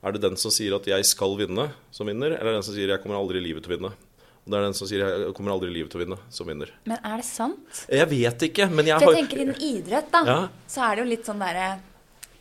er 0.00 0.14
det 0.16 0.22
den 0.22 0.36
som 0.40 0.52
sier 0.52 0.74
at 0.76 0.86
'jeg 0.86 1.04
skal 1.04 1.36
vinne', 1.36 1.70
som 1.90 2.06
vinner, 2.06 2.32
eller 2.32 2.40
er 2.40 2.52
det 2.54 2.60
den 2.60 2.68
som 2.68 2.74
sier 2.74 2.88
'jeg 2.88 3.02
kommer 3.02 3.18
aldri 3.20 3.36
i 3.38 3.44
livet 3.44 3.62
til 3.62 3.72
å 3.72 3.76
vinne'? 3.76 3.92
Og 4.40 4.48
det 4.48 4.56
er 4.56 4.62
den 4.64 4.74
som 4.74 4.88
sier 4.88 5.00
'jeg 5.04 5.34
kommer 5.34 5.52
aldri 5.52 5.68
i 5.68 5.74
livet 5.74 5.90
til 5.90 6.00
å 6.00 6.04
vinne', 6.04 6.18
som 6.30 6.46
vinner. 6.46 6.70
Men 6.86 6.98
er 7.04 7.16
det 7.16 7.24
sant? 7.24 7.86
Jeg 7.88 8.08
vet 8.08 8.38
ikke, 8.48 8.70
men 8.70 8.86
jeg 8.86 8.94
har 8.94 9.00
For 9.00 9.12
jeg 9.12 9.28
tenker 9.28 9.42
innen 9.42 9.60
idrett, 9.60 10.10
da, 10.10 10.24
ja. 10.24 10.48
så 10.66 10.80
er 10.90 10.96
det 10.96 11.04
jo 11.04 11.10
litt 11.10 11.24
sånn 11.26 11.38
derre 11.38 11.80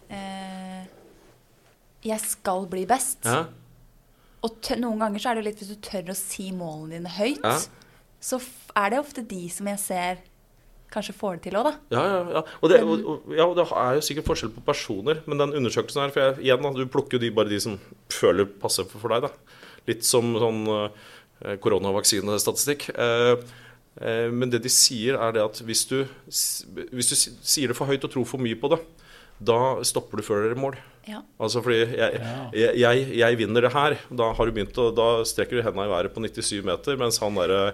eh, 0.09 0.85
Jeg 2.03 2.19
skal 2.21 2.65
bli 2.65 2.85
best. 2.85 3.25
Ja. 3.25 3.47
Og 4.41 4.55
noen 4.79 4.99
ganger 4.99 5.19
så 5.19 5.29
er 5.29 5.35
det 5.35 5.43
jo 5.43 5.49
litt 5.49 5.59
hvis 5.59 5.75
du 5.75 5.81
tør 5.83 6.11
å 6.11 6.15
si 6.15 6.51
målene 6.51 6.95
dine 6.95 7.09
høyt, 7.09 7.43
ja. 7.43 7.59
så 8.21 8.39
er 8.73 8.89
det 8.89 8.99
ofte 8.99 9.21
de 9.21 9.49
som 9.49 9.67
jeg 9.67 9.79
ser 9.79 10.23
kanskje 10.93 11.15
får 11.17 11.37
det 11.37 11.43
til 11.47 11.57
òg, 11.59 11.69
da. 11.69 11.73
Ja, 11.93 12.03
ja, 12.07 12.19
ja. 12.37 12.43
Og 12.59 12.71
det, 12.71 12.79
og, 12.83 13.05
og, 13.13 13.31
ja, 13.37 13.45
det 13.57 13.65
er 13.67 13.97
jo 13.97 14.05
sikkert 14.05 14.29
forskjell 14.29 14.53
på 14.55 14.65
personer. 14.65 15.21
Men 15.29 15.41
den 15.43 15.55
undersøkelsen 15.61 16.03
her, 16.03 16.13
for 16.15 16.25
jeg, 16.25 16.37
igjen, 16.47 16.67
du 16.77 16.85
plukker 16.91 17.17
jo 17.17 17.23
de, 17.23 17.31
bare 17.35 17.51
de 17.51 17.61
som 17.63 17.77
føler 18.13 18.49
passer 18.61 18.87
for, 18.89 19.01
for 19.03 19.13
deg. 19.13 19.27
da. 19.27 19.59
Litt 19.89 20.05
som 20.07 20.33
sånn 20.41 20.63
uh, 20.69 20.87
koronavaksinestatistikk. 21.63 22.89
Uh, 22.97 23.37
uh, 24.01 24.27
men 24.33 24.51
det 24.53 24.63
de 24.65 24.73
sier, 24.73 25.19
er 25.19 25.37
det 25.37 25.45
at 25.45 25.61
hvis 25.65 25.85
du, 25.91 25.99
hvis 26.29 27.13
du 27.13 27.17
sier 27.17 27.71
det 27.71 27.77
for 27.77 27.89
høyt 27.89 28.05
og 28.07 28.13
tror 28.15 28.27
for 28.29 28.41
mye 28.41 28.57
på 28.59 28.73
det, 28.73 28.81
da 29.39 29.79
stopper 29.87 30.19
du 30.19 30.25
før 30.25 30.45
dere 30.45 30.59
mål. 30.59 30.77
Ja. 31.07 31.21
Altså 31.41 31.61
fordi 31.63 31.79
jeg, 31.97 32.19
jeg, 32.53 32.73
jeg, 32.77 33.05
jeg, 33.17 33.37
vinner 33.39 33.65
det 33.65 33.71
her. 33.73 33.95
Da 34.19 34.29
har 34.35 34.45
du 34.45 34.53
begynt 34.53 34.77
å, 34.81 34.89
da 34.93 35.07
strekker 35.27 35.57
du 35.57 35.63
hendene 35.65 35.87
i 35.87 35.93
været 35.93 36.13
på 36.13 36.21
97 36.21 36.59
meter, 36.67 36.99
mens 36.99 37.17
han 37.23 37.39
der 37.39 37.73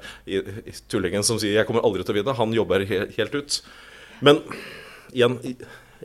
tullingen 0.91 1.26
som 1.26 1.41
sier 1.41 1.57
'jeg 1.57 1.68
kommer 1.68 1.84
aldri 1.84 2.05
til 2.05 2.16
å 2.16 2.20
vinne', 2.20 2.38
han 2.38 2.53
jobber 2.53 2.86
helt, 2.86 3.18
helt 3.18 3.36
ut. 3.36 3.61
Men 4.22 4.39
igjen, 5.11 5.39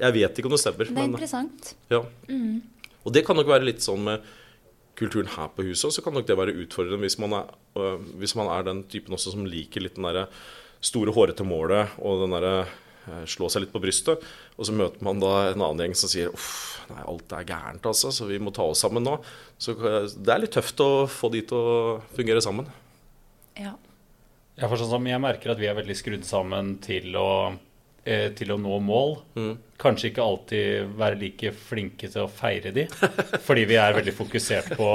jeg 0.00 0.16
vet 0.16 0.38
ikke 0.38 0.50
om 0.50 0.56
det 0.56 0.62
stemmer. 0.64 0.88
Det 0.88 0.96
er 0.96 1.00
men, 1.00 1.14
interessant. 1.14 1.74
Ja. 1.92 2.02
Mm. 2.28 2.62
Og 3.04 3.14
det 3.14 3.24
kan 3.26 3.36
nok 3.36 3.48
være 3.48 3.68
litt 3.68 3.84
sånn 3.84 4.02
med 4.04 4.24
kulturen 5.00 5.30
her 5.32 5.48
på 5.54 5.64
huset, 5.64 5.94
så 5.94 6.02
kan 6.04 6.14
nok 6.16 6.26
det 6.28 6.36
være 6.36 6.56
utfordrende 6.60 7.06
hvis 7.06 7.18
man 7.22 7.32
er, 7.38 7.52
øh, 7.80 8.00
hvis 8.20 8.36
man 8.36 8.50
er 8.52 8.66
den 8.66 8.82
typen 8.90 9.16
også 9.16 9.32
som 9.32 9.46
liker 9.48 9.84
litt 9.84 9.96
den 9.96 10.04
derre 10.04 10.26
store, 10.84 11.12
hårete 11.12 11.44
målet 11.44 11.96
og 12.00 12.24
den 12.24 12.34
derre 12.36 12.66
slå 13.30 13.48
seg 13.50 13.64
litt 13.64 13.72
på 13.74 13.82
brystet. 13.82 14.22
Og 14.56 14.68
så 14.68 14.74
møter 14.76 15.02
man 15.04 15.22
da 15.22 15.50
en 15.50 15.62
annen 15.62 15.84
gjeng 15.84 15.96
som 15.98 16.12
sier 16.12 16.32
uff, 16.34 16.80
nei, 16.90 17.02
alt 17.04 17.34
er 17.36 17.46
gærent, 17.48 17.86
altså, 17.86 18.12
så 18.14 18.28
vi 18.28 18.40
må 18.42 18.52
ta 18.54 18.66
oss 18.66 18.82
sammen 18.84 19.06
nå. 19.06 19.16
Så 19.60 19.76
eh, 19.76 20.10
det 20.16 20.34
er 20.34 20.44
litt 20.44 20.54
tøft 20.56 20.82
å 20.84 21.06
få 21.10 21.32
de 21.34 21.44
til 21.50 21.58
å 21.58 21.96
fungere 22.16 22.42
sammen. 22.44 22.68
Ja. 23.58 23.74
ja 24.60 24.68
for 24.68 24.80
sånn 24.80 24.94
som 24.94 25.10
jeg 25.10 25.22
merker 25.22 25.54
at 25.54 25.60
vi 25.60 25.68
er 25.70 25.78
veldig 25.78 25.98
skrudd 25.98 26.28
sammen 26.28 26.76
til 26.84 27.16
å, 27.18 27.30
eh, 28.04 28.30
til 28.36 28.54
å 28.54 28.60
nå 28.60 28.78
mål. 28.84 29.18
Mm. 29.38 29.52
Kanskje 29.80 30.10
ikke 30.10 30.24
alltid 30.24 30.94
være 31.00 31.20
like 31.20 31.54
flinke 31.56 32.10
til 32.12 32.26
å 32.26 32.30
feire 32.30 32.72
de, 32.76 32.86
fordi 33.46 33.66
vi 33.70 33.80
er 33.80 33.96
veldig 33.96 34.16
fokusert 34.16 34.74
på 34.76 34.90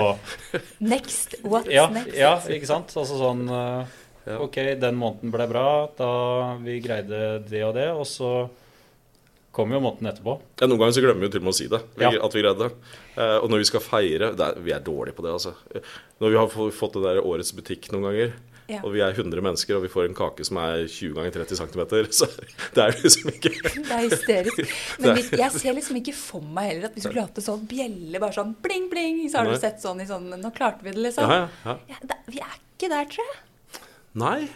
Next, 0.86 1.39
what's 1.43 1.72
ja, 1.74 1.88
next? 1.93 2.18
Ja, 2.18 2.38
ikke 2.53 2.70
sant. 2.70 2.93
Altså 2.93 3.18
sånn 3.20 3.47
uh, 3.49 4.01
ja. 4.26 4.38
Ok, 4.41 4.59
den 4.82 4.97
måneden 4.99 5.34
ble 5.34 5.47
bra. 5.49 5.65
Da 5.97 6.11
vi 6.63 6.80
greide 6.84 7.39
det 7.45 7.65
og 7.67 7.76
det. 7.78 7.89
Og 7.93 8.07
så 8.09 8.32
kommer 9.55 9.78
jo 9.78 9.84
måneden 9.86 10.09
etterpå. 10.11 10.36
Ja, 10.59 10.67
Noen 10.67 10.82
ganger 10.82 10.97
så 10.97 11.05
glemmer 11.05 11.23
vi 11.23 11.30
jo 11.30 11.36
til 11.36 11.43
og 11.43 11.47
med 11.47 11.55
å 11.55 11.59
si 11.59 11.69
det. 11.71 11.82
Ja. 12.01 12.11
At 12.28 12.36
vi 12.36 12.43
greide 12.43 12.65
det. 12.65 12.97
Eh, 13.15 13.38
og 13.38 13.47
når 13.51 13.63
vi 13.63 13.69
skal 13.69 13.86
feire 13.86 14.34
er, 14.34 14.59
Vi 14.65 14.73
er 14.76 14.84
dårlige 14.84 15.15
på 15.15 15.23
det, 15.23 15.38
altså. 15.38 15.55
Når 16.19 16.34
vi 16.34 16.41
har 16.41 16.73
fått 16.82 16.97
det 16.97 17.05
der 17.05 17.21
årets 17.23 17.53
butikk 17.55 17.88
noen 17.93 18.09
ganger, 18.09 18.36
ja. 18.67 18.82
og 18.82 18.91
vi 18.95 19.01
er 19.05 19.13
100 19.13 19.45
mennesker, 19.45 19.78
og 19.78 19.86
vi 19.86 19.91
får 19.93 20.09
en 20.09 20.17
kake 20.17 20.45
som 20.47 20.59
er 20.59 20.86
20 20.89 21.15
ganger 21.15 21.38
30 21.38 21.59
cm, 21.61 21.82
så 22.17 22.30
det 22.76 22.84
er 22.84 22.95
liksom 22.97 23.32
ikke 23.32 23.53
Det 23.88 23.95
er 23.95 24.03
hysterisk. 24.07 24.76
Men 25.05 25.19
vi, 25.19 25.26
jeg 25.39 25.51
ser 25.55 25.78
liksom 25.78 26.01
ikke 26.01 26.15
for 26.17 26.43
meg 26.43 26.73
heller 26.73 26.89
at 26.89 26.97
vi 26.97 27.05
skulle 27.05 27.23
hatt 27.23 27.38
det 27.38 27.45
sånn 27.45 27.65
bjelle, 27.69 28.19
bare 28.19 28.36
sånn 28.36 28.55
bling, 28.65 28.89
bling. 28.91 29.23
Så 29.30 29.39
har 29.39 29.49
Nei. 29.49 29.55
du 29.55 29.63
sett 29.63 29.84
sånn 29.84 30.01
i 30.03 30.09
sånn 30.09 30.32
Nå 30.36 30.53
klarte 30.55 30.84
vi 30.84 30.95
det, 30.95 31.09
liksom. 31.09 31.32
Ja, 31.32 31.47
ja, 31.63 31.80
ja. 31.93 32.01
Da, 32.03 32.19
vi 32.28 32.41
er 32.43 32.55
ikke 32.57 32.91
der, 32.91 33.11
tror 33.11 33.23
jeg. 33.23 33.43
Nei. 34.16 34.47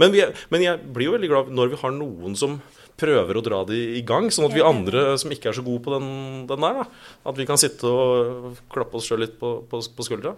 Men, 0.00 0.10
vi, 0.10 0.24
men, 0.50 0.64
jeg 0.64 0.82
blir 0.94 1.08
jo 1.08 1.14
veldig 1.14 1.30
glad 1.30 1.52
når 1.54 1.70
vi 1.72 1.78
har 1.80 1.94
noen 1.94 2.34
som 2.38 2.58
prøver 2.98 3.38
å 3.38 3.44
dra 3.44 3.60
det 3.68 3.78
i 3.98 4.02
gang, 4.06 4.30
sånn 4.32 4.48
at 4.48 4.54
vi 4.56 4.64
andre 4.64 5.12
som 5.20 5.32
ikke 5.32 5.50
er 5.50 5.58
så 5.58 5.64
gode 5.64 5.84
på 5.84 5.92
den, 5.94 6.08
den 6.48 6.64
der, 6.64 6.80
da, 6.80 6.86
at 7.30 7.38
vi 7.38 7.46
kan 7.48 7.60
sitte 7.60 7.90
og 7.90 8.56
klappe 8.72 8.98
oss 8.98 9.08
sjøl 9.08 9.22
litt 9.22 9.36
på, 9.40 9.58
på, 9.68 9.82
på 9.98 10.06
skuldra. 10.06 10.32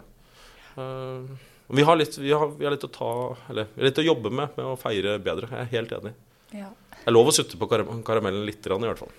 Uh, 0.74 1.38
vi, 1.70 1.86
har 1.86 1.98
litt, 2.00 2.18
vi, 2.18 2.34
har, 2.34 2.50
vi, 2.58 2.66
har 2.66 2.74
litt, 2.74 2.84
å 2.84 2.92
ta, 2.92 3.12
eller, 3.52 3.70
litt 3.78 4.02
å 4.02 4.06
jobbe 4.08 4.34
med 4.34 4.58
med 4.58 4.72
å 4.74 4.76
feire 4.80 5.16
bedre. 5.22 5.50
Jeg 5.54 5.64
er 5.64 5.72
helt 5.76 5.96
enig. 6.00 6.14
Ja. 6.58 6.68
Det 6.98 7.06
er 7.06 7.14
lov 7.14 7.30
å 7.30 7.34
sutte 7.34 7.60
på 7.60 7.70
karamellen 7.70 8.44
litt, 8.48 8.66
i 8.66 8.78
hvert 8.82 9.04
fall. 9.04 9.14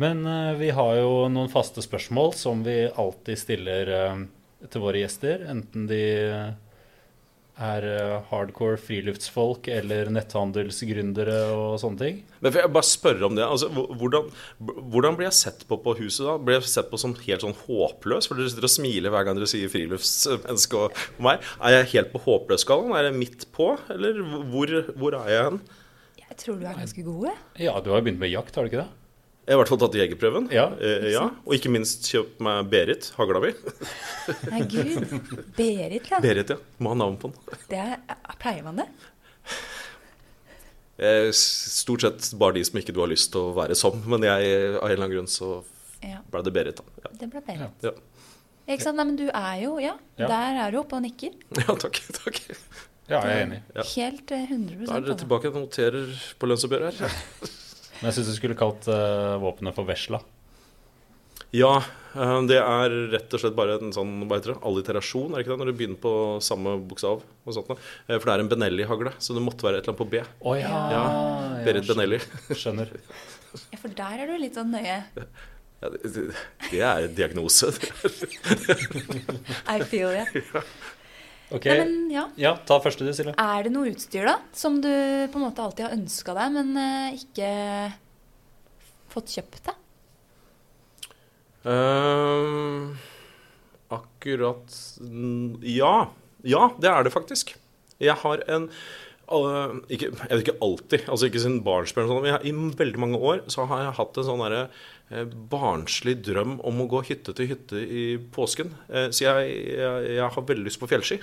Men 0.00 0.22
uh, 0.28 0.54
vi 0.60 0.70
har 0.76 1.00
jo 1.00 1.24
noen 1.32 1.50
faste 1.50 1.82
spørsmål 1.82 2.36
som 2.38 2.60
vi 2.66 2.84
alltid 2.84 3.40
stiller 3.40 3.94
uh, 3.96 4.26
til 4.68 4.84
våre 4.84 5.00
gjester. 5.02 5.48
Enten 5.50 5.88
de 5.90 6.04
er 7.60 7.84
eh, 7.86 8.14
hardcore 8.30 8.78
friluftsfolk 8.80 9.68
eller 9.72 10.10
netthandelsgründere 10.14 11.38
og 11.54 11.76
sånne 11.82 12.00
ting. 12.00 12.20
Men 12.40 12.54
får 12.54 12.64
jeg 12.64 12.72
bare 12.76 12.88
spørre 12.88 13.26
om 13.28 13.36
det. 13.36 13.44
Altså, 13.46 13.68
hvordan, 13.72 14.30
hvordan, 14.60 15.18
blir 15.18 15.28
jeg 15.28 15.38
sett 15.40 15.66
på 15.68 15.80
på 15.84 15.96
huset 16.00 16.24
da? 16.26 16.36
Blir 16.40 16.58
jeg 16.58 16.70
sett 16.72 16.90
på 16.92 17.00
som 17.00 17.16
helt 17.26 17.44
sånn 17.44 17.58
håpløs? 17.66 18.30
For 18.30 18.38
dere 18.38 18.52
sitter 18.52 18.68
og 18.68 18.74
smiler 18.76 19.14
hver 19.14 19.28
gang 19.28 19.38
dere 19.38 19.50
sier 19.50 19.72
friluftsmenneske 19.72 20.80
og 20.86 21.04
meg. 21.22 21.44
Er 21.60 21.80
jeg 21.80 21.92
helt 21.96 22.14
på 22.14 22.22
håpløs-skalaen? 22.24 22.96
Er 22.96 23.10
jeg 23.10 23.20
midt 23.20 23.46
på, 23.56 23.74
eller 23.92 24.22
hvor, 24.52 24.74
hvor 24.96 25.20
er 25.20 25.34
jeg 25.34 25.50
hen? 25.50 25.60
Jeg 26.20 26.40
tror 26.44 26.60
du 26.60 26.64
er 26.64 26.78
ganske 26.78 27.04
god. 27.04 27.30
Ja, 27.58 27.76
du 27.82 27.90
har 27.90 28.00
jo 28.00 28.06
begynt 28.06 28.22
med 28.22 28.32
jakt, 28.32 28.54
har 28.56 28.64
du 28.64 28.70
ikke 28.70 28.84
det? 28.84 28.99
Jeg 29.50 29.56
har 29.56 29.58
i 29.58 29.62
hvert 29.64 29.70
fall 29.72 29.80
tatt 29.82 29.96
jegerprøven. 29.98 30.44
Ja. 30.54 30.68
Eh, 30.78 31.08
ja. 31.10 31.24
Og 31.42 31.56
ikke 31.56 31.72
minst 31.74 32.06
kjøpt 32.06 32.36
meg 32.46 32.68
Berit, 32.70 33.08
hagla 33.16 33.40
mi. 33.42 33.50
Nei, 34.46 34.60
gud. 34.70 35.08
Berit, 35.56 36.06
ja. 36.12 36.20
Berit, 36.22 36.52
ja. 36.54 36.58
Må 36.78 36.92
ha 36.92 36.98
navn 37.00 37.16
på 37.18 37.32
den. 37.32 37.58
Det 37.72 37.80
er, 37.82 38.20
pleier 38.38 38.62
man 38.68 38.78
det? 38.78 38.86
Eh, 41.02 41.30
stort 41.34 42.04
sett 42.06 42.28
bare 42.38 42.58
de 42.60 42.64
som 42.68 42.78
ikke 42.78 42.94
du 42.94 43.00
har 43.02 43.10
lyst 43.10 43.32
til 43.34 43.48
å 43.48 43.54
være 43.56 43.74
som. 43.78 43.98
Men 44.06 44.22
jeg, 44.28 44.52
av 44.76 44.84
en 44.84 44.92
eller 44.92 45.00
annen 45.00 45.14
grunn 45.16 45.30
så 45.34 45.50
ble 46.30 46.42
det 46.46 46.52
Berit, 46.54 46.78
da. 46.78 47.02
Ja. 47.08 47.12
Det 47.24 47.30
ble 47.32 47.42
Berit. 47.50 47.86
Ja. 47.90 47.94
Ikke 48.70 48.84
sant? 48.86 49.00
Nei, 49.00 49.06
men 49.08 49.16
du 49.18 49.26
er 49.34 49.56
jo 49.64 49.72
Ja, 49.82 49.96
Ja. 50.20 50.28
der 50.30 50.60
er 50.68 50.70
du 50.70 50.78
oppe 50.84 50.94
og 51.00 51.02
nikker. 51.02 51.34
ja, 51.58 51.74
takk. 51.74 51.98
takk. 52.20 52.38
Ja, 53.10 53.24
jeg 53.26 53.32
er 53.34 53.42
enig. 53.48 53.62
Ja. 53.74 53.82
Helt 53.96 54.22
på 54.30 54.38
100 54.46 54.86
Da 54.86 55.00
er 55.00 55.08
dere 55.08 55.18
tilbake 55.18 55.50
og 55.50 55.58
noterer 55.64 56.12
på 56.38 56.46
lønnsoppgjøret 56.52 57.00
her. 57.02 57.16
Men 58.00 58.08
jeg 58.10 58.16
syns 58.18 58.30
du 58.32 58.36
skulle 58.38 58.56
kalt 58.58 58.86
uh, 58.88 59.36
våpenet 59.42 59.76
for 59.76 59.84
vesla. 59.88 60.20
Ja, 61.52 61.72
eh, 62.14 62.36
det 62.46 62.60
er 62.62 62.92
rett 63.10 63.32
og 63.34 63.40
slett 63.42 63.56
bare 63.58 63.74
en 63.80 63.90
sånn 63.92 64.12
hva 64.30 64.36
heter 64.38 64.52
det, 64.52 64.60
alliterasjon, 64.70 65.32
er 65.32 65.40
det 65.40 65.42
ikke 65.42 65.50
det? 65.56 65.58
Når 65.64 65.70
du 65.72 65.76
begynner 65.80 65.98
på 66.04 66.12
samme 66.46 66.76
bokstav. 66.86 67.24
og 67.42 67.56
sånt. 67.56 67.72
Eh, 67.74 68.14
For 68.20 68.28
det 68.28 68.34
er 68.36 68.44
en 68.44 68.50
Benelli-hagle, 68.52 69.12
så 69.18 69.34
det 69.34 69.42
måtte 69.42 69.66
være 69.66 69.80
et 69.80 69.88
eller 69.88 69.96
annet 69.96 70.02
på 70.04 70.10
B. 70.12 70.22
Oh, 70.46 70.54
ja. 70.60 70.70
Ja, 70.94 71.02
Berit 71.66 71.88
Benelli. 71.90 72.20
Skjønner. 72.54 72.92
Ja, 73.72 73.80
for 73.82 73.90
der 73.98 74.22
er 74.22 74.30
du 74.30 74.36
litt 74.38 74.54
sånn 74.60 74.70
nøye. 74.70 75.00
Ja, 75.80 75.90
det, 75.90 76.00
det- 76.14 76.30
det 76.70 76.80
en 76.86 77.14
diagnose. 77.18 77.72
I 79.66 79.80
feel 79.90 80.14
it. 80.22 80.38
Ok, 81.50 81.66
Nei, 81.66 81.78
men 81.82 81.94
ja. 82.14 82.28
ja, 82.38 82.52
ta 82.66 82.78
første 82.82 83.02
du, 83.02 83.10
Silje. 83.16 83.34
Er 83.34 83.66
det 83.66 83.72
noe 83.74 83.90
utstyr 83.90 84.28
da, 84.28 84.36
som 84.54 84.78
du 84.82 84.90
på 84.90 85.40
en 85.40 85.46
måte 85.48 85.64
alltid 85.64 85.88
har 85.88 85.96
ønska 85.96 86.34
deg, 86.36 86.52
men 86.54 86.70
uh, 86.78 87.16
ikke 87.16 87.50
fått 89.10 89.34
kjøpt 89.34 89.66
deg? 89.66 89.80
Ehm, 91.70 92.94
akkurat 93.92 94.78
Ja. 95.66 95.94
Ja, 96.40 96.70
det 96.80 96.88
er 96.88 97.04
det 97.04 97.12
faktisk. 97.12 97.52
Jeg 98.00 98.16
har 98.22 98.40
en 98.48 98.70
uh, 99.28 99.74
ikke, 99.92 100.08
Jeg 100.08 100.30
vet 100.30 100.46
ikke 100.46 100.62
alltid, 100.64 101.02
altså 101.10 101.28
ikke 101.28 101.42
siden 101.42 101.58
barnsben, 101.66 102.06
sånn, 102.08 102.22
men 102.24 102.32
jeg, 102.32 102.48
i 102.48 102.78
veldig 102.80 103.02
mange 103.02 103.20
år 103.20 103.42
så 103.52 103.66
har 103.68 103.84
jeg 103.84 103.98
hatt 103.98 104.22
en 104.22 104.28
sånn 104.30 104.40
derre 104.46 104.62
eh, 105.10 105.26
barnslig 105.52 106.16
drøm 106.24 106.56
om 106.64 106.80
å 106.80 106.88
gå 106.94 107.02
hytte 107.10 107.34
til 107.36 107.50
hytte 107.52 107.82
i 107.82 108.06
påsken. 108.32 108.72
Eh, 108.88 109.10
så 109.12 109.26
jeg, 109.26 109.52
jeg, 109.74 110.08
jeg 110.16 110.32
har 110.38 110.48
veldig 110.48 110.64
lyst 110.70 110.80
på 110.80 110.88
fjellski. 110.90 111.20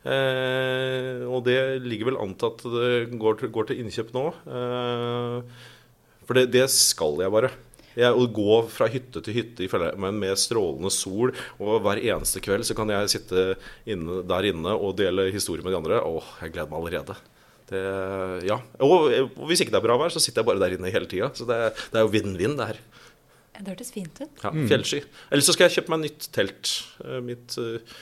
Eh, 0.00 1.26
og 1.28 1.42
det 1.44 1.58
ligger 1.84 2.10
vel 2.10 2.20
an 2.22 2.32
til 2.40 2.54
at 2.54 2.62
det 2.72 3.18
går 3.20 3.40
til, 3.40 3.50
går 3.52 3.68
til 3.68 3.82
innkjøp 3.82 4.14
nå. 4.16 4.28
Eh, 4.48 5.66
for 6.28 6.38
det, 6.38 6.46
det 6.54 6.68
skal 6.72 7.20
jeg 7.20 7.34
bare. 7.34 7.50
Jeg, 7.98 8.14
å 8.14 8.28
gå 8.30 8.60
fra 8.70 8.86
hytte 8.88 9.20
til 9.26 9.34
hytte 9.34 9.64
i 9.64 9.68
Fjellheimen 9.68 10.20
med 10.22 10.38
strålende 10.38 10.92
sol, 10.94 11.34
og 11.58 11.80
hver 11.84 11.98
eneste 11.98 12.40
kveld 12.44 12.64
så 12.68 12.76
kan 12.78 12.92
jeg 12.92 13.10
sitte 13.12 13.48
inne, 13.90 14.22
der 14.30 14.46
inne 14.52 14.76
og 14.78 14.94
dele 15.00 15.26
historier 15.34 15.66
med 15.66 15.74
de 15.74 15.80
andre. 15.80 15.98
Åh, 16.06 16.30
jeg 16.44 16.54
gleder 16.54 16.70
meg 16.70 16.80
allerede. 16.80 17.18
Det, 17.70 17.82
ja. 18.48 18.56
og, 18.82 19.10
og 19.10 19.44
hvis 19.50 19.62
ikke 19.62 19.74
det 19.74 19.78
er 19.78 19.84
bra 19.84 19.98
vær, 20.00 20.14
så 20.14 20.22
sitter 20.22 20.42
jeg 20.42 20.48
bare 20.48 20.62
der 20.62 20.78
inne 20.78 20.94
hele 20.94 21.10
tida. 21.10 21.32
Så 21.34 21.46
det, 21.50 21.58
det 21.90 22.00
er 22.00 22.06
jo 22.06 22.14
vinn-vinn, 22.14 22.56
det 22.58 22.70
her. 22.72 22.80
Det 23.60 23.74
hørtes 23.74 23.92
fint 23.92 24.22
ut. 24.22 24.40
Ja, 24.40 24.50
Fjellski. 24.70 25.02
Eller 25.28 25.44
så 25.44 25.52
skal 25.52 25.68
jeg 25.68 25.80
kjøpe 25.80 25.92
meg 25.92 26.06
nytt 26.06 26.30
telt. 26.32 26.72
Eh, 27.04 27.18
Mitt 27.26 27.58
eh, 27.60 27.98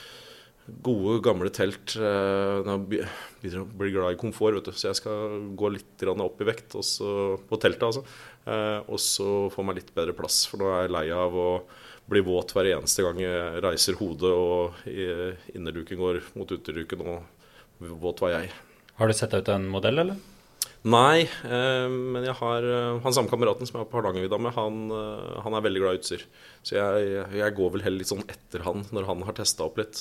gode, 0.84 1.18
gamle 1.24 1.50
telt. 1.54 1.96
eh, 1.96 2.62
Nå 2.66 2.76
begynner 2.88 3.10
jeg 3.42 3.62
å 3.64 3.68
bli 3.80 3.90
glad 3.94 4.14
i 4.14 4.20
komfort, 4.20 4.54
vet 4.58 4.70
du. 4.70 4.72
så 4.72 4.88
jeg 4.90 5.00
skal 5.00 5.40
gå 5.58 5.70
litt 5.72 6.04
opp 6.08 6.40
i 6.40 6.48
vekt 6.48 6.76
også, 6.78 7.40
på 7.48 7.60
teltet. 7.60 7.82
altså. 7.88 8.04
Eh, 8.46 8.80
Og 8.88 8.98
så 8.98 9.50
få 9.50 9.64
meg 9.64 9.76
litt 9.80 9.94
bedre 9.94 10.12
plass, 10.16 10.46
for 10.46 10.58
nå 10.58 10.70
er 10.72 10.86
jeg 10.86 10.94
lei 10.96 11.10
av 11.10 11.34
å 11.34 11.62
bli 12.08 12.20
våt 12.24 12.52
hver 12.56 12.64
eneste 12.72 13.02
gang 13.04 13.18
jeg 13.20 13.60
reiser 13.60 13.98
hodet 14.00 14.32
og 14.32 14.72
innerduken 15.52 15.98
går 16.00 16.22
mot 16.34 16.48
uteduken, 16.48 17.02
og 17.04 17.22
våt 18.00 18.20
var 18.24 18.30
jeg. 18.40 18.50
Har 18.96 19.06
du 19.06 19.12
sett 19.12 19.34
ut 19.34 19.48
en 19.52 19.68
modell, 19.68 19.98
eller? 19.98 20.16
Nei, 20.88 21.26
eh, 21.26 21.86
men 21.90 22.24
jeg 22.24 22.36
har 22.38 22.64
eh, 22.64 22.98
han 23.04 23.14
samme 23.14 23.30
kameraten 23.30 23.68
som 23.68 23.76
jeg 23.76 23.82
var 23.82 23.90
på 23.90 23.98
Hardangervidda 23.98 24.38
med, 24.40 24.54
han, 24.56 24.78
eh, 24.94 25.40
han 25.44 25.56
er 25.56 25.64
veldig 25.66 25.82
glad 25.82 25.96
i 25.96 26.00
utstyr. 26.00 26.24
Så 26.62 26.78
jeg, 26.78 27.08
jeg 27.40 27.56
går 27.58 27.74
vel 27.74 27.84
heller 27.84 28.02
litt 28.02 28.12
sånn 28.12 28.24
etter 28.24 28.64
han 28.64 28.86
når 28.94 29.08
han 29.10 29.26
har 29.26 29.36
testa 29.36 29.66
opp 29.66 29.80
litt. 29.80 30.00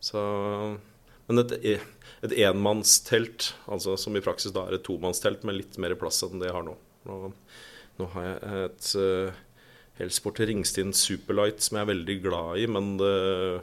Så, 0.00 0.22
men 1.28 1.42
et, 1.42 1.52
et 2.24 2.36
enmannstelt, 2.46 3.52
altså 3.68 3.98
som 4.00 4.16
i 4.16 4.24
praksis 4.24 4.54
da 4.56 4.64
er 4.68 4.78
et 4.78 4.86
tomannstelt 4.86 5.44
med 5.48 5.58
litt 5.58 5.76
mer 5.82 5.96
plass 6.00 6.22
enn 6.24 6.40
det 6.40 6.48
jeg 6.48 6.56
har 6.56 6.66
nå. 6.66 6.78
Nå, 7.10 7.18
nå 8.00 8.08
har 8.14 8.26
jeg 8.26 8.64
et 8.64 8.88
uh, 9.00 9.38
Helsport 10.00 10.40
Ringstien 10.40 10.94
Superlight 10.96 11.60
som 11.64 11.76
jeg 11.76 11.84
er 11.84 11.92
veldig 11.92 12.16
glad 12.24 12.60
i, 12.62 12.66
men 12.72 12.94
eh, 13.04 13.60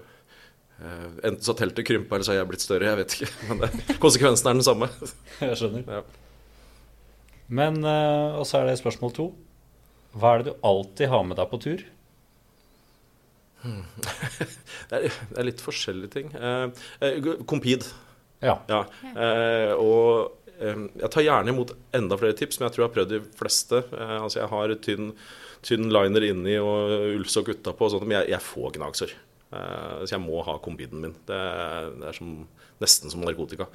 Enten 0.78 1.41
så 1.41 1.53
har 1.53 1.59
teltet 1.63 1.88
krympa, 1.88 2.15
eller 2.15 2.28
så 2.28 2.34
har 2.36 2.41
jeg 2.41 2.49
blitt 2.51 2.63
større. 2.63 2.86
Jeg 2.91 2.99
vet 2.99 3.15
ikke. 3.17 3.30
Men 3.49 3.61
det, 3.63 3.97
konsekvensen 4.03 4.51
er 4.51 4.57
den 4.59 4.65
samme. 4.67 4.89
Jeg 5.41 5.57
skjønner. 5.57 5.84
Ja. 5.89 6.01
Men, 7.47 7.80
eh, 7.88 8.38
og 8.38 8.45
så 8.47 8.59
er 8.59 8.69
det 8.69 8.80
spørsmål 8.82 9.13
to. 9.15 9.28
Hva 10.17 10.36
er 10.36 10.43
det 10.43 10.51
du 10.51 10.65
alltid 10.67 11.09
har 11.11 11.23
med 11.28 11.39
deg 11.39 11.49
på 11.51 11.61
tur? 11.63 11.86
Det 14.88 14.95
er, 14.95 15.07
det 15.34 15.39
er 15.41 15.47
litt 15.49 15.59
forskjellige 15.63 16.11
ting. 16.13 16.28
Eh, 16.32 16.84
eh, 17.03 17.25
Compede. 17.49 17.89
Ja. 18.39 18.53
Ja. 18.69 18.84
Eh, 19.11 19.73
og 19.75 20.53
eh, 20.61 20.84
jeg 21.01 21.09
tar 21.11 21.25
gjerne 21.25 21.51
imot 21.51 21.73
enda 21.97 22.15
flere 22.21 22.38
tips, 22.38 22.59
men 22.59 22.67
jeg 22.67 22.75
tror 22.75 22.86
jeg 22.86 22.89
har 22.89 22.95
prøvd 22.95 23.15
de 23.15 23.19
fleste. 23.39 23.82
Eh, 23.97 24.13
altså 24.21 24.39
jeg 24.39 24.51
har 24.53 24.75
tynn, 24.86 25.09
tynn 25.67 25.89
liner 25.91 26.28
inni 26.30 26.55
og 26.61 26.93
ullsokk 27.17 27.51
utapå, 27.55 27.89
men 28.05 28.19
jeg, 28.19 28.30
jeg 28.36 28.45
får 28.45 28.78
gnagsår. 28.78 29.15
Eh, 29.53 30.01
så 30.05 30.11
jeg 30.17 30.23
må 30.25 30.41
ha 30.43 30.57
kombiden 30.59 30.99
min. 31.05 31.15
Det, 31.27 31.35
er- 31.37 31.93
det 32.01 32.09
er 32.09 32.17
som, 32.17 32.33
nesten 32.83 33.09
som 33.13 33.21
narkotika. 33.23 33.67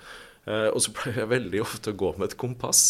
Eh, 0.42 0.66
og 0.74 0.80
så 0.82 0.90
pleier 0.90 1.20
jeg 1.22 1.28
veldig 1.30 1.60
ofte 1.62 1.92
å 1.92 1.96
gå 1.96 2.08
med 2.18 2.32
et 2.32 2.36
kompass, 2.36 2.80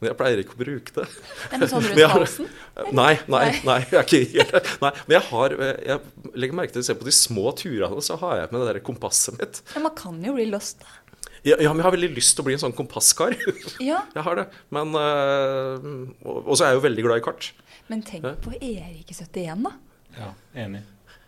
men 0.00 0.08
jeg 0.08 0.16
pleier 0.16 0.40
ikke 0.40 0.54
å 0.56 0.60
bruke 0.62 0.94
det. 0.96 1.04
Det 1.12 1.52
er 1.52 1.60
med 1.60 1.68
sånn 1.70 1.84
rundt 1.90 2.14
halsen. 2.14 2.48
Nei, 2.96 3.12
nei, 3.28 3.42
nei, 3.68 3.76
jeg 3.90 3.98
er 4.00 4.06
ikke 4.08 4.20
helt 4.32 4.70
Nei, 4.80 4.90
men 5.04 5.14
jeg 5.18 5.26
har 5.28 5.54
Jeg 5.60 5.98
legger 6.40 6.56
merke 6.56 6.72
til, 6.78 6.86
se 6.88 6.96
på 6.96 7.04
de 7.04 7.12
små 7.12 7.52
turene, 7.60 8.00
så 8.02 8.16
har 8.22 8.38
jeg 8.40 8.48
med 8.54 8.64
det 8.64 8.70
der 8.72 8.80
kompasset 8.86 9.36
mitt. 9.38 9.60
Men 9.76 9.86
man 9.90 9.94
kan 10.00 10.18
jo 10.24 10.32
bli 10.38 10.48
lost, 10.50 10.80
da. 10.80 10.98
Ja, 11.44 11.56
ja, 11.58 11.72
men 11.74 11.82
jeg 11.82 11.88
har 11.88 11.94
veldig 11.98 12.12
lyst 12.16 12.36
til 12.38 12.44
å 12.44 12.46
bli 12.46 12.54
en 12.56 12.60
sånn 12.62 12.74
kompasskar. 12.78 13.34
Ja, 13.90 14.00
Jeg 14.14 14.22
har 14.24 14.38
det. 14.38 14.44
Men 14.72 14.92
Og 14.96 16.48
og 16.48 16.56
så 16.56 16.64
er 16.64 16.72
jeg 16.72 16.78
jo 16.80 16.84
veldig 16.86 17.04
glad 17.06 17.20
i 17.20 17.24
kart. 17.28 17.52
men 17.92 18.02
tenk 18.06 18.24
på 18.44 18.52
Erik 18.56 19.10
i 19.10 19.14
71, 19.14 19.64
da. 19.68 19.72
ja. 20.16 20.32
Enig. 20.64 20.80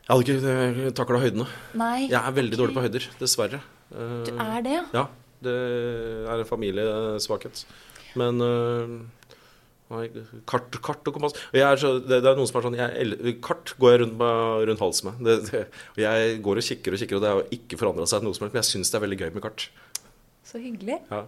Jeg 0.05 0.13
hadde 0.13 0.35
ikke 0.37 0.93
takla 0.99 1.21
høydene. 1.23 1.47
Nei. 1.81 2.07
Jeg 2.11 2.21
er 2.21 2.35
veldig 2.37 2.59
dårlig 2.61 2.75
på 2.77 2.83
høyder, 2.85 3.07
dessverre. 3.21 3.61
Eh, 3.95 4.25
Du 4.29 4.33
er 4.37 4.63
det, 4.67 4.73
ja. 4.77 4.83
Ja, 4.93 5.05
det 5.45 5.55
er 6.29 6.41
en 6.43 6.49
familiesvakhet. 6.49 7.65
Men 8.21 8.41
nei, 9.91 10.05
kart, 10.49 10.77
kart 10.85 11.09
og 11.09 11.17
kompass 11.17 11.35
er 11.53 11.77
så, 11.81 11.95
det, 12.03 12.21
det 12.25 12.31
er 12.31 12.37
noen 12.39 12.49
som 12.49 12.59
er 12.61 12.67
sånn 12.67 12.77
jeg, 12.79 13.35
Kart 13.45 13.75
går 13.81 13.95
jeg 13.95 14.01
rundt, 14.05 14.23
rundt 14.71 14.83
halsen 14.85 15.09
med. 15.11 15.25
Det, 15.27 15.37
det, 15.51 15.63
jeg 16.05 16.37
går 16.45 16.61
og 16.61 16.69
kikker 16.69 16.97
og 16.97 17.01
kikker, 17.03 17.19
og 17.19 17.25
det 17.25 17.33
har 17.33 17.49
ikke 17.59 17.81
forandra 17.81 18.07
seg 18.11 18.25
noe 18.27 18.37
som 18.37 18.45
helst. 18.47 18.55
Men 18.57 18.63
jeg 18.63 18.71
syns 18.75 18.93
det 18.93 19.01
er 19.01 19.05
veldig 19.07 19.21
gøy 19.25 19.31
med 19.39 19.45
kart. 19.45 19.67
Så 20.45 20.61
hyggelig. 20.61 21.01
Ja. 21.11 21.25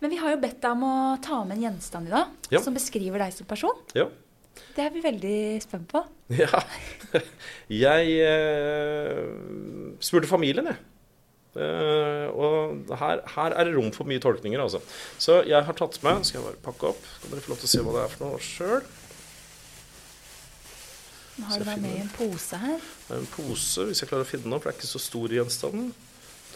Men 0.00 0.12
vi 0.12 0.18
har 0.20 0.34
jo 0.34 0.40
bedt 0.42 0.58
deg 0.60 0.72
om 0.76 0.84
å 0.84 0.94
ta 1.24 1.38
med 1.48 1.56
en 1.58 1.66
gjenstand 1.70 2.08
i 2.08 2.12
dag 2.12 2.52
Ja. 2.52 2.60
som 2.64 2.74
beskriver 2.76 3.20
deg 3.24 3.32
som 3.36 3.48
person. 3.48 3.76
ja. 3.96 4.08
Det 4.76 4.84
er 4.84 4.92
vi 4.94 5.04
veldig 5.04 5.38
spent 5.64 5.88
på. 5.92 6.04
Ja. 6.42 6.60
Jeg 7.70 8.16
eh, 8.26 9.20
spurte 10.02 10.28
familien, 10.28 10.66
jeg. 10.72 10.80
Eh, 11.56 12.26
og 12.36 12.90
her, 13.00 13.22
her 13.32 13.54
er 13.56 13.68
det 13.68 13.76
rom 13.76 13.92
for 13.94 14.08
mye 14.10 14.20
tolkninger, 14.20 14.60
altså. 14.60 14.82
Så 15.22 15.38
jeg 15.48 15.62
har 15.64 15.76
tatt 15.78 15.96
med 16.04 16.26
Skal 16.26 16.42
jeg 16.42 16.48
bare 16.50 16.64
pakke 16.66 16.90
opp? 16.90 17.06
Kan 17.22 17.32
dere 17.32 17.44
få 17.44 17.54
lov 17.54 17.62
til 17.62 17.70
å 17.70 17.72
se 17.72 17.84
hva 17.86 17.94
det 17.94 18.02
er 18.02 18.12
for 18.12 18.26
noe 18.26 18.42
sjøl? 18.44 18.82
Har 21.46 21.60
du 21.60 21.68
deg 21.68 21.80
med 21.84 21.92
i 21.92 22.00
en 22.00 22.12
pose 22.16 22.58
her. 22.60 22.84
Det 23.06 23.14
er 23.14 23.22
en 23.22 23.28
pose, 23.28 23.86
hvis 23.88 24.02
jeg 24.02 24.08
klarer 24.08 24.24
å 24.24 24.28
finne 24.28 24.48
den, 24.48 24.56
for 24.56 24.70
det 24.70 24.74
er 24.74 24.78
ikke 24.80 24.88
så 24.88 25.02
stor 25.04 25.32
gjenstand. 25.36 25.90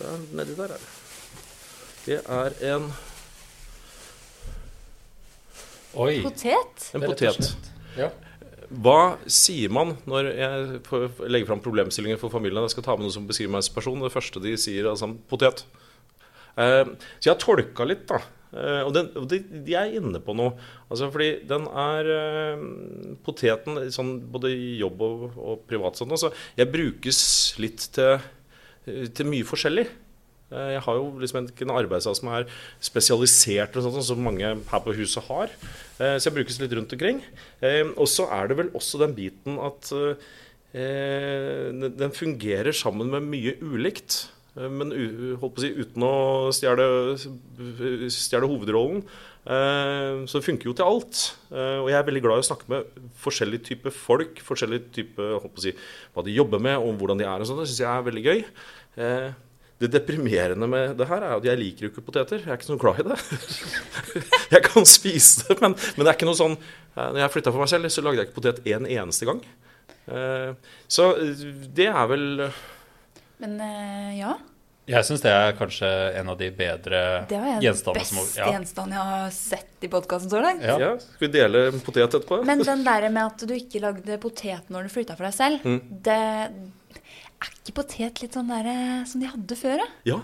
Der, 0.01 0.23
nedi 0.41 0.57
der 0.57 0.73
er 0.77 0.81
det. 0.81 0.93
Det 2.07 2.21
er 2.25 2.57
en, 2.75 2.87
Oi. 6.01 6.23
Potet. 6.25 6.87
en 6.95 7.03
det 7.03 7.09
er 7.09 7.13
potet. 7.13 7.70
Ja. 7.99 8.11
Hva 8.71 9.19
sier 9.27 9.73
man 9.75 9.97
når 10.07 10.29
jeg 10.31 10.81
legger 11.27 11.49
fram 11.49 11.63
problemstillinger 11.65 12.21
for 12.21 12.31
familien? 12.31 12.63
Jeg 12.69 12.77
skal 12.77 12.87
ta 12.87 12.95
med 12.95 13.09
noe 13.09 13.15
som 13.15 13.27
beskriver 13.27 13.57
meg 13.57 13.65
som 13.67 13.75
person. 13.75 14.03
Det 14.05 14.13
første 14.15 14.43
de 14.45 14.55
sier, 14.61 14.85
er 14.85 14.93
altså 14.93 15.11
potet. 15.31 15.65
Eh, 16.55 16.85
så 17.19 17.25
jeg 17.27 17.33
har 17.33 17.41
tolka 17.43 17.87
litt, 17.89 18.05
da. 18.11 18.21
Eh, 18.51 18.83
og, 18.85 18.93
den, 18.95 19.11
de, 19.31 19.75
er 19.79 19.97
inne 19.99 20.21
på 20.23 20.37
noe. 20.39 20.55
Altså 20.91 21.11
fordi 21.11 21.33
den 21.51 21.67
er 21.67 22.13
eh, 22.15 22.63
Poteten, 23.27 23.83
sånn 23.95 24.17
både 24.31 24.53
i 24.55 24.77
jobb 24.81 25.03
og, 25.07 25.27
og 25.35 25.67
privat 25.71 25.99
sånn, 25.99 26.15
altså, 26.15 26.31
jeg 26.59 26.71
brukes 26.71 27.21
litt 27.63 27.91
til, 27.95 28.23
til 28.87 29.31
mye 29.31 29.47
forskjellig. 29.47 29.89
Eh, 30.51 30.73
jeg 30.75 30.83
har 30.87 30.99
jo 30.99 31.07
liksom 31.23 31.47
ikke 31.47 31.67
en 31.67 31.77
arbeidsdag 31.79 32.19
som 32.19 32.33
er 32.35 32.49
spesialisert, 32.83 33.77
og 33.79 33.87
sånt, 33.87 34.03
som 34.07 34.25
mange 34.25 34.51
her 34.51 34.85
på 34.85 34.97
huset 34.99 35.27
har. 35.31 35.55
Eh, 36.01 36.17
så 36.19 36.29
jeg 36.29 36.37
brukes 36.41 36.61
litt 36.63 36.75
rundt 36.77 36.95
omkring. 36.97 37.23
Og 37.97 38.07
så 38.11 38.27
er 38.35 38.51
det 38.51 38.59
vel 38.59 38.75
også 38.75 39.03
den 39.05 39.17
biten 39.17 39.59
at 39.63 39.91
den 40.71 42.13
fungerer 42.15 42.71
sammen 42.77 43.11
med 43.11 43.27
mye 43.27 43.57
ulikt. 43.59 44.29
Men 44.55 44.91
holdt 45.41 45.55
på 45.57 45.61
å 45.61 45.65
si, 45.65 45.71
uten 45.75 46.05
å 46.07 46.15
stjele, 46.55 48.47
hovedrollen. 48.47 49.03
Så 50.31 50.39
det 50.39 50.47
funker 50.47 50.71
jo 50.71 50.77
til 50.79 50.87
alt. 50.87 51.23
Og 51.51 51.91
jeg 51.91 51.99
er 51.99 52.07
veldig 52.07 52.23
glad 52.23 52.39
i 52.39 52.45
å 52.45 52.49
snakke 52.51 52.71
med 52.71 53.05
forskjellige 53.19 53.67
typer 53.73 53.95
folk. 53.95 54.43
Forskjellige 54.47 54.95
typer, 54.95 55.37
holdt 55.43 55.57
på 55.59 55.63
å 55.63 55.67
si, 55.67 55.75
Hva 56.15 56.27
de 56.27 56.39
jobber 56.39 56.63
med, 56.63 56.79
og 56.79 57.03
hvordan 57.03 57.19
de 57.19 57.27
er. 57.27 57.39
og 57.43 57.51
sånt. 57.51 57.63
Det 57.65 57.71
syns 57.71 57.83
jeg 57.83 57.91
er 57.91 58.09
veldig 58.11 58.27
gøy. 58.31 58.45
Det 59.81 59.89
deprimerende 59.95 60.67
med 60.69 60.93
det 60.99 61.07
her 61.09 61.25
er 61.25 61.39
at 61.39 61.47
jeg 61.49 61.57
liker 61.57 61.87
jo 61.87 61.91
ikke 61.93 62.05
poteter. 62.05 62.43
Jeg 62.43 62.53
er 62.53 62.59
ikke 62.59 62.69
så 62.69 62.77
glad 62.81 63.01
i 63.01 63.07
det. 63.09 63.17
jeg 64.55 64.63
kan 64.67 64.89
spise 64.89 65.47
det, 65.49 65.57
men, 65.63 65.77
men, 65.97 66.05
det 66.05 66.11
er 66.13 66.19
ikke 66.19 66.29
noe 66.29 66.37
sånn 66.37 66.59
Når 66.99 67.23
jeg 67.23 67.33
flytta 67.37 67.55
for 67.55 67.65
meg 67.65 67.73
selv, 67.73 67.89
så 67.89 68.05
lagde 68.05 68.21
jeg 68.21 68.29
ikke 68.29 68.39
potet 68.43 68.61
en 68.69 68.89
eneste 68.91 69.29
gang. 69.31 69.41
Så 70.91 71.07
det 71.77 71.87
er 71.89 72.07
vel 72.11 72.25
Men 73.41 73.57
ja. 74.19 74.37
Jeg 74.91 75.07
syns 75.07 75.23
det 75.23 75.31
er 75.31 75.53
kanskje 75.59 75.89
en 76.19 76.33
av 76.33 76.39
de 76.41 76.49
bedre 76.55 77.01
gjenstandene. 77.31 77.71
som 77.71 77.85
Det 77.85 77.93
var 77.93 78.03
den 78.03 78.15
beste 78.17 78.49
gjenstanden 78.49 78.97
jeg 78.97 79.07
har 79.11 79.33
sett 79.37 79.87
i 79.87 79.91
podkasten 79.93 80.33
så 80.33 80.43
langt. 80.43 80.65
Ja. 80.67 80.77
ja. 80.83 80.91
Skal 81.03 81.27
vi 81.27 81.31
dele 81.37 81.63
en 81.71 81.83
potet 81.85 82.07
etterpå? 82.09 82.41
Men 82.49 82.65
den 82.67 82.83
der 82.87 83.07
med 83.09 83.23
at 83.23 83.45
du 83.47 83.55
ikke 83.55 83.83
lagde 83.85 84.19
potet 84.23 84.73
når 84.73 84.89
du 84.89 84.95
flytta 84.97 85.17
for 85.19 85.29
deg 85.29 85.37
selv, 85.37 85.67
mm. 85.67 85.81
det 86.09 86.21
er 87.41 87.57
ikke 87.57 87.77
potet 87.81 88.21
litt 88.23 88.37
sånn 88.37 88.51
der 88.53 88.69
eh, 88.71 89.01
som 89.09 89.23
de 89.23 89.31
hadde 89.31 89.59
før? 89.59 89.83
Da? 89.83 89.89
Ja, 90.09 90.19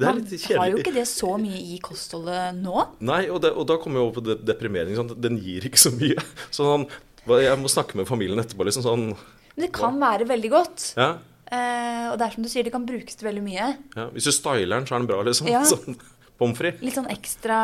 det 0.00 0.08
er 0.08 0.18
litt 0.18 0.30
kjedelig. 0.32 0.56
Man 0.56 0.62
har 0.62 0.72
jo 0.72 0.82
ikke 0.82 0.96
det 0.96 1.06
så 1.10 1.30
mye 1.40 1.60
i 1.60 1.78
kostholdet 1.84 2.60
nå. 2.60 2.84
Nei, 3.04 3.22
og, 3.28 3.40
det, 3.44 3.52
og 3.52 3.66
da 3.68 3.76
kommer 3.82 4.00
vi 4.00 4.04
over 4.06 4.20
på 4.20 4.36
deprimering. 4.48 4.96
Sånn, 4.96 5.12
den 5.20 5.40
gir 5.42 5.66
ikke 5.68 5.80
så 5.80 5.92
mye. 5.96 6.22
Sånn, 6.56 6.86
jeg 7.30 7.58
må 7.60 7.70
snakke 7.70 8.00
med 8.00 8.08
familien 8.08 8.40
etterpå. 8.42 8.64
Liksom, 8.68 8.86
sånn, 8.86 9.10
Men 9.56 9.66
det 9.66 9.72
kan 9.76 9.98
være 10.00 10.28
veldig 10.30 10.52
godt. 10.54 10.86
Ja. 10.96 11.10
Eh, 11.50 12.06
og 12.12 12.16
det 12.16 12.26
er 12.26 12.36
som 12.36 12.46
du 12.46 12.50
sier, 12.50 12.64
det 12.64 12.72
kan 12.74 12.86
brukes 12.88 13.18
til 13.18 13.28
veldig 13.28 13.44
mye. 13.44 13.68
Ja, 13.98 14.08
hvis 14.14 14.30
du 14.30 14.32
styler 14.34 14.78
den, 14.78 14.88
så 14.88 14.96
er 14.96 15.02
den 15.02 15.10
bra, 15.10 15.20
liksom. 15.26 15.50
Ja. 15.50 15.62
Sånn, 15.72 15.98
Pommes 16.40 16.56
frites. 16.56 16.80
Litt 16.80 16.96
sånn 16.96 17.10
ekstra 17.12 17.56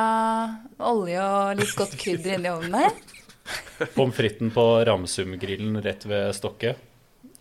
olje 0.84 1.16
og 1.16 1.62
litt 1.62 1.70
godt 1.78 1.94
krydder 1.96 2.34
inni 2.36 2.50
ovnen 2.52 2.74
der. 2.76 2.98
Pommes 3.96 4.18
fritesen 4.18 4.50
på 4.52 4.64
Ramsum-grillen 4.84 5.80
rett 5.80 6.04
ved 6.10 6.34
Stokket. 6.36 6.82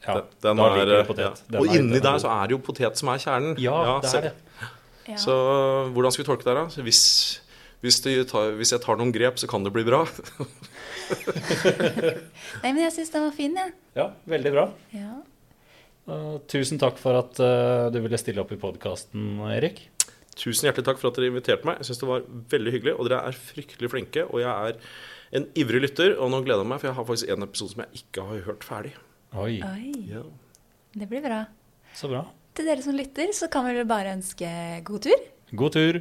Ja, 0.06 0.20
den, 0.46 0.62
den 0.62 0.62
er, 0.62 1.04
potet. 1.08 1.42
Ja. 1.50 1.60
Og 1.60 1.72
inni 1.74 2.02
der 2.04 2.20
så 2.22 2.32
er 2.34 2.50
det 2.50 2.58
jo 2.58 2.62
potet 2.66 3.00
som 3.00 3.10
er 3.14 3.22
kjernen. 3.22 3.56
Ja, 3.62 4.00
det 4.04 4.14
er 4.20 4.30
det. 4.30 4.36
Ja. 5.06 5.18
Så 5.22 5.34
hvordan 5.94 6.14
skal 6.14 6.24
vi 6.24 6.28
tolke 6.28 6.48
det, 6.48 6.56
da? 6.58 6.84
Hvis, 6.86 7.02
hvis, 7.86 8.00
tar, 8.02 8.56
hvis, 8.58 8.74
jeg 8.74 8.82
tar 8.82 9.00
noen 9.00 9.14
grep, 9.14 9.38
så 9.42 9.50
kan 9.50 9.66
det 9.66 9.74
bli 9.74 9.86
bra. 9.86 10.04
Nei, 12.64 12.72
men 12.72 12.84
jeg 12.88 12.94
syns 12.96 13.14
den 13.14 13.28
var 13.28 13.36
fin, 13.38 13.58
jeg. 13.58 13.74
Ja. 13.94 14.04
ja, 14.04 14.08
veldig 14.36 14.54
bra. 14.56 14.68
Ja. 14.96 15.14
Uh, 16.06 16.38
tusen 16.50 16.82
takk 16.82 16.98
for 17.02 17.18
at 17.18 17.40
uh, 17.42 17.92
du 17.94 18.00
ville 18.04 18.18
stille 18.22 18.42
opp 18.42 18.54
i 18.54 18.62
podkasten, 18.62 19.38
Erik. 19.54 19.86
Tusen 20.36 20.68
hjertelig 20.68 20.90
takk 20.90 21.00
for 21.00 21.10
at 21.10 21.20
dere 21.20 21.32
inviterte 21.32 21.68
meg. 21.68 21.80
Jeg 21.80 21.90
syns 21.90 22.02
det 22.02 22.10
var 22.10 22.26
veldig 22.52 22.74
hyggelig. 22.74 22.96
Og 22.98 23.08
dere 23.08 23.22
er 23.30 23.38
fryktelig 23.40 23.92
flinke. 23.94 24.26
Og 24.28 24.42
jeg 24.44 24.52
er 24.52 25.38
en 25.38 25.48
ivrig 25.58 25.82
lytter, 25.86 26.18
og 26.20 26.32
nå 26.34 26.42
gleder 26.46 26.66
jeg 26.66 26.72
meg, 26.72 26.82
for 26.82 26.90
jeg 26.90 26.98
har 26.98 27.08
faktisk 27.08 27.32
en 27.34 27.48
episode 27.48 27.74
som 27.74 27.84
jeg 27.86 28.02
ikke 28.02 28.26
har 28.28 28.44
hørt 28.50 28.68
ferdig. 28.68 28.92
Oi. 29.36 29.60
Oi. 29.68 29.92
Ja. 30.08 30.22
Det 30.96 31.08
blir 31.12 31.22
bra. 31.24 31.42
Så 31.96 32.08
bra. 32.12 32.22
Til 32.56 32.68
dere 32.70 32.84
som 32.86 32.96
lytter, 32.96 33.34
så 33.36 33.50
kan 33.52 33.66
vi 33.68 33.74
vel 33.76 33.88
bare 33.90 34.14
ønske 34.16 34.48
god 34.88 35.04
tur. 35.10 35.26
God 35.52 35.76
tur. 35.76 36.00